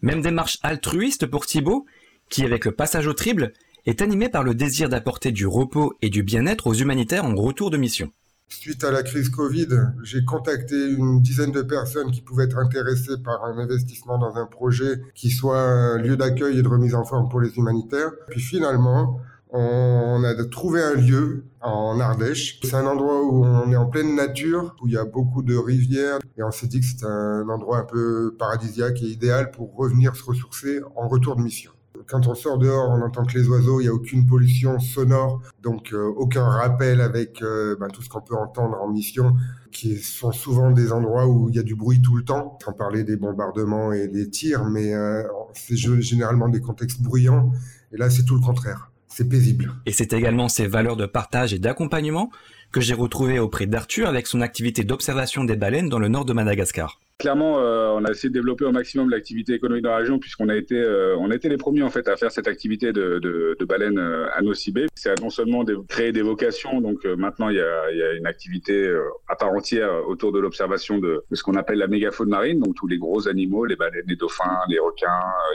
Même 0.00 0.22
démarche 0.22 0.58
altruiste 0.62 1.26
pour 1.26 1.46
Thibaut, 1.46 1.86
qui 2.28 2.44
avec 2.44 2.64
le 2.64 2.72
passage 2.72 3.06
au 3.06 3.14
triple 3.14 3.52
est 3.86 4.02
animé 4.02 4.28
par 4.28 4.44
le 4.44 4.54
désir 4.54 4.88
d'apporter 4.88 5.32
du 5.32 5.46
repos 5.46 5.94
et 6.02 6.10
du 6.10 6.22
bien-être 6.22 6.66
aux 6.66 6.74
humanitaires 6.74 7.24
en 7.24 7.34
retour 7.34 7.70
de 7.70 7.76
mission. 7.76 8.12
Suite 8.50 8.82
à 8.82 8.90
la 8.90 9.02
crise 9.02 9.28
Covid, 9.28 9.68
j'ai 10.02 10.24
contacté 10.24 10.74
une 10.74 11.20
dizaine 11.20 11.52
de 11.52 11.60
personnes 11.60 12.10
qui 12.10 12.22
pouvaient 12.22 12.44
être 12.44 12.56
intéressées 12.56 13.18
par 13.22 13.44
un 13.44 13.58
investissement 13.58 14.18
dans 14.18 14.36
un 14.36 14.46
projet 14.46 15.00
qui 15.14 15.30
soit 15.30 15.60
un 15.60 15.98
lieu 15.98 16.16
d'accueil 16.16 16.58
et 16.58 16.62
de 16.62 16.68
remise 16.68 16.94
en 16.94 17.04
forme 17.04 17.28
pour 17.28 17.40
les 17.40 17.54
humanitaires. 17.56 18.10
Puis 18.28 18.40
finalement, 18.40 19.20
on 19.50 20.22
a 20.24 20.44
trouvé 20.44 20.82
un 20.82 20.94
lieu 20.94 21.44
en 21.60 21.98
Ardèche. 22.00 22.60
C'est 22.62 22.74
un 22.74 22.86
endroit 22.86 23.22
où 23.22 23.44
on 23.44 23.70
est 23.72 23.76
en 23.76 23.86
pleine 23.86 24.14
nature, 24.14 24.76
où 24.82 24.86
il 24.86 24.94
y 24.94 24.98
a 24.98 25.04
beaucoup 25.04 25.42
de 25.42 25.56
rivières. 25.56 26.18
Et 26.36 26.42
on 26.42 26.50
s'est 26.50 26.66
dit 26.66 26.80
que 26.80 26.86
c'était 26.86 27.06
un 27.06 27.48
endroit 27.48 27.78
un 27.78 27.84
peu 27.84 28.34
paradisiaque 28.38 29.02
et 29.02 29.06
idéal 29.06 29.50
pour 29.50 29.74
revenir 29.74 30.16
se 30.16 30.24
ressourcer 30.24 30.80
en 30.96 31.08
retour 31.08 31.36
de 31.36 31.42
mission. 31.42 31.72
Quand 32.06 32.26
on 32.26 32.34
sort 32.34 32.58
dehors, 32.58 32.90
on 32.90 33.02
entend 33.02 33.24
que 33.24 33.36
les 33.36 33.48
oiseaux, 33.48 33.80
il 33.80 33.84
n'y 33.84 33.88
a 33.88 33.92
aucune 33.92 34.24
pollution 34.24 34.78
sonore, 34.78 35.42
donc 35.62 35.92
euh, 35.92 36.06
aucun 36.16 36.44
rappel 36.44 37.00
avec 37.00 37.42
euh, 37.42 37.76
ben, 37.78 37.88
tout 37.88 38.02
ce 38.02 38.08
qu'on 38.08 38.20
peut 38.20 38.36
entendre 38.36 38.80
en 38.80 38.88
mission, 38.88 39.34
qui 39.72 39.96
sont 39.98 40.32
souvent 40.32 40.70
des 40.70 40.92
endroits 40.92 41.26
où 41.26 41.50
il 41.50 41.56
y 41.56 41.58
a 41.58 41.62
du 41.62 41.74
bruit 41.74 42.00
tout 42.00 42.16
le 42.16 42.24
temps, 42.24 42.56
sans 42.64 42.72
parler 42.72 43.02
des 43.02 43.16
bombardements 43.16 43.92
et 43.92 44.06
des 44.08 44.30
tirs, 44.30 44.64
mais 44.64 44.94
euh, 44.94 45.24
c'est 45.54 45.76
généralement 45.76 46.48
des 46.48 46.60
contextes 46.60 47.02
bruyants. 47.02 47.50
Et 47.92 47.96
là, 47.96 48.08
c'est 48.10 48.24
tout 48.24 48.36
le 48.36 48.40
contraire 48.40 48.90
c'est 49.08 49.28
paisible. 49.28 49.72
Et 49.86 49.92
c'est 49.92 50.12
également 50.12 50.48
ces 50.48 50.66
valeurs 50.66 50.96
de 50.96 51.06
partage 51.06 51.54
et 51.54 51.58
d'accompagnement 51.58 52.30
que 52.72 52.80
j'ai 52.80 52.94
retrouvées 52.94 53.38
auprès 53.38 53.66
d'Arthur 53.66 54.08
avec 54.08 54.26
son 54.26 54.40
activité 54.40 54.84
d'observation 54.84 55.44
des 55.44 55.56
baleines 55.56 55.88
dans 55.88 55.98
le 55.98 56.08
nord 56.08 56.24
de 56.24 56.32
Madagascar. 56.32 56.98
Clairement, 57.18 57.58
euh, 57.58 57.90
on 57.96 58.04
a 58.04 58.12
essayé 58.12 58.28
de 58.28 58.34
développer 58.34 58.64
au 58.64 58.70
maximum 58.70 59.10
l'activité 59.10 59.52
économique 59.52 59.82
dans 59.82 59.90
la 59.90 59.96
région 59.96 60.20
puisqu'on 60.20 60.48
a 60.48 60.54
été, 60.54 60.76
euh, 60.76 61.16
on 61.18 61.32
a 61.32 61.34
été 61.34 61.48
les 61.48 61.56
premiers 61.56 61.82
en 61.82 61.90
fait 61.90 62.06
à 62.06 62.16
faire 62.16 62.30
cette 62.30 62.46
activité 62.46 62.92
de, 62.92 63.18
de, 63.18 63.56
de 63.58 63.64
baleine 63.64 63.98
euh, 63.98 64.28
à 64.34 64.40
nocibé. 64.40 64.86
C'est 64.94 65.20
non 65.20 65.28
seulement 65.28 65.64
de 65.64 65.74
créer 65.88 66.12
des 66.12 66.22
vocations, 66.22 66.80
donc 66.80 67.04
euh, 67.04 67.16
maintenant 67.16 67.48
il 67.48 67.56
y 67.56 67.60
a, 67.60 67.90
il 67.90 67.98
y 67.98 68.02
a 68.04 68.12
une 68.12 68.26
activité 68.26 68.86
euh, 68.86 69.02
à 69.26 69.34
part 69.34 69.50
entière 69.50 69.90
autour 70.06 70.30
de 70.30 70.38
l'observation 70.38 70.98
de, 70.98 71.24
ce 71.32 71.42
qu'on 71.42 71.56
appelle 71.56 71.78
la 71.78 71.88
mégafaune 71.88 72.28
marine, 72.28 72.60
donc 72.60 72.76
tous 72.76 72.86
les 72.86 72.98
gros 72.98 73.26
animaux, 73.26 73.64
les 73.64 73.74
baleines, 73.74 74.04
les 74.06 74.14
dauphins, 74.14 74.60
les 74.68 74.78
requins, 74.78 75.08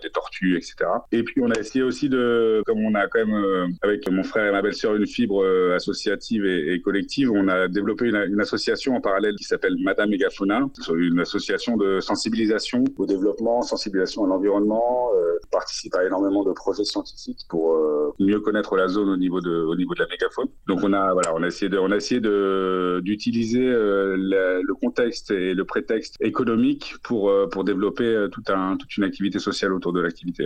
les 0.03 0.09
tortues, 0.09 0.57
etc. 0.57 0.75
Et 1.13 1.23
puis 1.23 1.41
on 1.41 1.49
a 1.49 1.57
essayé 1.57 1.81
aussi 1.85 2.09
de, 2.09 2.61
comme 2.65 2.79
on 2.83 2.93
a 2.93 3.07
quand 3.07 3.25
même 3.25 3.73
avec 3.83 4.11
mon 4.11 4.23
frère 4.23 4.47
et 4.47 4.51
ma 4.51 4.61
belle-sœur 4.61 4.97
une 4.97 5.07
fibre 5.07 5.45
associative 5.73 6.45
et, 6.45 6.81
collective, 6.81 7.31
on 7.31 7.47
a 7.47 7.69
développé 7.69 8.07
une, 8.07 8.17
une 8.17 8.41
association 8.41 8.97
en 8.97 8.99
parallèle 8.99 9.35
qui 9.35 9.45
s'appelle 9.45 9.77
Madame 9.81 10.09
Mégafauna, 10.09 10.67
une 10.93 11.21
association 11.21 11.52
de 11.77 11.99
sensibilisation 11.99 12.83
au 12.97 13.05
développement, 13.05 13.61
sensibilisation 13.61 14.25
à 14.25 14.27
l'environnement. 14.27 15.11
Euh, 15.15 15.33
participe 15.53 15.95
à 15.95 16.03
énormément 16.05 16.43
de 16.43 16.51
projets 16.51 16.83
scientifiques 16.83 17.45
pour 17.47 17.73
euh, 17.73 18.11
mieux 18.19 18.39
connaître 18.39 18.75
la 18.75 18.87
zone 18.87 19.09
au 19.09 19.17
niveau 19.17 19.39
de 19.39 19.51
au 19.51 19.75
niveau 19.75 19.93
de 19.93 19.99
la 19.99 20.07
mégafaune. 20.07 20.47
Donc 20.67 20.79
on 20.83 20.91
a 20.93 21.13
voilà, 21.13 21.33
on 21.35 21.43
a 21.43 21.47
essayé 21.47 21.69
de 21.69 21.77
on 21.77 21.91
a 21.91 21.95
essayé 21.95 22.19
de 22.19 23.01
d'utiliser 23.03 23.65
euh, 23.65 24.17
le 24.17 24.73
contexte 24.73 25.31
et 25.31 25.53
le 25.53 25.63
prétexte 25.63 26.15
économique 26.19 26.95
pour 27.03 27.29
euh, 27.29 27.47
pour 27.47 27.63
développer 27.63 28.27
tout 28.31 28.43
un 28.49 28.75
toute 28.77 28.97
une 28.97 29.03
activité 29.03 29.39
sociale 29.39 29.73
autour 29.73 29.93
de 29.93 30.01
l'activité. 30.01 30.45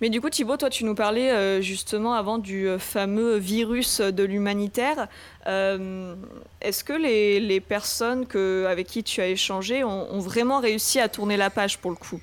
Mais 0.00 0.10
du 0.10 0.20
coup, 0.20 0.30
Thibaut, 0.30 0.56
toi, 0.56 0.70
tu 0.70 0.84
nous 0.84 0.94
parlais 0.94 1.30
euh, 1.30 1.60
justement 1.60 2.14
avant 2.14 2.38
du 2.38 2.68
euh, 2.68 2.78
fameux 2.78 3.36
virus 3.36 4.00
de 4.00 4.22
l'humanitaire. 4.24 5.08
Euh, 5.46 6.14
Est-ce 6.60 6.84
que 6.84 6.92
les, 6.92 7.60
personnes 7.60 8.26
avec 8.68 8.86
qui 8.86 9.02
tu 9.02 9.20
as 9.20 9.28
échangé 9.28 9.84
ont, 9.84 10.12
ont 10.12 10.20
vraiment 10.20 10.60
réussi 10.60 11.00
à 11.00 11.08
tourner 11.08 11.36
la 11.36 11.50
page 11.50 11.78
pour 11.78 11.90
le 11.90 11.96
coup? 11.96 12.20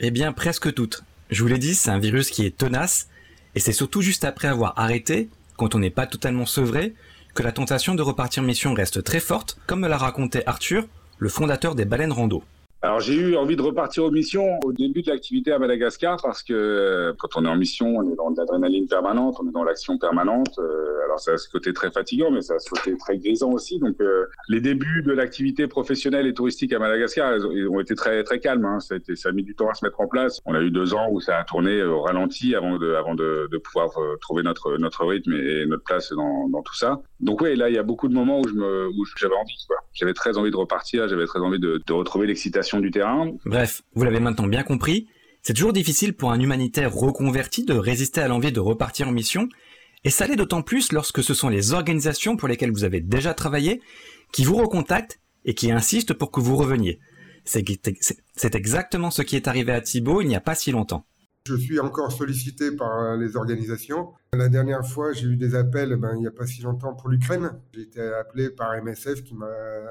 Eh 0.00 0.10
bien, 0.10 0.32
presque 0.32 0.72
toutes. 0.74 1.02
Je 1.30 1.42
vous 1.42 1.48
l'ai 1.48 1.58
dit, 1.58 1.74
c'est 1.74 1.90
un 1.90 1.98
virus 1.98 2.30
qui 2.30 2.44
est 2.44 2.56
tenace, 2.56 3.08
et 3.54 3.60
c'est 3.60 3.72
surtout 3.72 4.02
juste 4.02 4.24
après 4.24 4.48
avoir 4.48 4.78
arrêté, 4.78 5.28
quand 5.56 5.74
on 5.74 5.78
n'est 5.78 5.90
pas 5.90 6.06
totalement 6.06 6.46
sevré, 6.46 6.94
que 7.34 7.42
la 7.42 7.52
tentation 7.52 7.94
de 7.94 8.02
repartir 8.02 8.42
mission 8.42 8.74
reste 8.74 9.02
très 9.02 9.20
forte, 9.20 9.58
comme 9.66 9.80
me 9.80 9.88
l'a 9.88 9.98
raconté 9.98 10.46
Arthur, 10.46 10.86
le 11.18 11.28
fondateur 11.28 11.74
des 11.74 11.84
baleines 11.84 12.12
rando. 12.12 12.44
Alors 12.86 13.00
j'ai 13.00 13.14
eu 13.14 13.36
envie 13.36 13.56
de 13.56 13.62
repartir 13.62 14.04
aux 14.04 14.12
missions 14.12 14.60
au 14.64 14.72
début 14.72 15.02
de 15.02 15.10
l'activité 15.10 15.50
à 15.50 15.58
Madagascar 15.58 16.22
parce 16.22 16.44
que 16.44 16.52
euh, 16.52 17.12
quand 17.18 17.30
on 17.34 17.44
est 17.44 17.48
en 17.48 17.56
mission, 17.56 17.96
on 17.96 18.12
est 18.12 18.14
dans 18.14 18.30
de 18.30 18.36
l'adrénaline 18.36 18.86
permanente, 18.86 19.38
on 19.42 19.48
est 19.48 19.52
dans 19.52 19.64
l'action 19.64 19.98
permanente. 19.98 20.56
Euh, 20.60 21.04
alors 21.04 21.18
ça 21.18 21.32
a 21.32 21.36
ce 21.36 21.48
côté 21.48 21.72
très 21.72 21.90
fatigant, 21.90 22.30
mais 22.30 22.42
ça 22.42 22.54
a 22.54 22.58
ce 22.60 22.70
côté 22.70 22.96
très 22.96 23.18
grisant 23.18 23.50
aussi. 23.50 23.80
Donc 23.80 24.00
euh, 24.00 24.26
les 24.48 24.60
débuts 24.60 25.02
de 25.04 25.10
l'activité 25.10 25.66
professionnelle 25.66 26.28
et 26.28 26.32
touristique 26.32 26.72
à 26.72 26.78
Madagascar 26.78 27.36
ils 27.36 27.66
ont, 27.66 27.80
été 27.80 27.96
très 27.96 28.22
très 28.22 28.38
calmes. 28.38 28.64
Hein. 28.64 28.78
Ça, 28.78 28.94
a 28.94 29.32
mis 29.32 29.42
du 29.42 29.56
temps 29.56 29.68
à 29.68 29.74
se 29.74 29.84
mettre 29.84 30.00
en 30.00 30.06
place. 30.06 30.38
On 30.46 30.54
a 30.54 30.60
eu 30.60 30.70
deux 30.70 30.94
ans 30.94 31.08
où 31.10 31.20
ça 31.20 31.38
a 31.38 31.42
tourné 31.44 31.82
au 31.82 32.02
ralenti 32.02 32.54
avant 32.54 32.76
de 32.78 33.58
pouvoir 33.64 33.90
trouver 34.20 34.44
notre 34.44 34.78
notre 34.78 35.04
rythme 35.04 35.32
et, 35.32 35.66
notre 35.66 35.82
place 35.82 36.12
dans, 36.12 36.62
tout 36.62 36.76
ça. 36.76 37.00
Donc 37.18 37.40
ouais, 37.40 37.56
là 37.56 37.68
il 37.68 37.74
y 37.74 37.78
a 37.78 37.82
beaucoup 37.82 38.06
de 38.06 38.14
moments 38.14 38.40
où 38.40 39.04
j'avais 39.16 39.34
envie. 39.34 39.66
J'avais 39.92 40.14
très 40.14 40.38
envie 40.38 40.52
de 40.52 40.56
repartir. 40.56 41.08
J'avais 41.08 41.26
très 41.26 41.40
envie 41.40 41.58
de 41.58 41.92
retrouver 41.92 42.28
l'excitation 42.28 42.75
du 42.80 42.90
terrain. 42.90 43.32
Bref, 43.44 43.82
vous 43.94 44.04
l'avez 44.04 44.20
maintenant 44.20 44.46
bien 44.46 44.62
compris, 44.62 45.08
c'est 45.42 45.54
toujours 45.54 45.72
difficile 45.72 46.14
pour 46.14 46.32
un 46.32 46.40
humanitaire 46.40 46.92
reconverti 46.92 47.64
de 47.64 47.74
résister 47.74 48.20
à 48.20 48.28
l'envie 48.28 48.52
de 48.52 48.60
repartir 48.60 49.08
en 49.08 49.12
mission, 49.12 49.48
et 50.04 50.10
ça 50.10 50.26
l'est 50.26 50.36
d'autant 50.36 50.62
plus 50.62 50.92
lorsque 50.92 51.22
ce 51.22 51.34
sont 51.34 51.48
les 51.48 51.72
organisations 51.72 52.36
pour 52.36 52.48
lesquelles 52.48 52.72
vous 52.72 52.84
avez 52.84 53.00
déjà 53.00 53.34
travaillé 53.34 53.80
qui 54.32 54.44
vous 54.44 54.56
recontactent 54.56 55.20
et 55.44 55.54
qui 55.54 55.70
insistent 55.70 56.14
pour 56.14 56.30
que 56.30 56.40
vous 56.40 56.56
reveniez. 56.56 56.98
C'est 57.44 58.54
exactement 58.54 59.10
ce 59.10 59.22
qui 59.22 59.36
est 59.36 59.48
arrivé 59.48 59.72
à 59.72 59.80
Thibaut 59.80 60.20
il 60.20 60.28
n'y 60.28 60.36
a 60.36 60.40
pas 60.40 60.54
si 60.54 60.72
longtemps. 60.72 61.06
Je 61.46 61.54
suis 61.54 61.78
encore 61.78 62.10
sollicité 62.10 62.74
par 62.74 62.98
euh, 62.98 63.16
les 63.16 63.36
organisations. 63.36 64.08
La 64.32 64.48
dernière 64.48 64.86
fois, 64.86 65.12
j'ai 65.12 65.26
eu 65.26 65.36
des 65.36 65.54
appels, 65.54 65.96
ben, 65.96 66.12
il 66.14 66.20
n'y 66.20 66.26
a 66.26 66.30
pas 66.30 66.46
si 66.46 66.62
longtemps, 66.62 66.94
pour 66.94 67.08
l'Ukraine. 67.08 67.52
J'ai 67.72 67.82
été 67.82 68.00
appelé 68.00 68.50
par 68.50 68.72
MSF 68.82 69.22
qui 69.22 69.34
m'a 69.34 69.46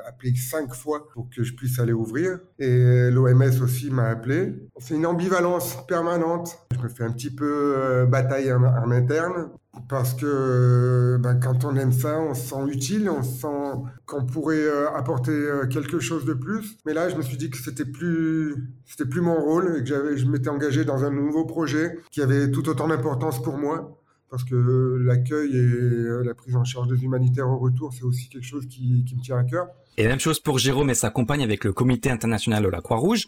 appelé 0.08 0.34
cinq 0.36 0.74
fois 0.74 1.08
pour 1.10 1.30
que 1.30 1.43
je 1.43 1.54
puisse 1.54 1.80
aller 1.80 1.93
ouvrir. 1.93 2.39
Et 2.60 3.10
l'OMS 3.10 3.62
aussi 3.63 3.89
m'a 3.89 4.10
appelé. 4.10 4.54
C'est 4.78 4.95
une 4.95 5.06
ambivalence 5.06 5.78
permanente. 5.88 6.60
Je 6.76 6.80
me 6.84 6.89
fais 6.89 7.04
un 7.04 7.12
petit 7.12 7.32
peu 7.32 7.74
euh, 7.78 8.06
bataille 8.06 8.52
en, 8.52 8.91
interne 8.91 9.50
parce 9.89 10.13
que 10.13 11.17
ben, 11.19 11.36
quand 11.36 11.65
on 11.65 11.76
aime 11.76 11.91
ça, 11.91 12.19
on 12.19 12.34
se 12.34 12.50
sent 12.50 12.67
utile, 12.67 13.10
on 13.10 13.24
se 13.24 13.41
sent 13.41 13.71
qu'on 14.06 14.26
pourrait 14.26 14.58
euh, 14.58 14.89
apporter 14.95 15.32
euh, 15.32 15.65
quelque 15.65 16.00
chose 16.00 16.26
de 16.26 16.34
plus. 16.34 16.78
Mais 16.86 16.93
là, 16.93 17.10
je 17.10 17.15
me 17.15 17.21
suis 17.21 17.38
dit 17.38 17.50
que 17.50 17.58
c'était 17.58 17.86
plus, 17.86 18.56
c'était 18.86 19.10
plus 19.10 19.21
mon 19.21 19.39
rôle 19.39 19.78
et 19.78 19.80
que 19.82 19.88
j'avais, 19.88 20.17
je 20.17 20.28
m'étais 20.28 20.50
engagé 20.50 20.86
dans 20.86 21.04
un 21.04 21.12
nouveau 21.12 21.45
projet 21.45 21.98
qui 22.12 22.21
avait 22.21 22.52
tout 22.52 22.67
autant 22.69 22.88
d'importance 22.88 23.41
pour 23.41 23.58
moi. 23.58 23.94
Parce 24.30 24.44
que 24.44 24.56
l'accueil 25.02 25.56
et 25.56 25.58
euh, 25.58 26.24
la 26.24 26.34
prise 26.34 26.56
en 26.56 26.64
charge 26.64 26.88
des 26.88 27.04
humanitaires 27.04 27.48
au 27.48 27.58
retour, 27.58 27.94
c'est 27.94 28.04
aussi 28.04 28.28
quelque 28.28 28.46
chose 28.46 28.66
qui, 28.68 29.06
qui 29.06 29.16
me 29.16 29.22
tient 29.22 29.38
à 29.38 29.44
cœur. 29.44 29.68
Et 29.98 30.08
même 30.08 30.20
chose 30.20 30.40
pour 30.40 30.60
Jérôme 30.60 30.90
et 30.90 30.96
sa 30.96 31.10
compagne 31.10 31.44
avec 31.44 31.64
le 31.64 31.72
comité 31.72 32.10
international 32.10 32.64
de 32.64 32.70
la 32.70 32.82
Croix-Rouge, 32.82 33.28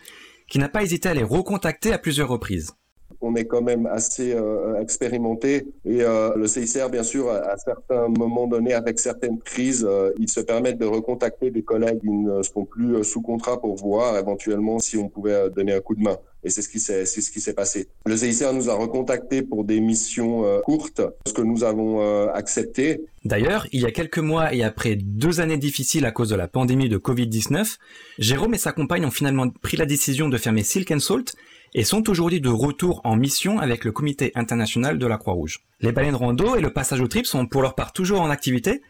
qui 0.49 0.59
n'a 0.59 0.69
pas 0.69 0.83
hésité 0.83 1.09
à 1.09 1.13
les 1.13 1.23
recontacter 1.23 1.93
à 1.93 1.97
plusieurs 1.97 2.29
reprises. 2.29 2.73
On 3.21 3.35
est 3.35 3.45
quand 3.45 3.61
même 3.61 3.85
assez 3.85 4.33
euh, 4.33 4.79
expérimenté 4.79 5.67
et 5.85 6.01
euh, 6.01 6.35
le 6.35 6.47
CICR, 6.47 6.89
bien 6.89 7.03
sûr, 7.03 7.29
à, 7.29 7.57
certains 7.57 8.07
moments 8.07 8.47
donnés, 8.47 8.73
avec 8.73 8.99
certaines 8.99 9.39
crises, 9.39 9.85
euh, 9.87 10.11
ils 10.19 10.29
se 10.29 10.39
permettent 10.39 10.77
de 10.77 10.85
recontacter 10.85 11.51
des 11.51 11.63
collègues 11.63 12.01
qui 12.01 12.09
ne 12.09 12.41
seront 12.43 12.65
plus 12.65 13.03
sous 13.03 13.21
contrat 13.21 13.59
pour 13.59 13.75
voir 13.75 14.17
éventuellement 14.17 14.79
si 14.79 14.97
on 14.97 15.09
pouvait 15.09 15.49
donner 15.49 15.73
un 15.73 15.81
coup 15.81 15.95
de 15.95 16.01
main. 16.01 16.17
Et 16.43 16.49
c'est 16.49 16.61
ce 16.61 16.69
qui 16.69 16.79
s'est, 16.79 17.53
passé. 17.53 17.89
Le 18.05 18.15
CICR 18.15 18.53
nous 18.53 18.69
a 18.69 18.73
recontactés 18.73 19.41
pour 19.41 19.65
des 19.65 19.81
missions 19.81 20.45
courtes, 20.63 21.01
ce 21.25 21.33
que 21.33 21.41
nous 21.41 21.63
avons 21.63 21.99
accepté. 22.29 23.01
D'ailleurs, 23.25 23.67
il 23.73 23.81
y 23.81 23.85
a 23.85 23.91
quelques 23.91 24.19
mois 24.19 24.53
et 24.53 24.63
après 24.63 24.95
deux 24.95 25.41
années 25.41 25.57
difficiles 25.57 26.05
à 26.05 26.11
cause 26.11 26.29
de 26.29 26.35
la 26.35 26.47
pandémie 26.47 26.87
de 26.87 26.97
Covid-19, 26.97 27.77
Jérôme 28.19 28.53
et 28.53 28.57
sa 28.57 28.71
compagne 28.71 29.05
ont 29.05 29.11
finalement 29.11 29.49
pris 29.49 29.75
la 29.75 29.85
décision 29.85 30.29
de 30.29 30.37
fermer 30.37 30.63
Silk 30.63 30.89
and 30.91 30.99
Salt 30.99 31.35
et 31.73 31.83
sont 31.83 32.09
aujourd'hui 32.09 32.41
de 32.41 32.49
retour 32.49 33.01
en 33.03 33.15
mission 33.15 33.59
avec 33.59 33.83
le 33.83 33.91
comité 33.91 34.31
international 34.35 34.97
de 34.97 35.05
la 35.07 35.17
Croix-Rouge. 35.17 35.63
Les 35.81 35.91
baleines 35.91 36.15
rando 36.15 36.55
et 36.55 36.61
le 36.61 36.71
passage 36.71 37.01
au 37.01 37.07
trip 37.07 37.25
sont 37.25 37.45
pour 37.45 37.61
leur 37.61 37.75
part 37.75 37.93
toujours 37.93 38.21
en 38.21 38.29
activité, 38.29 38.81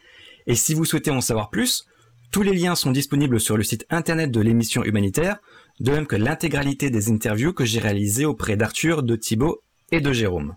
et 0.46 0.56
si 0.56 0.74
vous 0.74 0.86
souhaitez 0.86 1.12
en 1.12 1.22
savoir 1.22 1.50
plus, 1.50 1.86
tous 2.32 2.42
les 2.42 2.54
liens 2.54 2.76
sont 2.76 2.92
disponibles 2.92 3.40
sur 3.40 3.58
le 3.58 3.64
site 3.64 3.86
internet 3.90 4.32
de 4.32 4.42
l'émission 4.42 4.84
humanitaire, 4.84 5.38
de 5.80 5.92
même 5.92 6.08
que 6.08 6.16
l'intégralité 6.16 6.90
des 6.90 7.10
interviews 7.10 7.54
que 7.54 7.66
j'ai 7.66 7.80
réalisées 7.80 8.26
auprès 8.26 8.56
d'Arthur, 8.56 9.04
de 9.04 9.16
Thibaut 9.16 9.62
et 9.92 10.02
de 10.02 10.12
Jérôme. 10.12 10.56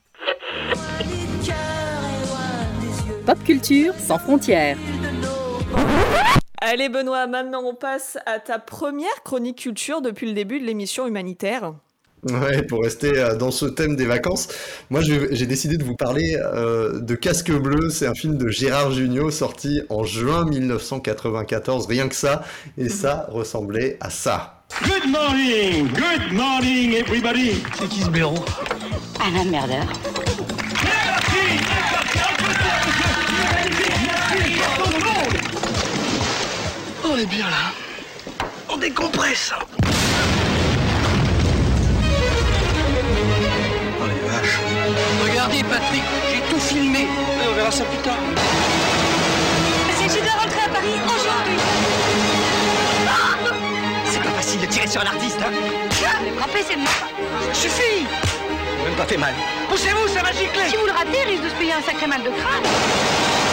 Pop 3.26 3.44
culture 3.44 3.94
sans 3.94 4.18
frontières. 4.18 4.76
Allez 6.60 6.88
Benoît, 6.88 7.26
maintenant 7.26 7.62
on 7.64 7.74
passe 7.74 8.18
à 8.26 8.38
ta 8.38 8.58
première 8.58 9.22
chronique 9.24 9.58
culture 9.58 10.02
depuis 10.02 10.26
le 10.26 10.34
début 10.34 10.60
de 10.60 10.66
l'émission 10.66 11.06
humanitaire. 11.06 11.74
Ouais, 12.28 12.62
pour 12.62 12.82
rester 12.82 13.16
euh, 13.18 13.34
dans 13.36 13.50
ce 13.50 13.64
thème 13.64 13.96
des 13.96 14.04
vacances, 14.04 14.48
moi 14.90 15.00
je- 15.00 15.28
j'ai 15.32 15.46
décidé 15.46 15.78
de 15.78 15.84
vous 15.84 15.96
parler 15.96 16.36
euh, 16.38 17.00
de 17.00 17.14
Casque 17.14 17.50
Bleu. 17.50 17.88
C'est 17.88 18.06
un 18.06 18.14
film 18.14 18.36
de 18.36 18.48
Gérard 18.48 18.90
Jugnot 18.92 19.30
sorti 19.30 19.80
en 19.88 20.04
juin 20.04 20.44
1994, 20.44 21.86
rien 21.86 22.08
que 22.08 22.14
ça, 22.14 22.42
et 22.76 22.90
ça 22.90 23.26
ressemblait 23.30 23.96
à 24.00 24.10
ça. 24.10 24.62
Good 24.82 25.10
morning, 25.10 25.88
good 25.88 26.32
morning 26.32 26.92
everybody. 26.94 27.62
C'est 27.78 27.88
qui 27.88 28.02
ce 28.02 28.10
blaireau 28.10 28.44
Un 29.24 29.34
emmerdeur. 29.40 29.86
On 37.04 37.16
est 37.16 37.26
bien 37.26 37.48
là. 37.48 37.72
On 38.68 38.76
décompresse. 38.76 39.52
Regardez 45.22 45.62
Patrick, 45.64 46.02
j'ai 46.30 46.40
tout 46.52 46.60
filmé. 46.60 47.06
on 47.48 47.54
verra 47.54 47.70
ça 47.70 47.84
plus 47.84 47.98
tard. 47.98 48.18
Je 50.02 50.18
dois 50.18 50.32
rentrer 50.32 50.60
à 50.66 50.68
Paris 50.68 50.98
aujourd'hui. 51.06 51.56
C'est 54.04 54.22
pas 54.22 54.30
facile 54.30 54.60
de 54.60 54.66
tirer 54.66 54.86
sur 54.88 55.00
un 55.00 55.06
artiste, 55.06 55.38
hein 55.40 55.52
Le 56.24 56.32
frapper, 56.36 56.64
c'est 56.66 56.74
de 56.74 56.80
ma 56.80 56.86
Ça 56.86 57.54
suffit 57.54 58.06
Même 58.84 58.94
pas 58.96 59.04
fait 59.04 59.16
mal. 59.16 59.34
Poussez-vous, 59.68 60.08
ça 60.08 60.22
va 60.22 60.32
gicler 60.32 60.68
Si 60.68 60.76
vous 60.76 60.86
le 60.86 60.92
ratez, 60.92 61.18
il 61.24 61.30
risque 61.30 61.44
de 61.44 61.48
se 61.50 61.54
payer 61.54 61.72
un 61.74 61.82
sacré 61.82 62.06
mal 62.06 62.22
de 62.22 62.30
crâne. 62.30 63.49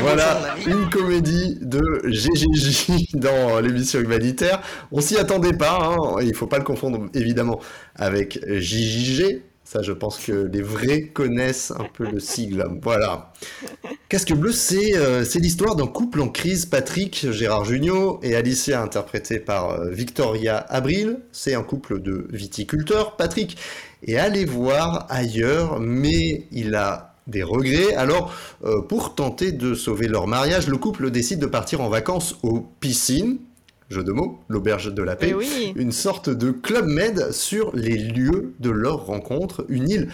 Voilà, 0.00 0.56
une 0.66 0.90
comédie 0.90 1.58
de 1.60 1.80
GGJ 2.04 3.12
dans 3.14 3.60
l'émission 3.60 4.00
humanitaire. 4.00 4.60
On 4.90 5.00
s'y 5.00 5.16
attendait 5.16 5.52
pas, 5.52 5.78
hein. 5.80 6.16
il 6.22 6.34
faut 6.34 6.46
pas 6.46 6.58
le 6.58 6.64
confondre 6.64 7.06
évidemment 7.14 7.60
avec 7.94 8.40
JJG. 8.46 9.42
Ça, 9.64 9.82
je 9.82 9.92
pense 9.92 10.18
que 10.18 10.32
les 10.32 10.62
vrais 10.62 11.02
connaissent 11.02 11.72
un 11.72 11.84
peu 11.92 12.10
le 12.10 12.20
sigle. 12.20 12.64
Voilà. 12.80 13.32
Casque 14.08 14.32
bleu, 14.32 14.50
c'est 14.50 14.96
euh, 14.96 15.24
c'est 15.24 15.40
l'histoire 15.40 15.76
d'un 15.76 15.86
couple 15.86 16.22
en 16.22 16.28
crise, 16.28 16.64
Patrick, 16.64 17.30
Gérard 17.30 17.66
Jugnot 17.66 18.18
et 18.22 18.34
Alicia, 18.34 18.80
interprétée 18.80 19.38
par 19.38 19.72
euh, 19.72 19.90
Victoria 19.90 20.56
Abril. 20.56 21.18
C'est 21.32 21.54
un 21.54 21.62
couple 21.62 22.00
de 22.00 22.26
viticulteurs. 22.30 23.16
Patrick 23.16 23.58
est 24.06 24.16
allé 24.16 24.46
voir 24.46 25.06
ailleurs, 25.10 25.78
mais 25.80 26.46
il 26.50 26.74
a 26.74 27.08
des 27.28 27.42
regrets. 27.42 27.94
Alors, 27.94 28.32
euh, 28.64 28.80
pour 28.82 29.14
tenter 29.14 29.52
de 29.52 29.74
sauver 29.74 30.08
leur 30.08 30.26
mariage, 30.26 30.66
le 30.66 30.76
couple 30.76 31.10
décide 31.10 31.38
de 31.38 31.46
partir 31.46 31.80
en 31.80 31.88
vacances 31.88 32.36
aux 32.42 32.60
piscines. 32.80 33.38
Jeu 33.90 34.04
de 34.04 34.12
mots, 34.12 34.38
l'auberge 34.48 34.92
de 34.92 35.02
la 35.02 35.16
paix, 35.16 35.28
Eh 35.30 35.34
oui. 35.34 35.72
une 35.74 35.92
sorte 35.92 36.28
de 36.28 36.50
club 36.50 36.84
med 36.86 37.32
sur 37.32 37.74
les 37.74 37.96
lieux 37.96 38.52
de 38.60 38.68
leur 38.68 39.06
rencontre, 39.06 39.64
une 39.70 39.88
île 39.88 40.08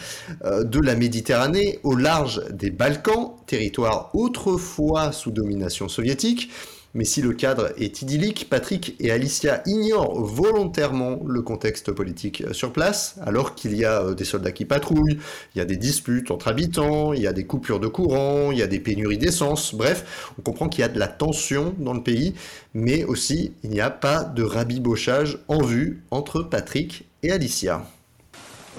euh, 0.44 0.62
de 0.62 0.78
la 0.78 0.94
Méditerranée 0.94 1.80
au 1.82 1.96
large 1.96 2.40
des 2.52 2.70
Balkans, 2.70 3.32
territoire 3.48 4.10
autrefois 4.14 5.10
sous 5.10 5.32
domination 5.32 5.88
soviétique. 5.88 6.50
Mais 6.94 7.04
si 7.04 7.22
le 7.22 7.32
cadre 7.32 7.72
est 7.76 8.02
idyllique, 8.02 8.46
Patrick 8.48 8.94
et 9.00 9.10
Alicia 9.10 9.62
ignorent 9.66 10.22
volontairement 10.22 11.18
le 11.26 11.42
contexte 11.42 11.90
politique 11.90 12.44
sur 12.52 12.72
place, 12.72 13.16
alors 13.26 13.56
qu'il 13.56 13.76
y 13.76 13.84
a 13.84 14.02
euh, 14.02 14.14
des 14.14 14.24
soldats 14.24 14.52
qui 14.52 14.64
patrouillent, 14.64 15.18
il 15.54 15.58
y 15.58 15.60
a 15.60 15.64
des 15.64 15.76
disputes 15.76 16.30
entre 16.30 16.46
habitants, 16.46 17.12
il 17.12 17.20
y 17.20 17.26
a 17.26 17.32
des 17.32 17.46
coupures 17.46 17.80
de 17.80 17.88
courant, 17.88 18.52
il 18.52 18.58
y 18.58 18.62
a 18.62 18.68
des 18.68 18.78
pénuries 18.78 19.18
d'essence, 19.18 19.74
bref, 19.74 20.30
on 20.38 20.42
comprend 20.42 20.68
qu'il 20.68 20.82
y 20.82 20.84
a 20.84 20.88
de 20.88 20.98
la 20.98 21.08
tension 21.08 21.74
dans 21.78 21.94
le 21.94 22.02
pays, 22.02 22.34
mais 22.74 23.02
aussi 23.04 23.52
il 23.64 23.70
n'y 23.70 23.80
a 23.80 23.90
pas 23.90 24.22
de 24.22 24.44
rabibochage 24.44 25.38
en 25.48 25.62
vue 25.62 26.04
entre 26.12 26.42
Patrick 26.42 27.08
et 27.24 27.32
Alicia. 27.32 27.84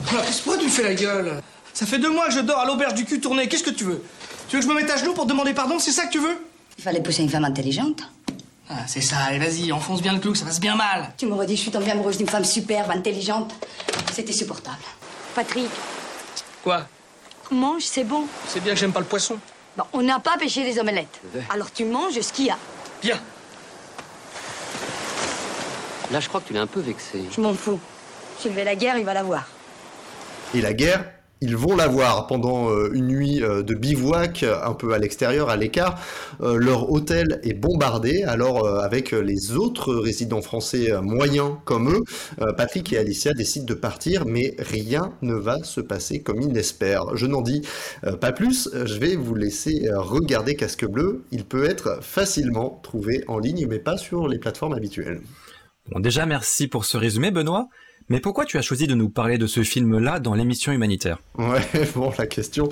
Alors, 0.10 0.26
qu'est-ce 0.26 0.42
pourquoi 0.42 0.62
tu 0.62 0.70
fais 0.70 0.84
la 0.84 0.94
gueule? 0.94 1.42
Ça 1.74 1.86
fait 1.86 2.00
deux 2.00 2.12
mois 2.12 2.28
que 2.28 2.34
je 2.34 2.40
dors 2.40 2.60
à 2.60 2.66
l'auberge 2.66 2.94
du 2.94 3.04
cul 3.04 3.20
tourné. 3.20 3.48
Qu'est-ce 3.48 3.64
que 3.64 3.70
tu 3.70 3.84
veux? 3.84 4.02
Tu 4.48 4.56
veux 4.56 4.62
que 4.62 4.68
je 4.68 4.74
me 4.74 4.80
mette 4.80 4.90
à 4.90 4.96
genoux 4.98 5.14
pour 5.14 5.26
demander 5.26 5.54
pardon? 5.54 5.80
C'est 5.80 5.92
ça 5.92 6.06
que 6.06 6.12
tu 6.12 6.20
veux? 6.20 6.38
Il 6.78 6.84
fallait 6.84 7.02
pousser 7.02 7.24
une 7.24 7.30
femme 7.30 7.46
intelligente. 7.46 8.04
Ah, 8.70 8.80
c'est 8.88 9.02
ça. 9.02 9.18
Allez, 9.28 9.40
vas-y, 9.40 9.72
enfonce 9.72 10.02
bien 10.02 10.14
le 10.14 10.20
clou, 10.20 10.32
que 10.32 10.38
ça 10.38 10.46
fasse 10.46 10.60
bien 10.60 10.76
mal. 10.76 11.14
Tu 11.18 11.26
m'aurais 11.26 11.46
dit 11.46 11.54
que 11.54 11.58
je 11.58 11.62
suis 11.64 11.72
tombée 11.72 11.92
amoureuse 11.92 12.18
d'une 12.18 12.28
femme 12.28 12.44
superbe, 12.46 12.90
intelligente. 12.92 13.54
C'était 14.12 14.34
supportable. 14.34 14.78
Patrick, 15.36 15.70
Quoi? 16.64 16.88
Mange, 17.52 17.84
c'est 17.84 18.04
bon. 18.04 18.26
C'est 18.48 18.60
bien 18.60 18.74
que 18.74 18.80
j'aime 18.80 18.92
pas 18.92 19.00
le 19.02 19.06
poisson. 19.06 19.38
Bon, 19.78 19.84
on 19.94 20.02
n'a 20.02 20.20
pas 20.20 20.36
pêché 20.38 20.64
les 20.64 20.80
omelettes. 20.80 21.22
Alors 21.52 21.72
tu 21.72 21.86
manges 21.86 22.20
ce 22.20 22.34
qu'il 22.34 22.46
y 22.46 22.50
a. 22.50 22.58
Bien. 23.04 23.20
Là, 26.12 26.20
je 26.20 26.28
crois 26.28 26.42
que 26.42 26.48
tu 26.48 26.54
l'as 26.54 26.62
un 26.62 26.68
peu 26.68 26.80
vexé. 26.80 27.24
Je 27.32 27.40
m'en 27.42 27.54
fous. 27.54 27.80
S'il 28.40 28.52
veut 28.52 28.64
la 28.64 28.76
guerre, 28.76 28.98
il 28.98 29.06
va 29.06 29.14
la 29.14 29.22
voir. 29.22 29.46
Et 30.56 30.62
la 30.62 30.74
guerre, 30.74 31.06
ils 31.42 31.56
vont 31.58 31.76
la 31.76 31.88
voir 31.88 32.28
pendant 32.28 32.70
euh, 32.70 32.90
une 32.94 33.08
nuit 33.08 33.44
euh, 33.44 33.62
de 33.62 33.74
bivouac, 33.74 34.44
euh, 34.44 34.58
un 34.64 34.74
peu 34.74 34.94
à 34.94 35.00
l'extérieur, 35.00 35.50
à 35.50 35.58
l'écart. 35.58 36.00
Leur 36.42 36.92
hôtel 36.92 37.40
est 37.44 37.54
bombardé, 37.54 38.24
alors 38.24 38.68
avec 38.68 39.12
les 39.12 39.54
autres 39.54 39.96
résidents 39.96 40.42
français 40.42 40.92
moyens 41.02 41.54
comme 41.64 41.90
eux, 41.90 42.04
Patrick 42.58 42.92
et 42.94 42.98
Alicia 42.98 43.34
décident 43.34 43.66
de 43.66 43.74
partir, 43.74 44.26
mais 44.26 44.56
rien 44.60 45.14
ne 45.22 45.34
va 45.34 45.64
se 45.64 45.82
passer 45.82 46.22
comme 46.22 46.42
ils 46.42 46.52
l'espèrent. 46.52 47.16
Je 47.16 47.26
n'en 47.26 47.42
dis 47.42 47.62
pas 48.20 48.32
plus, 48.32 48.70
je 48.74 49.00
vais 49.00 49.16
vous 49.16 49.36
laisser 49.36 49.90
regarder 49.94 50.56
Casque 50.56 50.86
Bleu. 50.86 51.24
Il 51.32 51.46
peut 51.46 51.66
être 51.66 52.04
facilement 52.04 52.80
trouvé 52.84 53.24
en 53.28 53.40
ligne, 53.40 53.66
mais 53.70 53.80
pas 53.80 53.98
sur 53.98 54.28
les 54.28 54.40
plateformes 54.40 54.74
habituelles. 54.74 55.22
Bon, 55.92 56.00
déjà, 56.00 56.26
merci 56.26 56.68
pour 56.68 56.86
ce 56.86 56.98
résumé, 56.98 57.32
Benoît. 57.32 57.68
Mais 58.08 58.20
pourquoi 58.20 58.46
tu 58.46 58.60
as 58.60 58.62
choisi 58.62 58.86
de 58.86 58.94
nous 58.94 59.10
parler 59.10 59.40
de 59.40 59.48
ce 59.48 59.64
film-là 59.64 60.20
dans 60.20 60.36
l'émission 60.36 60.72
humanitaire? 60.72 61.18
Ouais, 61.40 61.62
bon, 61.96 62.12
la 62.20 62.28
question, 62.28 62.70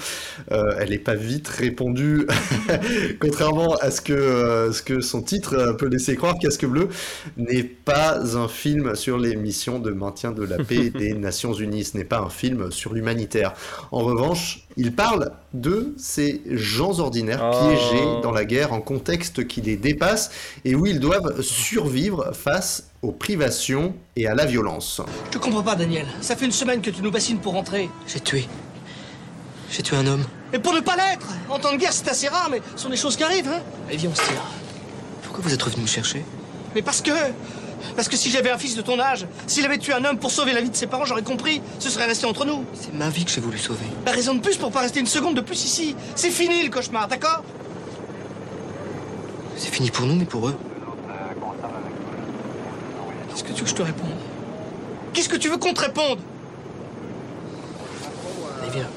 euh, 0.52 0.76
elle 0.80 0.92
n'est 0.92 1.00
pas 1.00 1.16
vite 1.16 1.48
répondue. 1.48 2.28
Contrairement 3.20 3.74
à 3.78 3.90
ce 3.90 4.02
que, 4.02 4.14
euh, 4.14 4.72
ce 4.72 4.84
que 4.84 5.02
son 5.02 5.24
titre 5.24 5.56
euh, 5.56 5.74
peut 5.74 5.88
laisser 5.88 6.16
croire, 6.16 6.38
Casque 6.38 6.68
Bleu 6.68 6.88
n'est 7.36 7.64
pas 7.64 8.38
un 8.38 8.48
film 8.48 8.96
sur 8.96 9.18
les 9.18 9.36
missions 9.36 9.80
de 9.80 9.92
maintien 9.92 10.32
de 10.32 10.44
la 10.44 10.58
paix 10.64 10.90
des 10.96 11.14
Nations 11.16 11.54
Unies. 11.54 11.86
Ce 11.86 11.98
n'est 11.98 12.04
pas 12.04 12.20
un 12.20 12.30
film 12.30 12.72
sur 12.72 12.94
l'humanitaire. 12.94 13.54
En 13.92 14.04
revanche, 14.04 14.68
il 14.78 14.94
parle 14.94 15.32
de 15.54 15.94
ces 15.98 16.42
gens 16.50 17.00
ordinaires 17.00 17.42
Oh. 17.44 17.68
piégés 17.68 18.06
dans 18.22 18.32
la 18.32 18.46
guerre 18.46 18.74
en 18.74 18.82
contexte 18.82 19.48
qui 19.48 19.62
les 19.62 19.76
dépasse 19.76 20.32
et 20.66 20.76
où 20.76 20.86
ils 20.86 21.00
doivent 21.00 21.42
survivre 21.42 22.32
face 22.34 22.90
aux 23.02 23.12
privations 23.12 23.94
et 24.16 24.28
à 24.28 24.36
la 24.36 24.46
violence. 24.46 25.02
Je 25.32 25.38
comprends 25.38 25.64
pas, 25.64 25.76
Daniel. 25.76 26.08
Ça 26.22 26.36
fait 26.36 26.46
une 26.46 26.52
semaine 26.52 26.82
que 26.82 26.90
tu 26.90 27.02
nous 27.02 27.12
bassines 27.12 27.40
pour 27.40 27.54
rentrer. 27.54 27.90
J'ai 28.08 28.20
tué. 28.20 28.48
J'ai 29.70 29.84
tué 29.84 29.96
un 29.98 30.08
homme. 30.08 30.24
Et 30.54 30.60
pour 30.60 30.74
ne 30.74 30.80
pas 30.82 30.96
l'être 30.96 31.28
En 31.50 31.58
temps 31.60 31.72
de 31.74 31.78
guerre, 31.78 31.94
c'est 31.94 32.08
assez 32.08 32.28
rare, 32.28 32.48
mais 32.52 32.62
ce 32.76 32.84
sont 32.84 32.90
des 32.90 32.98
choses 32.98 33.16
qui 33.16 33.24
arrivent, 33.24 33.48
hein 33.48 33.62
Allez, 33.88 33.98
viens, 33.98 34.10
on 34.12 34.16
se 34.16 34.22
tire. 34.22 34.42
Pourquoi 35.24 35.44
vous 35.44 35.54
êtes 35.54 35.62
revenu 35.64 35.82
me 35.84 35.88
chercher? 35.88 36.24
Mais 36.76 36.82
parce 36.82 37.02
que... 37.02 37.12
Parce 37.96 38.08
que 38.08 38.16
si 38.16 38.30
j'avais 38.30 38.50
un 38.50 38.58
fils 38.58 38.76
de 38.76 38.82
ton 38.82 39.00
âge, 39.00 39.26
s'il 39.48 39.66
avait 39.66 39.78
tué 39.78 39.94
un 39.94 40.04
homme 40.06 40.18
pour 40.18 40.32
sauver 40.32 40.54
la 40.54 40.62
vie 40.62 40.70
de 40.70 40.76
ses 40.76 40.88
parents, 40.88 41.06
j'aurais 41.06 41.24
compris. 41.24 41.62
Ce 41.80 41.90
serait 41.90 42.06
resté 42.06 42.26
entre 42.26 42.46
nous. 42.46 42.66
C'est 42.74 42.94
ma 42.94 43.10
vie 43.10 43.26
que 43.26 43.32
j'ai 43.32 43.42
voulu 43.42 43.58
sauver. 43.58 43.86
La 44.06 44.12
raison 44.12 44.34
de 44.34 44.40
plus 44.40 44.58
pour 44.58 44.72
pas 44.72 44.82
rester 44.82 45.00
une 45.00 45.08
seconde 45.08 45.36
de 45.36 45.42
plus 45.42 45.64
ici. 45.66 45.96
C'est 46.16 46.32
fini 46.32 46.64
le 46.64 46.70
cauchemar, 46.70 47.08
d'accord? 47.08 47.44
C'est 49.58 49.70
fini 49.70 49.92
pour 49.92 50.06
nous, 50.06 50.16
mais 50.16 50.26
pour 50.26 50.48
eux. 50.50 50.56
Qu'est-ce 53.30 53.44
que 53.44 53.50
tu 53.50 53.60
veux 53.60 53.64
que 53.64 53.70
je 53.70 53.76
te 53.76 53.82
réponde? 53.82 54.10
Qu'est-ce 55.14 55.30
que 55.30 55.38
tu 55.38 55.50
veux 55.50 55.58
qu'on 55.58 55.74
te 55.74 55.82
réponde? 55.82 56.20
Allez, 58.62 58.72
viens. 58.72 58.88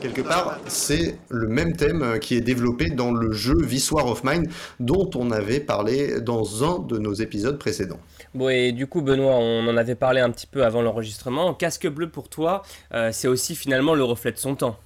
Quelque 0.00 0.22
part, 0.22 0.58
c'est 0.66 1.16
le 1.28 1.46
même 1.46 1.76
thème 1.76 2.18
qui 2.20 2.34
est 2.34 2.40
développé 2.40 2.90
dans 2.90 3.12
le 3.12 3.32
jeu 3.32 3.54
War 3.92 4.06
of 4.06 4.24
Mine 4.24 4.50
dont 4.80 5.08
on 5.14 5.30
avait 5.30 5.60
parlé 5.60 6.20
dans 6.20 6.64
un 6.64 6.80
de 6.80 6.98
nos 6.98 7.14
épisodes 7.14 7.56
précédents. 7.56 8.00
Bon, 8.34 8.48
et 8.48 8.72
du 8.72 8.86
coup, 8.86 9.02
Benoît, 9.02 9.34
on 9.34 9.66
en 9.68 9.76
avait 9.76 9.94
parlé 9.94 10.20
un 10.20 10.30
petit 10.30 10.46
peu 10.46 10.64
avant 10.64 10.80
l'enregistrement. 10.80 11.52
Casque 11.52 11.86
bleu 11.86 12.08
pour 12.08 12.28
toi, 12.28 12.62
euh, 12.94 13.10
c'est 13.12 13.28
aussi 13.28 13.54
finalement 13.54 13.94
le 13.94 14.04
reflet 14.04 14.32
de 14.32 14.38
son 14.38 14.54
temps. 14.54 14.78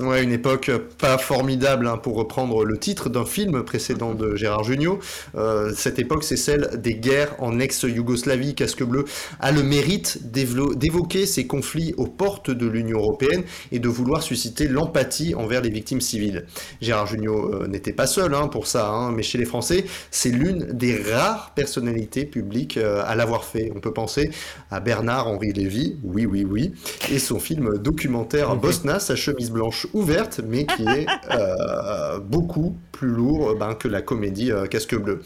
Ouais, 0.00 0.24
une 0.24 0.32
époque 0.32 0.72
pas 0.98 1.18
formidable 1.18 1.86
hein, 1.86 1.98
pour 1.98 2.16
reprendre 2.16 2.64
le 2.64 2.78
titre 2.78 3.08
d'un 3.08 3.24
film 3.24 3.62
précédent 3.62 4.12
de 4.12 4.34
Gérard 4.34 4.64
Jugnot. 4.64 4.98
Euh, 5.36 5.72
cette 5.72 6.00
époque, 6.00 6.24
c'est 6.24 6.36
celle 6.36 6.68
des 6.82 6.96
guerres 6.96 7.36
en 7.38 7.60
ex-Yougoslavie. 7.60 8.56
Casque 8.56 8.82
bleu 8.82 9.04
a 9.38 9.52
le 9.52 9.62
mérite 9.62 10.18
d'évo- 10.32 10.74
d'évoquer 10.74 11.26
ces 11.26 11.46
conflits 11.46 11.94
aux 11.96 12.08
portes 12.08 12.50
de 12.50 12.66
l'Union 12.66 12.98
européenne 12.98 13.44
et 13.70 13.78
de 13.78 13.88
vouloir 13.88 14.24
susciter 14.24 14.66
l'empathie 14.66 15.36
envers 15.36 15.60
les 15.60 15.70
victimes 15.70 16.00
civiles. 16.00 16.46
Gérard 16.80 17.06
Jugnot 17.06 17.54
euh, 17.54 17.68
n'était 17.68 17.92
pas 17.92 18.08
seul 18.08 18.34
hein, 18.34 18.48
pour 18.48 18.66
ça, 18.66 18.88
hein, 18.88 19.12
mais 19.12 19.22
chez 19.22 19.38
les 19.38 19.44
Français, 19.44 19.84
c'est 20.10 20.30
l'une 20.30 20.72
des 20.72 21.00
rares 21.00 21.52
personnalités 21.54 22.24
publiques 22.24 22.78
euh, 22.78 23.04
à 23.06 23.14
l'avoir 23.14 23.44
fait. 23.44 23.70
On 23.76 23.78
peut 23.78 23.92
penser 23.92 24.28
à 24.72 24.80
Bernard-Henri 24.80 25.52
Lévy, 25.52 25.98
oui, 26.02 26.26
oui, 26.26 26.44
oui, 26.44 26.72
et 27.12 27.20
son 27.20 27.38
film 27.38 27.78
documentaire 27.78 28.56
Bosna, 28.56 28.98
sa 28.98 29.14
chemise 29.14 29.52
blanche 29.52 29.83
ouverte, 29.92 30.40
mais 30.46 30.64
qui 30.66 30.82
est 30.82 31.06
euh, 31.30 32.18
beaucoup 32.18 32.76
plus 32.92 33.08
lourd 33.08 33.50
euh, 33.50 33.54
ben, 33.54 33.74
que 33.74 33.88
la 33.88 34.02
comédie 34.02 34.52
euh, 34.52 34.66
Casque 34.66 34.96
Bleu. 34.96 35.22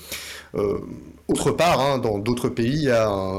Autre 1.28 1.50
part, 1.50 1.78
hein, 1.78 1.98
dans 1.98 2.18
d'autres 2.18 2.48
pays, 2.48 2.90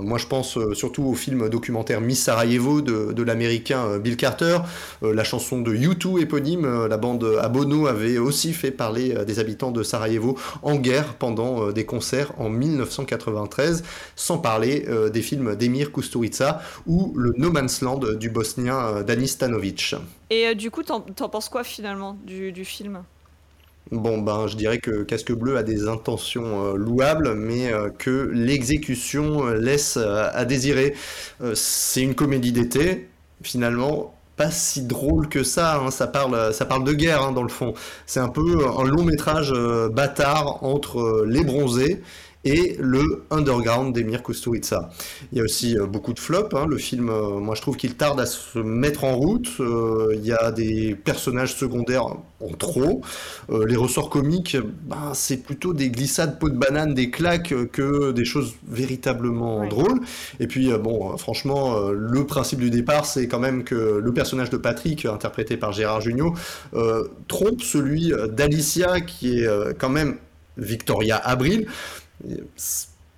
moi 0.04 0.20
je 0.20 0.28
pense 0.28 0.60
euh, 0.60 0.76
surtout 0.76 1.06
au 1.06 1.16
film 1.16 1.50
documentaire 1.50 2.02
Miss 2.02 2.22
Sarajevo 2.22 2.82
de, 2.82 3.24
l'américain 3.24 3.84
euh, 3.84 4.00
Bill 4.00 4.16
Carter, 4.16 4.60
Euh, 5.02 5.12
la 5.14 5.24
chanson 5.24 5.60
de 5.62 5.74
U2 5.74 6.22
éponyme, 6.22 6.86
la 6.86 6.98
bande 6.98 7.40
Abono 7.42 7.88
avait 7.88 8.20
aussi 8.20 8.54
fait 8.54 8.70
parler 8.70 9.26
des 9.26 9.40
habitants 9.40 9.72
de 9.72 9.82
Sarajevo 9.82 10.38
en 10.62 10.76
guerre 10.76 11.16
pendant 11.16 11.72
des 11.72 11.86
concerts 11.86 12.32
en 12.38 12.50
1993, 12.50 13.84
sans 14.16 14.38
parler 14.38 14.86
des 15.12 15.22
films 15.22 15.56
d'Emir 15.56 15.92
Kusturica 15.92 16.62
ou 16.86 17.14
le 17.16 17.34
No 17.38 17.52
Man's 17.52 17.82
Land 17.82 18.02
du 18.20 18.30
bosnien 18.30 19.04
Danis 19.04 19.30
Stanovic. 19.30 19.96
Et 20.30 20.54
du 20.54 20.70
coup, 20.70 20.84
t'en 20.84 21.02
penses 21.02 21.50
quoi 21.50 21.64
finalement 21.64 22.18
du 22.26 22.66
film? 22.66 23.04
Bon, 23.92 24.20
ben, 24.20 24.46
je 24.46 24.56
dirais 24.56 24.78
que 24.78 25.02
Casque 25.04 25.32
Bleu 25.32 25.58
a 25.58 25.64
des 25.64 25.88
intentions 25.88 26.64
euh, 26.64 26.76
louables, 26.76 27.34
mais 27.34 27.74
euh, 27.74 27.90
que 27.90 28.30
l'exécution 28.32 29.48
euh, 29.48 29.56
laisse 29.56 29.98
à 29.98 30.46
désirer. 30.46 30.94
C'est 31.56 32.02
une 32.04 32.14
comédie 32.16 32.52
d'été, 32.52 33.10
finalement, 33.42 34.14
pas 34.36 34.52
si 34.52 34.84
drôle 34.84 35.28
que 35.28 35.44
ça. 35.44 35.78
hein, 35.80 35.90
Ça 35.92 36.06
parle, 36.08 36.34
de 36.86 36.94
guerre, 36.94 37.24
hein, 37.24 37.32
dans 37.32 37.42
le 37.44 37.50
fond. 37.50 37.74
C'est 38.06 38.20
un 38.20 38.30
peu 38.30 38.42
un 38.78 38.84
long 38.86 39.04
métrage 39.04 39.54
bâtard 39.92 40.64
entre 40.64 41.24
les 41.28 41.44
bronzés 41.44 42.02
et 42.46 42.78
le 42.80 43.24
Underground 43.32 43.94
d'Emir 43.94 44.24
Kusturica. 44.24 44.90
Il 45.32 45.38
y 45.38 45.42
a 45.42 45.44
aussi 45.44 45.78
euh, 45.78 45.86
beaucoup 45.86 46.14
de 46.14 46.20
flops. 46.20 46.56
hein. 46.56 46.66
Le 46.68 46.78
film, 46.78 47.10
euh, 47.10 47.40
moi 47.40 47.56
je 47.56 47.62
trouve 47.62 47.76
qu'il 47.76 47.96
tarde 47.96 48.20
à 48.20 48.26
se 48.26 48.60
mettre 48.60 49.04
en 49.04 49.16
route. 49.16 49.50
Euh, 49.60 50.14
il 50.16 50.26
y 50.26 50.32
a 50.32 50.52
des 50.52 50.96
personnages 50.96 51.56
secondaires 51.56 52.06
en 52.06 52.54
trop. 52.58 53.02
Les 53.68 53.76
ressorts 53.76 54.10
comiques, 54.10 54.56
ben, 54.86 55.12
c'est 55.14 55.44
plutôt 55.44 55.74
des 55.74 55.90
glissades 55.90 56.40
peau 56.40 56.50
de 56.50 56.58
banane, 56.58 56.94
des 56.94 57.10
claques 57.10 57.54
que 57.72 58.12
des 58.14 58.24
choses 58.24 58.54
véritablement 58.68 59.68
drôles. 59.68 60.00
Et 60.40 60.48
puis, 60.48 60.72
bon, 60.82 61.18
franchement, 61.18 61.90
le 61.90 62.26
principe 62.26 62.60
du 62.60 62.70
départ, 62.70 63.06
c'est 63.06 63.28
quand 63.28 63.40
même 63.40 63.66
que 63.66 64.00
le 64.02 64.14
personnage 64.14 64.50
de 64.50 64.58
Patrick, 64.58 65.06
interprété 65.06 65.58
par 65.58 65.74
Gérard 65.74 66.00
Jugnot, 66.00 66.34
euh, 66.76 67.04
trompe 67.28 67.62
celui 67.62 68.14
d'Alicia, 68.32 69.02
qui 69.02 69.40
est 69.40 69.78
quand 69.78 69.90
même 69.90 70.16
Victoria 70.58 71.18
Abril. 71.18 71.68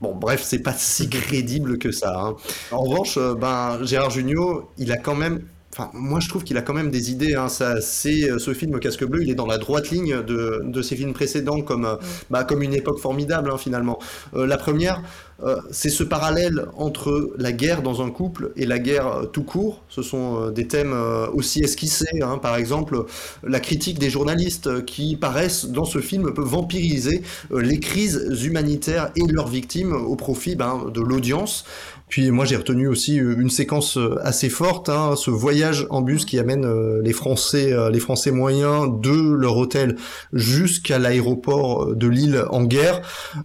Bon, 0.01 0.15
bref, 0.15 0.41
c'est 0.43 0.59
pas 0.59 0.73
si 0.73 1.09
crédible 1.09 1.77
que 1.77 1.91
ça. 1.91 2.19
hein. 2.19 2.35
En 2.71 2.81
revanche, 2.81 3.17
euh, 3.17 3.35
ben, 3.35 3.83
Gérard 3.83 4.09
Jugnot, 4.09 4.71
il 4.77 4.91
a 4.91 4.97
quand 4.97 5.15
même. 5.15 5.47
Enfin, 5.73 5.89
moi, 5.93 6.19
je 6.19 6.27
trouve 6.27 6.43
qu'il 6.43 6.57
a 6.57 6.61
quand 6.61 6.73
même 6.73 6.91
des 6.91 7.11
idées. 7.11 7.35
Hein. 7.35 7.47
Ça, 7.47 7.79
c'est 7.81 8.29
euh, 8.29 8.39
ce 8.39 8.53
film 8.53 8.77
Casque 8.79 9.05
Bleu, 9.05 9.23
il 9.23 9.29
est 9.29 9.35
dans 9.35 9.45
la 9.45 9.57
droite 9.57 9.89
ligne 9.89 10.21
de, 10.21 10.61
de 10.65 10.81
ses 10.81 10.95
films 10.97 11.13
précédents, 11.13 11.61
comme, 11.61 11.85
euh, 11.85 11.95
bah, 12.29 12.43
comme 12.43 12.61
une 12.61 12.73
époque 12.73 12.99
formidable, 12.99 13.49
hein, 13.51 13.57
finalement. 13.57 13.97
Euh, 14.35 14.45
la 14.45 14.57
première, 14.57 15.01
euh, 15.43 15.55
c'est 15.71 15.89
ce 15.89 16.03
parallèle 16.03 16.65
entre 16.75 17.31
la 17.37 17.51
guerre 17.53 17.81
dans 17.83 18.01
un 18.01 18.11
couple 18.11 18.51
et 18.57 18.65
la 18.65 18.79
guerre 18.79 19.27
tout 19.31 19.43
court. 19.43 19.81
Ce 19.87 20.01
sont 20.01 20.41
euh, 20.47 20.51
des 20.51 20.67
thèmes 20.67 20.93
aussi 21.33 21.61
esquissés. 21.61 22.21
hein. 22.21 22.37
Par 22.37 22.57
exemple, 22.57 23.05
la 23.43 23.59
critique 23.59 23.97
des 23.97 24.09
journalistes 24.09 24.83
qui 24.85 25.15
paraissent 25.15 25.65
dans 25.65 25.85
ce 25.85 25.99
film 25.99 26.33
peut 26.33 26.43
vampiriser 26.43 27.21
les 27.55 27.79
crises 27.79 28.27
humanitaires 28.43 29.11
et 29.15 29.21
leurs 29.31 29.47
victimes 29.47 29.93
au 29.93 30.15
profit 30.15 30.55
ben, 30.55 30.85
de 30.93 31.01
l'audience. 31.01 31.63
Puis 32.11 32.29
moi 32.29 32.43
j'ai 32.45 32.57
retenu 32.57 32.87
aussi 32.89 33.19
euh, 33.19 33.37
une 33.39 33.49
séquence 33.49 33.97
euh, 33.97 34.19
assez 34.21 34.49
forte, 34.49 34.89
hein, 34.89 35.15
ce 35.15 35.31
voyage 35.31 35.87
en 35.89 36.01
bus 36.01 36.25
qui 36.25 36.37
amène 36.37 36.65
euh, 36.65 37.01
les 37.01 37.13
Français, 37.13 37.73
les 37.89 37.99
Français 37.99 38.31
moyens 38.31 38.89
de 39.01 39.33
leur 39.33 39.55
hôtel 39.57 39.95
jusqu'à 40.33 40.99
l'aéroport 40.99 41.95
de 41.95 42.07
Lille 42.07 42.43
en 42.49 42.63
guerre. 42.65 43.01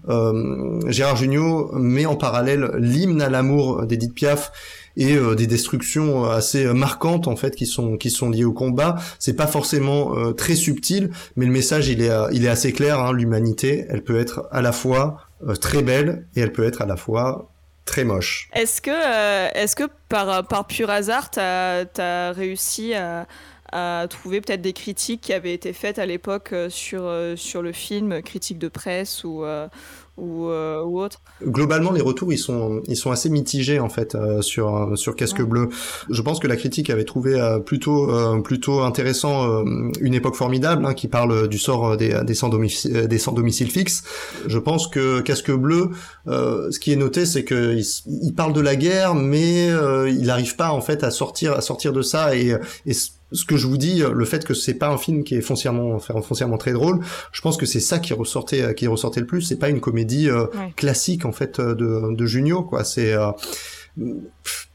Euh, 0.09 0.81
Gérard 0.89 1.17
Jugnot 1.17 1.71
met 1.75 2.07
en 2.07 2.17
parallèle 2.17 2.73
l'hymne 2.77 3.23
à 3.23 3.31
l'amour 3.31 3.87
d'Edith 3.87 4.15
Piaf 4.15 4.51
et 4.97 5.15
euh, 5.15 5.37
des 5.37 5.47
destructions 5.47 6.25
assez 6.25 6.65
marquantes 6.73 7.29
en 7.29 7.37
fait 7.37 7.55
qui 7.55 7.67
sont 7.67 7.97
qui 7.97 8.11
sont 8.11 8.31
liées 8.31 8.45
au 8.45 8.53
combat. 8.53 8.97
C'est 9.21 9.37
pas 9.37 9.47
forcément 9.47 10.17
euh, 10.19 10.33
très 10.33 10.57
subtil, 10.57 11.11
mais 11.37 11.47
le 11.47 11.53
message 11.53 11.89
il 11.89 12.03
est 12.03 12.11
il 12.33 12.45
est 12.45 12.49
assez 12.49 12.73
clair. 12.73 12.99
hein. 12.99 13.13
L'humanité, 13.13 13.87
elle 13.91 14.03
peut 14.03 14.19
être 14.19 14.49
à 14.51 14.61
la 14.61 14.73
fois 14.73 15.19
euh, 15.47 15.55
très 15.55 15.83
belle 15.83 16.27
et 16.35 16.41
elle 16.41 16.53
peut 16.53 16.65
être 16.65 16.83
à 16.83 16.87
la 16.87 16.97
fois 16.97 17.53
très 17.87 18.05
moche. 18.05 18.51
Est-ce 18.53 18.83
que, 18.83 18.91
euh, 18.91 19.49
est-ce 19.55 19.75
que 19.75 19.85
par, 20.09 20.47
par 20.47 20.67
pur 20.67 20.91
hasard, 20.91 21.31
tu 21.31 21.41
as, 21.41 22.33
réussi 22.33 22.95
à, 22.95 23.27
à 23.73 24.07
trouver 24.09 24.41
peut-être 24.41 24.63
des 24.63 24.73
critiques 24.73 25.21
qui 25.21 25.33
avaient 25.33 25.55
été 25.55 25.73
faites 25.73 25.99
à 25.99 26.07
l'époque 26.07 26.53
euh, 26.53 26.71
sur, 26.71 27.05
euh, 27.05 27.37
sur 27.37 27.63
le 27.63 27.73
film, 27.73 28.23
critiques 28.23 28.59
de 28.59 28.69
presse 28.69 29.25
ou, 29.25 29.45
euh, 29.45 29.69
ou, 30.17 30.49
euh, 30.49 30.83
ou 30.83 31.01
autre 31.01 31.21
Globalement, 31.43 31.93
les 31.93 32.01
retours 32.01 32.33
ils 32.33 32.39
sont 32.39 32.83
ils 32.89 32.97
sont 32.97 33.11
assez 33.11 33.29
mitigés 33.29 33.79
en 33.79 33.89
fait 33.89 34.15
euh, 34.15 34.41
sur 34.41 34.93
sur 34.97 35.15
Casque 35.15 35.43
Bleu. 35.43 35.69
Je 36.09 36.23
pense 36.23 36.39
que 36.39 36.47
la 36.47 36.57
critique 36.57 36.89
avait 36.89 37.05
trouvé 37.05 37.39
euh, 37.39 37.59
plutôt 37.59 38.09
plutôt 38.43 38.81
intéressant 38.81 39.65
une 40.01 40.15
époque 40.15 40.35
formidable 40.35 40.87
hein, 40.87 40.95
qui 40.95 41.09
parle 41.09 41.49
du 41.49 41.59
sort 41.59 41.97
des 41.97 42.19
des 42.25 42.35
sans 42.35 42.49
domicile 42.49 43.07
des 43.07 43.19
sans 43.19 43.33
domicile 43.33 43.71
fixe. 43.71 44.05
Je 44.47 44.59
pense 44.59 44.89
que 44.89 45.21
Casque 45.21 45.53
Bleu, 45.53 45.91
ce 46.27 46.79
qui 46.79 46.93
est 46.93 46.97
noté, 46.97 47.27
c'est 47.27 47.45
que 47.45 47.77
il, 48.07 48.35
parle 48.35 48.53
de 48.53 48.61
la 48.61 48.77
guerre, 48.77 49.15
mais 49.15 49.67
il 49.67 50.27
n'arrive 50.27 50.57
pas 50.57 50.71
en 50.71 50.81
fait 50.81 51.05
à 51.05 51.11
sortir 51.11 51.53
à 51.53 51.61
sortir 51.61 51.93
de 51.93 52.03
ça 52.03 52.35
et 52.37 52.57
et 52.87 52.95
ce 53.33 53.45
que 53.45 53.57
je 53.57 53.67
vous 53.67 53.77
dis, 53.77 54.03
le 54.13 54.25
fait 54.25 54.45
que 54.45 54.55
c'est 54.55 54.75
pas 54.75 54.89
un 54.89 54.99
film 54.99 55.25
qui 55.25 55.35
est 55.35 55.41
foncièrement, 55.41 55.99
foncièrement 55.99 56.59
très 56.59 56.73
drôle, 56.73 57.01
je 57.33 57.41
pense 57.41 57.57
que 57.57 57.67
c'est 57.67 57.81
ça 57.81 57.99
qui 57.99 58.13
ressortait, 58.15 58.75
qui 58.75 58.87
ressortait 58.87 59.21
le 59.21 59.27
plus. 59.27 59.43
C'est 59.43 59.59
pas 59.59 59.69
une 59.69 59.81
comédie 59.81 60.29
euh, 60.31 60.45
Ouais. 60.55 60.73
classique 60.77 61.25
en 61.25 61.33
fait 61.33 61.59
euh, 61.59 61.75
de, 61.75 62.15
de 62.15 62.27
Junio, 62.27 62.63
quoi. 62.63 62.85
C'est 62.85 63.13
euh, 63.13 63.31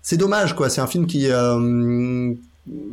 c'est 0.01 0.17
dommage, 0.17 0.55
quoi. 0.55 0.69
C'est 0.69 0.81
un 0.81 0.87
film 0.87 1.05
qui 1.07 1.27
euh, 1.29 2.33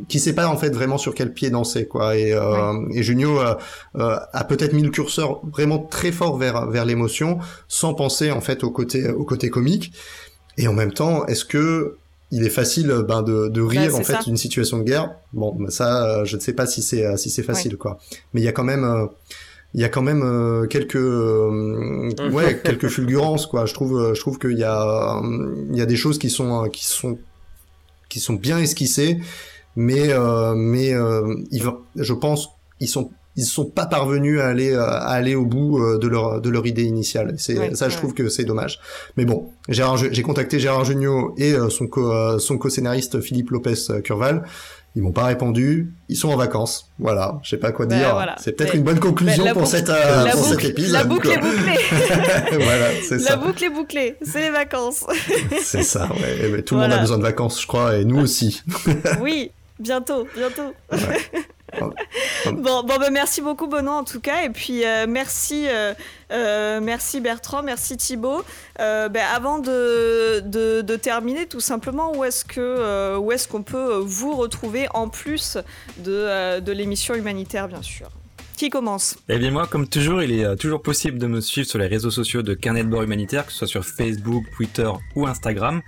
qui 0.07 0.19
sait 0.19 0.33
pas 0.33 0.47
en 0.47 0.57
fait 0.57 0.69
vraiment 0.71 0.97
sur 0.97 1.13
quel 1.13 1.33
pied 1.33 1.49
danser, 1.49 1.87
quoi. 1.87 2.15
Et, 2.17 2.33
euh, 2.33 2.73
et 2.93 3.03
Junio 3.03 3.39
euh, 3.39 3.55
euh, 3.97 4.17
a 4.33 4.43
peut-être 4.43 4.73
mis 4.73 4.81
le 4.81 4.89
curseur 4.89 5.41
vraiment 5.51 5.79
très 5.79 6.11
fort 6.11 6.37
vers 6.37 6.67
vers 6.69 6.85
l'émotion, 6.85 7.39
sans 7.67 7.93
penser 7.93 8.31
en 8.31 8.41
fait 8.41 8.63
au 8.63 8.71
côté 8.71 9.09
au 9.09 9.25
côté 9.25 9.49
comique. 9.49 9.91
Et 10.57 10.67
en 10.67 10.73
même 10.73 10.91
temps, 10.93 11.25
est-ce 11.27 11.45
que 11.45 11.97
il 12.31 12.45
est 12.45 12.49
facile 12.51 12.93
ben, 13.07 13.21
de, 13.23 13.47
de 13.47 13.61
rire 13.61 13.95
en 13.95 14.03
fait 14.03 14.23
d'une 14.25 14.37
situation 14.37 14.77
de 14.77 14.83
guerre 14.83 15.15
Bon, 15.33 15.55
ben, 15.55 15.69
ça, 15.69 16.05
euh, 16.19 16.25
je 16.25 16.35
ne 16.35 16.41
sais 16.41 16.53
pas 16.53 16.65
si 16.67 16.81
c'est 16.81 17.05
euh, 17.05 17.17
si 17.17 17.29
c'est 17.29 17.43
facile, 17.43 17.71
Ouais. 17.73 17.77
quoi. 17.77 17.97
Mais 18.33 18.41
il 18.41 18.43
y 18.43 18.47
a 18.47 18.51
quand 18.51 18.63
même 18.63 18.83
euh, 18.83 19.05
il 19.73 19.81
y 19.81 19.83
a 19.83 19.89
quand 19.89 20.01
même 20.01 20.21
euh, 20.23 20.65
quelques 20.67 20.95
euh, 20.95 22.09
ouais 22.31 22.59
quelques 22.63 22.87
fulgurances 22.87 23.45
quoi 23.45 23.65
je 23.65 23.73
trouve 23.73 23.97
euh, 23.99 24.13
je 24.15 24.19
trouve 24.19 24.39
qu'il 24.39 24.57
y 24.57 24.63
a 24.63 25.17
euh, 25.19 25.65
il 25.71 25.77
y 25.77 25.81
a 25.81 25.85
des 25.85 25.95
choses 25.95 26.17
qui 26.17 26.29
sont 26.29 26.63
euh, 26.65 26.67
qui 26.69 26.85
sont 26.85 27.19
qui 28.09 28.19
sont 28.19 28.33
bien 28.33 28.57
esquissées 28.59 29.19
mais 29.75 30.11
euh, 30.11 30.55
mais 30.55 30.93
euh, 30.93 31.35
ils 31.51 31.63
vont- 31.63 31.79
je 31.95 32.13
pense 32.13 32.49
ils 32.79 32.87
sont 32.87 33.11
ils 33.35 33.43
sont 33.45 33.65
pas 33.65 33.85
parvenus 33.85 34.39
à 34.41 34.47
aller 34.47 34.71
euh, 34.73 34.81
à 34.83 35.11
aller 35.11 35.35
au 35.35 35.45
bout 35.45 35.79
euh, 35.79 35.97
de 35.97 36.07
leur 36.07 36.41
de 36.41 36.49
leur 36.49 36.65
idée 36.65 36.83
initiale 36.83 37.35
c'est 37.37 37.57
Ouais, 37.57 37.75
ça 37.75 37.87
je 37.87 37.93
ouais. 37.93 37.99
trouve 37.99 38.13
que 38.13 38.27
c'est 38.29 38.43
dommage 38.43 38.79
mais 39.17 39.25
bon 39.25 39.49
Gérard 39.69 39.97
j'ai 39.97 40.21
contacté 40.23 40.59
Gérard 40.59 40.83
Jugnot 40.85 41.35
et 41.37 41.53
euh, 41.53 41.69
son 41.69 41.87
co 41.87 42.37
son 42.39 42.57
co-scénariste 42.57 43.21
Philippe 43.21 43.51
Lopez 43.51 43.75
Curval 44.03 44.43
ils 44.95 45.03
m'ont 45.03 45.11
pas 45.11 45.25
répondu. 45.25 45.93
Ils 46.09 46.15
sont 46.17 46.29
en 46.29 46.35
vacances. 46.35 46.89
Voilà. 46.97 47.39
Je 47.43 47.51
sais 47.51 47.57
pas 47.57 47.71
quoi 47.71 47.85
Ben, 47.85 47.99
dire. 47.99 48.11
voilà. 48.11 48.35
C'est 48.39 48.53
peut-être 48.53 48.73
une 48.73 48.81
bonne 48.81 48.99
conclusion 48.99 49.43
ben, 49.43 49.49
la 49.49 49.53
pour 49.53 49.61
boucle- 49.61 49.69
cette 49.71 49.89
euh, 49.89 50.25
la 50.25 50.31
cet 50.31 50.65
épisode. 50.65 50.91
La 50.93 51.03
boucle 51.03 51.29
est 51.29 51.37
bouclée. 51.37 52.57
voilà, 52.63 52.85
c'est 53.07 53.17
La 53.19 53.27
ça. 53.27 53.35
boucle 53.35 53.63
est 53.65 53.69
bouclée. 53.69 54.15
C'est 54.23 54.41
les 54.41 54.49
vacances. 54.49 55.05
C'est 55.61 55.83
ça. 55.83 56.07
Ouais. 56.11 56.37
Eh 56.43 56.47
ben, 56.49 56.61
tout 56.63 56.73
le 56.73 56.81
monde 56.81 56.91
a 56.91 56.97
besoin 56.97 57.19
de 57.19 57.23
vacances, 57.23 57.61
je 57.61 57.67
crois, 57.67 57.97
et 57.97 58.03
nous 58.03 58.19
aussi. 58.19 58.63
oui, 59.21 59.51
bientôt, 59.79 60.27
bientôt. 60.35 60.73
Bon, 61.77 62.83
bon 62.83 62.83
bah, 62.83 63.09
merci 63.11 63.41
beaucoup 63.41 63.67
Benoît 63.67 63.95
en 63.95 64.03
tout 64.03 64.19
cas 64.19 64.43
et 64.43 64.49
puis 64.49 64.85
euh, 64.85 65.05
merci 65.07 65.67
euh, 65.67 65.93
euh, 66.31 66.79
merci 66.81 67.21
Bertrand, 67.21 67.63
merci 67.63 67.97
Thibaut. 67.97 68.43
Euh, 68.79 69.09
ben, 69.09 69.25
avant 69.33 69.59
de, 69.59 70.41
de, 70.41 70.81
de 70.81 70.95
terminer 70.95 71.45
tout 71.47 71.59
simplement 71.59 72.15
où 72.15 72.23
est-ce 72.23 72.45
que 72.45 72.59
euh, 72.59 73.17
où 73.17 73.31
est-ce 73.31 73.47
qu'on 73.47 73.63
peut 73.63 74.01
vous 74.03 74.35
retrouver 74.35 74.87
en 74.93 75.09
plus 75.09 75.57
de, 75.97 76.11
euh, 76.11 76.59
de 76.59 76.71
l'émission 76.71 77.15
humanitaire 77.15 77.67
bien 77.67 77.81
sûr? 77.81 78.09
Qui 78.57 78.69
commence? 78.69 79.15
Eh 79.29 79.37
bien 79.37 79.51
moi, 79.51 79.67
comme 79.67 79.87
toujours, 79.87 80.21
il 80.21 80.33
est 80.33 80.55
toujours 80.57 80.81
possible 80.81 81.17
de 81.17 81.27
me 81.27 81.39
suivre 81.39 81.65
sur 81.65 81.79
les 81.79 81.87
réseaux 81.87 82.11
sociaux 82.11 82.41
de 82.41 82.53
Carnet 82.53 82.83
de 82.83 82.89
bord 82.89 83.03
humanitaire, 83.03 83.45
que 83.45 83.53
ce 83.53 83.59
soit 83.59 83.67
sur 83.67 83.85
Facebook, 83.85 84.43
Twitter 84.53 84.89
ou 85.15 85.27
Instagram. 85.27 85.81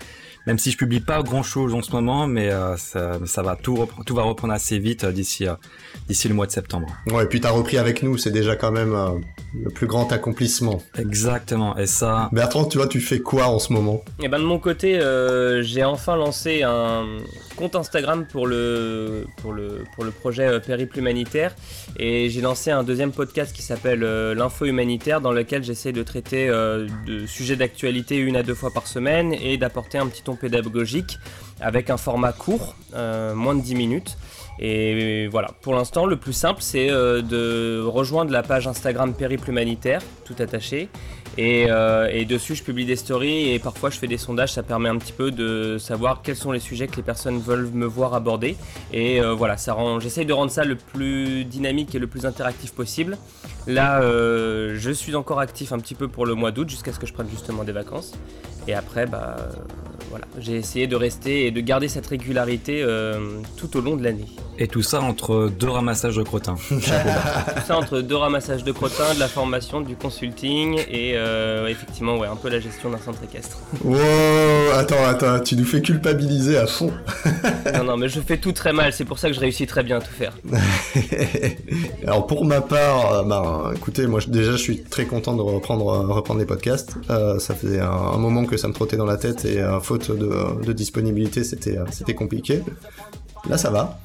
Même 0.48 0.58
si 0.58 0.72
je 0.72 0.78
publie 0.78 1.00
pas 1.00 1.22
grand 1.22 1.44
chose 1.44 1.74
en 1.74 1.82
ce 1.82 1.92
moment, 1.92 2.28
mais 2.28 2.52
euh, 2.52 2.76
ça, 2.78 3.42
va 3.44 3.56
tout, 3.56 3.88
tout 4.06 4.16
va 4.16 4.24
reprendre 4.24 4.54
assez 4.54 4.80
vite 4.80 5.04
euh, 5.04 5.12
d'ici 5.12 5.48
euh, 5.48 5.54
d'ici 6.08 6.28
le 6.28 6.34
mois 6.34 6.48
de 6.48 6.52
septembre. 6.52 6.88
Ouais, 7.08 7.24
et 7.24 7.28
puis 7.28 7.42
t'as 7.42 7.52
repris 7.52 7.78
avec 7.78 8.02
nous, 8.02 8.18
c'est 8.18 8.32
déjà 8.32 8.56
quand 8.56 8.72
même 8.72 8.94
euh, 8.94 9.20
le 9.54 9.70
plus 9.70 9.88
grand 9.88 10.12
accomplissement. 10.12 10.82
Exactement. 10.98 11.78
Et 11.78 11.88
ça. 11.88 12.30
Bertrand, 12.32 12.66
tu 12.66 12.78
vois, 12.78 12.88
tu 12.88 13.00
fais 13.00 13.20
quoi 13.20 13.48
en 13.48 13.60
ce 13.60 13.74
moment? 13.74 14.04
Et 14.22 14.28
ben 14.28 14.40
de 14.40 14.46
mon 14.46 14.60
côté, 14.60 15.00
euh, 15.00 15.62
j'ai 15.64 15.84
enfin 15.84 16.16
lancé 16.16 16.64
un 16.64 17.06
compte 17.56 17.76
Instagram 17.76 18.26
pour 18.26 18.48
le 18.48 19.26
pour 19.38 19.54
le 19.54 19.84
pour 19.96 20.04
le 20.04 20.12
projet 20.12 20.48
euh, 20.48 20.60
Périple 20.60 21.00
humanitaire 21.00 21.56
et 21.98 22.30
j'ai 22.30 22.42
lancé 22.42 22.72
un 22.72 22.84
deuxième 22.84 23.12
podcast 23.12 23.54
qui 23.56 23.62
s'appelle 23.62 24.04
euh, 24.04 24.34
l'info 24.34 24.66
humanitaire 24.66 25.22
dans 25.22 25.32
lequel 25.32 25.64
j'essaie 25.64 25.92
de 25.92 26.04
traiter 26.04 26.48
euh, 26.50 26.88
de 27.06 27.26
sujets 27.26 27.56
d'actualité 27.56 28.18
une 28.18 28.36
à 28.36 28.44
deux 28.44 28.56
fois 28.56 28.72
par 28.72 28.88
semaine 28.88 29.34
et 29.34 29.58
d'apporter 29.58 29.98
un 29.98 30.08
petit 30.08 30.24
ton 30.24 30.36
pédagogique 30.36 31.20
avec 31.60 31.90
un 31.90 31.98
format 31.98 32.34
court, 32.34 32.76
euh, 32.96 33.36
moins 33.36 33.56
de 33.56 33.62
10 33.62 33.76
minutes. 33.76 34.18
Et 34.60 35.28
voilà, 35.28 35.50
pour 35.62 35.74
l'instant, 35.74 36.06
le 36.06 36.18
plus 36.18 36.34
simple, 36.34 36.62
c'est 36.62 36.90
euh, 36.90 37.22
de 37.22 37.82
rejoindre 37.84 38.32
la 38.32 38.44
page 38.44 38.68
Instagram 38.68 39.14
Périple 39.14 39.50
Humanitaire, 39.50 40.02
tout 40.26 40.36
attaché. 40.40 40.90
Et, 41.38 41.68
euh, 41.70 42.10
et 42.12 42.26
dessus, 42.26 42.56
je 42.56 42.64
publie 42.64 42.86
des 42.86 42.96
stories 42.96 43.52
et 43.52 43.60
parfois 43.60 43.90
je 43.90 43.98
fais 43.98 44.08
des 44.08 44.18
sondages. 44.18 44.54
Ça 44.54 44.64
permet 44.64 44.90
un 44.90 44.98
petit 44.98 45.14
peu 45.14 45.32
de 45.32 45.78
savoir 45.80 46.22
quels 46.22 46.36
sont 46.36 46.52
les 46.52 46.60
sujets 46.60 46.88
que 46.88 46.98
les 46.98 47.04
personnes 47.04 47.40
veulent 47.40 47.70
me 47.72 47.86
voir 47.86 48.14
aborder. 48.14 48.58
Et 48.92 49.22
euh, 49.22 49.34
voilà, 49.34 49.58
ça 49.58 49.74
rend. 49.74 50.00
J'essaye 50.00 50.26
de 50.26 50.34
rendre 50.34 50.52
ça 50.52 50.64
le 50.64 50.76
plus 50.76 51.46
dynamique 51.46 51.96
et 51.96 52.00
le 52.00 52.08
plus 52.08 52.26
interactif 52.26 52.74
possible. 52.74 53.18
Là, 53.68 54.02
euh, 54.02 54.76
je 54.78 54.92
suis 54.92 55.16
encore 55.16 55.40
actif 55.40 55.72
un 55.72 55.80
petit 55.80 55.96
peu 55.96 56.08
pour 56.08 56.26
le 56.26 56.36
mois 56.36 56.52
d'août 56.52 56.70
jusqu'à 56.70 56.92
ce 56.92 57.00
que 57.00 57.08
je 57.08 57.14
prenne 57.14 57.30
justement 57.30 57.64
des 57.64 57.72
vacances. 57.72 58.14
Et 58.68 58.74
après, 58.74 59.06
bah 59.08 59.38
voilà, 60.10 60.26
j'ai 60.38 60.56
essayé 60.56 60.86
de 60.86 60.96
rester 60.96 61.48
et 61.48 61.52
de 61.52 61.62
garder 61.62 61.88
cette 61.88 62.06
régularité 62.06 62.86
tout 63.58 63.76
au 63.76 63.82
long 63.82 63.96
de 63.96 64.04
l'année. 64.04 64.28
Et 64.60 64.68
tout 64.68 64.84
ça 64.84 65.02
entre 65.02 65.50
deux 65.50 65.70
ramassages 65.70 66.16
de 66.16 66.22
crottins. 66.22 66.56
Tout 66.70 66.80
ça 67.66 67.78
entre 67.78 68.02
deux 68.02 68.16
ramassages 68.16 68.64
de 68.64 68.72
crottins, 68.72 69.16
de 69.16 69.20
la 69.20 69.28
formation, 69.28 69.82
du 69.82 69.96
consulting 69.96 70.80
et 70.88 71.16
euh, 71.22 71.68
effectivement 71.68 72.18
ouais, 72.18 72.28
un 72.28 72.36
peu 72.36 72.50
la 72.50 72.60
gestion 72.60 72.90
d'un 72.90 72.98
centre 72.98 73.24
équestre. 73.24 73.58
Wow, 73.84 73.98
attends, 74.76 75.06
attends, 75.06 75.40
tu 75.40 75.56
nous 75.56 75.66
fais 75.66 75.82
culpabiliser 75.82 76.58
à 76.58 76.68
fond. 76.68 76.92
non, 77.74 77.84
non, 77.84 77.98
mais 77.98 78.08
je 78.08 78.20
fais 78.22 78.38
tout 78.38 78.52
très 78.52 78.74
mal, 78.74 78.94
c'est 78.94 79.06
pour 79.06 79.20
ça 79.20 79.28
que 79.28 79.34
je 79.34 79.40
réussis 79.40 79.66
très 79.66 79.84
bien 79.84 79.98
à 79.98 80.02
tout 80.02 80.12
faire. 80.12 80.34
Alors 82.08 82.28
pour 82.28 82.46
ma 82.46 82.62
part, 82.62 83.26
bah, 83.26 83.72
écoutez, 83.76 84.08
moi 84.08 84.20
déjà 84.28 84.52
je 84.52 84.58
suis 84.58 84.84
très 84.84 85.06
content 85.06 85.36
de 85.36 85.42
reprendre, 85.42 85.90
euh, 85.90 86.14
reprendre 86.14 86.40
les 86.40 86.46
podcasts. 86.46 86.96
Euh, 87.10 87.40
ça 87.40 87.56
faisait 87.56 87.80
un, 87.80 87.90
un 87.90 88.18
moment 88.18 88.46
que 88.46 88.58
ça 88.58 88.68
me 88.68 88.74
trottait 88.74 88.98
dans 88.98 89.06
la 89.06 89.18
tête 89.18 89.46
et 89.46 89.60
euh, 89.60 89.80
faute 89.80 90.12
de, 90.12 90.62
de 90.64 90.74
disponibilité, 90.74 91.44
c'était 91.44 91.78
c'était 91.92 92.16
compliqué. 92.16 92.62
Là 93.50 93.58
ça 93.58 93.70
va. 93.70 94.00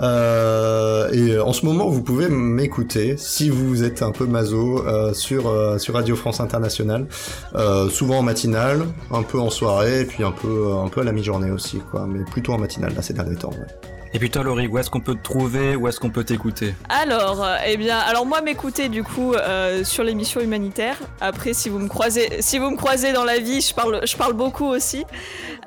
Euh, 0.00 1.10
et 1.12 1.38
en 1.38 1.52
ce 1.52 1.66
moment, 1.66 1.88
vous 1.88 2.02
pouvez 2.02 2.28
m'écouter 2.28 3.16
si 3.16 3.50
vous 3.50 3.84
êtes 3.84 4.02
un 4.02 4.12
peu 4.12 4.26
maso 4.26 4.86
euh, 4.86 5.12
sur 5.12 5.48
euh, 5.48 5.78
sur 5.78 5.94
Radio 5.94 6.16
France 6.16 6.40
Internationale, 6.40 7.06
euh, 7.54 7.88
souvent 7.88 8.18
en 8.18 8.22
matinale, 8.22 8.86
un 9.10 9.22
peu 9.22 9.38
en 9.38 9.50
soirée, 9.50 10.00
et 10.02 10.04
puis 10.04 10.24
un 10.24 10.32
peu 10.32 10.72
un 10.74 10.88
peu 10.88 11.02
à 11.02 11.04
la 11.04 11.12
mi-journée 11.12 11.50
aussi, 11.50 11.80
quoi. 11.90 12.06
Mais 12.06 12.24
plutôt 12.24 12.52
en 12.52 12.58
matinale 12.58 12.94
là 12.94 13.02
ces 13.02 13.14
derniers 13.14 13.36
temps. 13.36 13.50
Et 14.12 14.18
puis 14.18 14.28
toi, 14.28 14.42
Laurie, 14.42 14.66
où 14.66 14.76
est-ce 14.76 14.90
qu'on 14.90 15.00
peut 15.00 15.14
te 15.14 15.22
trouver 15.22 15.76
Où 15.76 15.86
est-ce 15.86 16.00
qu'on 16.00 16.10
peut 16.10 16.24
t'écouter? 16.24 16.74
Alors, 16.88 17.44
euh, 17.44 17.56
eh 17.64 17.76
bien, 17.76 17.96
alors 17.96 18.26
moi 18.26 18.40
m'écouter 18.40 18.88
du 18.88 19.04
coup 19.04 19.34
euh, 19.34 19.84
sur 19.84 20.02
l'émission 20.02 20.40
humanitaire. 20.40 20.98
Après, 21.20 21.54
si 21.54 21.68
vous 21.68 21.78
me 21.78 21.88
croisez, 21.88 22.42
si 22.42 22.58
vous 22.58 22.70
me 22.70 22.76
croisez 22.76 23.12
dans 23.12 23.22
la 23.22 23.38
vie, 23.38 23.60
je 23.60 23.72
parle, 23.72 24.00
je 24.04 24.16
parle 24.16 24.32
beaucoup 24.32 24.66
aussi. 24.66 25.04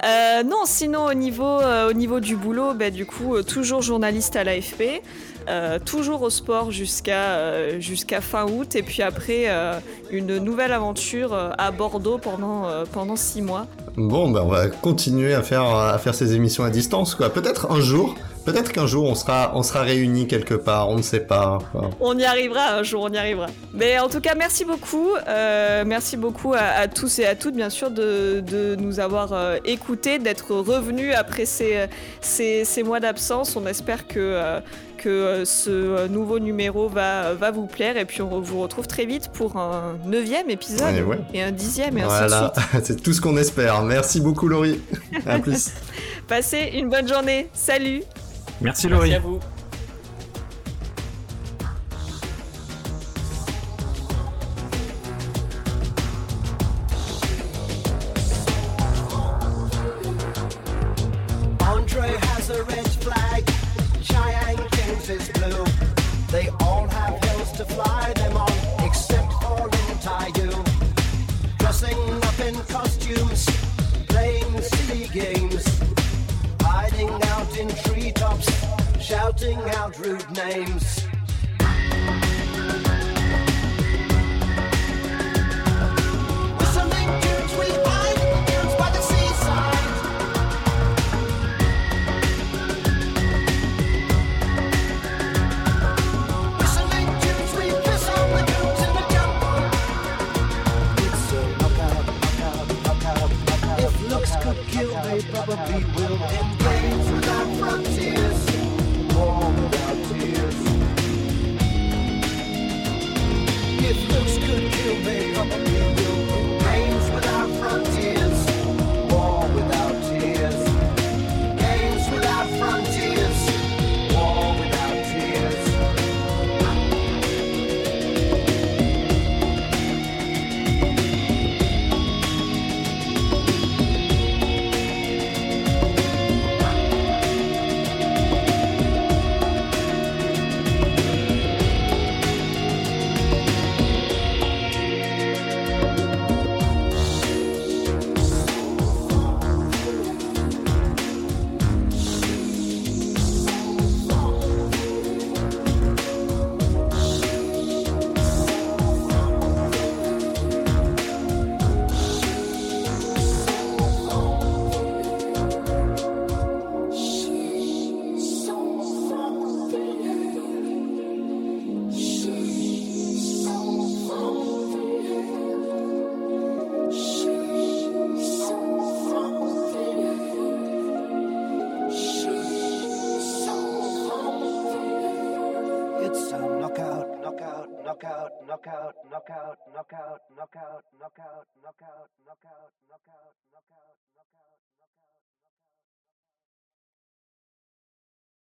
Euh, 0.03 0.43
non, 0.43 0.63
sinon 0.65 1.05
au 1.05 1.13
niveau, 1.13 1.61
euh, 1.61 1.89
au 1.89 1.93
niveau 1.93 2.19
du 2.19 2.35
boulot, 2.35 2.73
bah, 2.73 2.89
du 2.89 3.05
coup, 3.05 3.41
toujours 3.43 3.81
journaliste 3.81 4.35
à 4.35 4.43
l'AFP. 4.43 5.01
Euh, 5.47 5.79
toujours 5.79 6.21
au 6.21 6.29
sport 6.29 6.71
jusqu'à 6.71 7.35
euh, 7.35 7.79
jusqu'à 7.79 8.21
fin 8.21 8.45
août 8.45 8.75
et 8.75 8.83
puis 8.83 9.01
après 9.01 9.45
euh, 9.47 9.73
une 10.11 10.37
nouvelle 10.37 10.71
aventure 10.73 11.33
à 11.57 11.71
Bordeaux 11.71 12.17
pendant 12.17 12.67
pendant 12.91 13.15
six 13.15 13.41
mois. 13.41 13.65
Bon, 13.95 14.31
ben 14.31 14.41
on 14.43 14.49
va 14.49 14.67
continuer 14.67 15.33
à 15.33 15.43
faire 15.43 15.63
à 15.65 15.97
faire 15.99 16.15
ces 16.15 16.33
émissions 16.33 16.63
à 16.63 16.69
distance, 16.69 17.13
quoi. 17.15 17.29
Peut-être 17.29 17.71
un 17.71 17.79
jour, 17.79 18.15
peut-être 18.45 18.71
qu'un 18.71 18.87
jour 18.87 19.05
on 19.05 19.13
sera 19.15 19.51
on 19.53 19.61
sera 19.61 19.81
réunis 19.81 20.27
quelque 20.27 20.55
part, 20.55 20.89
on 20.89 20.97
ne 20.97 21.01
sait 21.03 21.19
pas. 21.19 21.59
quoi. 21.71 21.89
On 21.99 22.17
y 22.17 22.25
arrivera 22.25 22.73
un 22.73 22.83
jour, 22.83 23.03
on 23.03 23.09
y 23.13 23.17
arrivera. 23.17 23.47
Mais 23.73 23.99
en 23.99 24.09
tout 24.09 24.19
cas, 24.21 24.33
merci 24.35 24.65
beaucoup. 24.65 25.09
merci 25.85 26.17
beaucoup 26.17 26.53
à, 26.53 26.59
à 26.61 26.87
tous 26.87 27.19
et 27.19 27.25
à 27.25 27.35
toutes, 27.35 27.55
bien 27.55 27.69
sûr, 27.69 27.91
de, 27.91 28.41
de 28.45 28.75
nous 28.75 28.99
avoir 28.99 29.57
écoutés, 29.65 30.17
d'être 30.19 30.55
revenus 30.55 31.13
après 31.15 31.45
ces, 31.45 31.85
ces, 32.21 32.65
ces 32.65 32.83
mois 32.83 32.99
d'absence. 32.99 33.55
On 33.55 33.65
espère 33.67 34.07
que, 34.07 34.59
que 35.03 35.09
euh, 35.09 35.45
ce 35.45 35.69
euh, 35.69 36.07
nouveau 36.07 36.39
numéro 36.39 36.87
va, 36.87 37.33
va 37.33 37.51
vous 37.51 37.65
plaire. 37.65 37.97
Et 37.97 38.05
puis, 38.05 38.21
on 38.21 38.39
vous 38.39 38.61
retrouve 38.61 38.87
très 38.87 39.05
vite 39.05 39.29
pour 39.33 39.57
un 39.57 39.97
neuvième 40.05 40.49
épisode 40.49 40.93
Ouais, 40.93 41.01
ouais. 41.01 41.19
et 41.33 41.41
un 41.43 41.51
dixième, 41.51 41.97
et 41.97 42.01
ainsi 42.03 42.23
de 42.23 42.27
Voilà, 42.29 42.53
suite. 42.55 42.83
c'est 42.85 43.03
tout 43.03 43.11
ce 43.13 43.19
qu'on 43.19 43.35
espère. 43.37 43.81
Merci 43.83 44.21
beaucoup, 44.21 44.47
Laurie. 44.47 44.79
À 45.25 45.39
plus. 45.39 45.71
Passez 46.27 46.71
une 46.75 46.89
bonne 46.89 47.07
journée. 47.07 47.49
Salut 47.53 48.03
Merci, 48.61 48.87
Laurie. 48.87 49.09
Merci 49.09 49.15
à 49.25 49.27
vous. 49.27 49.39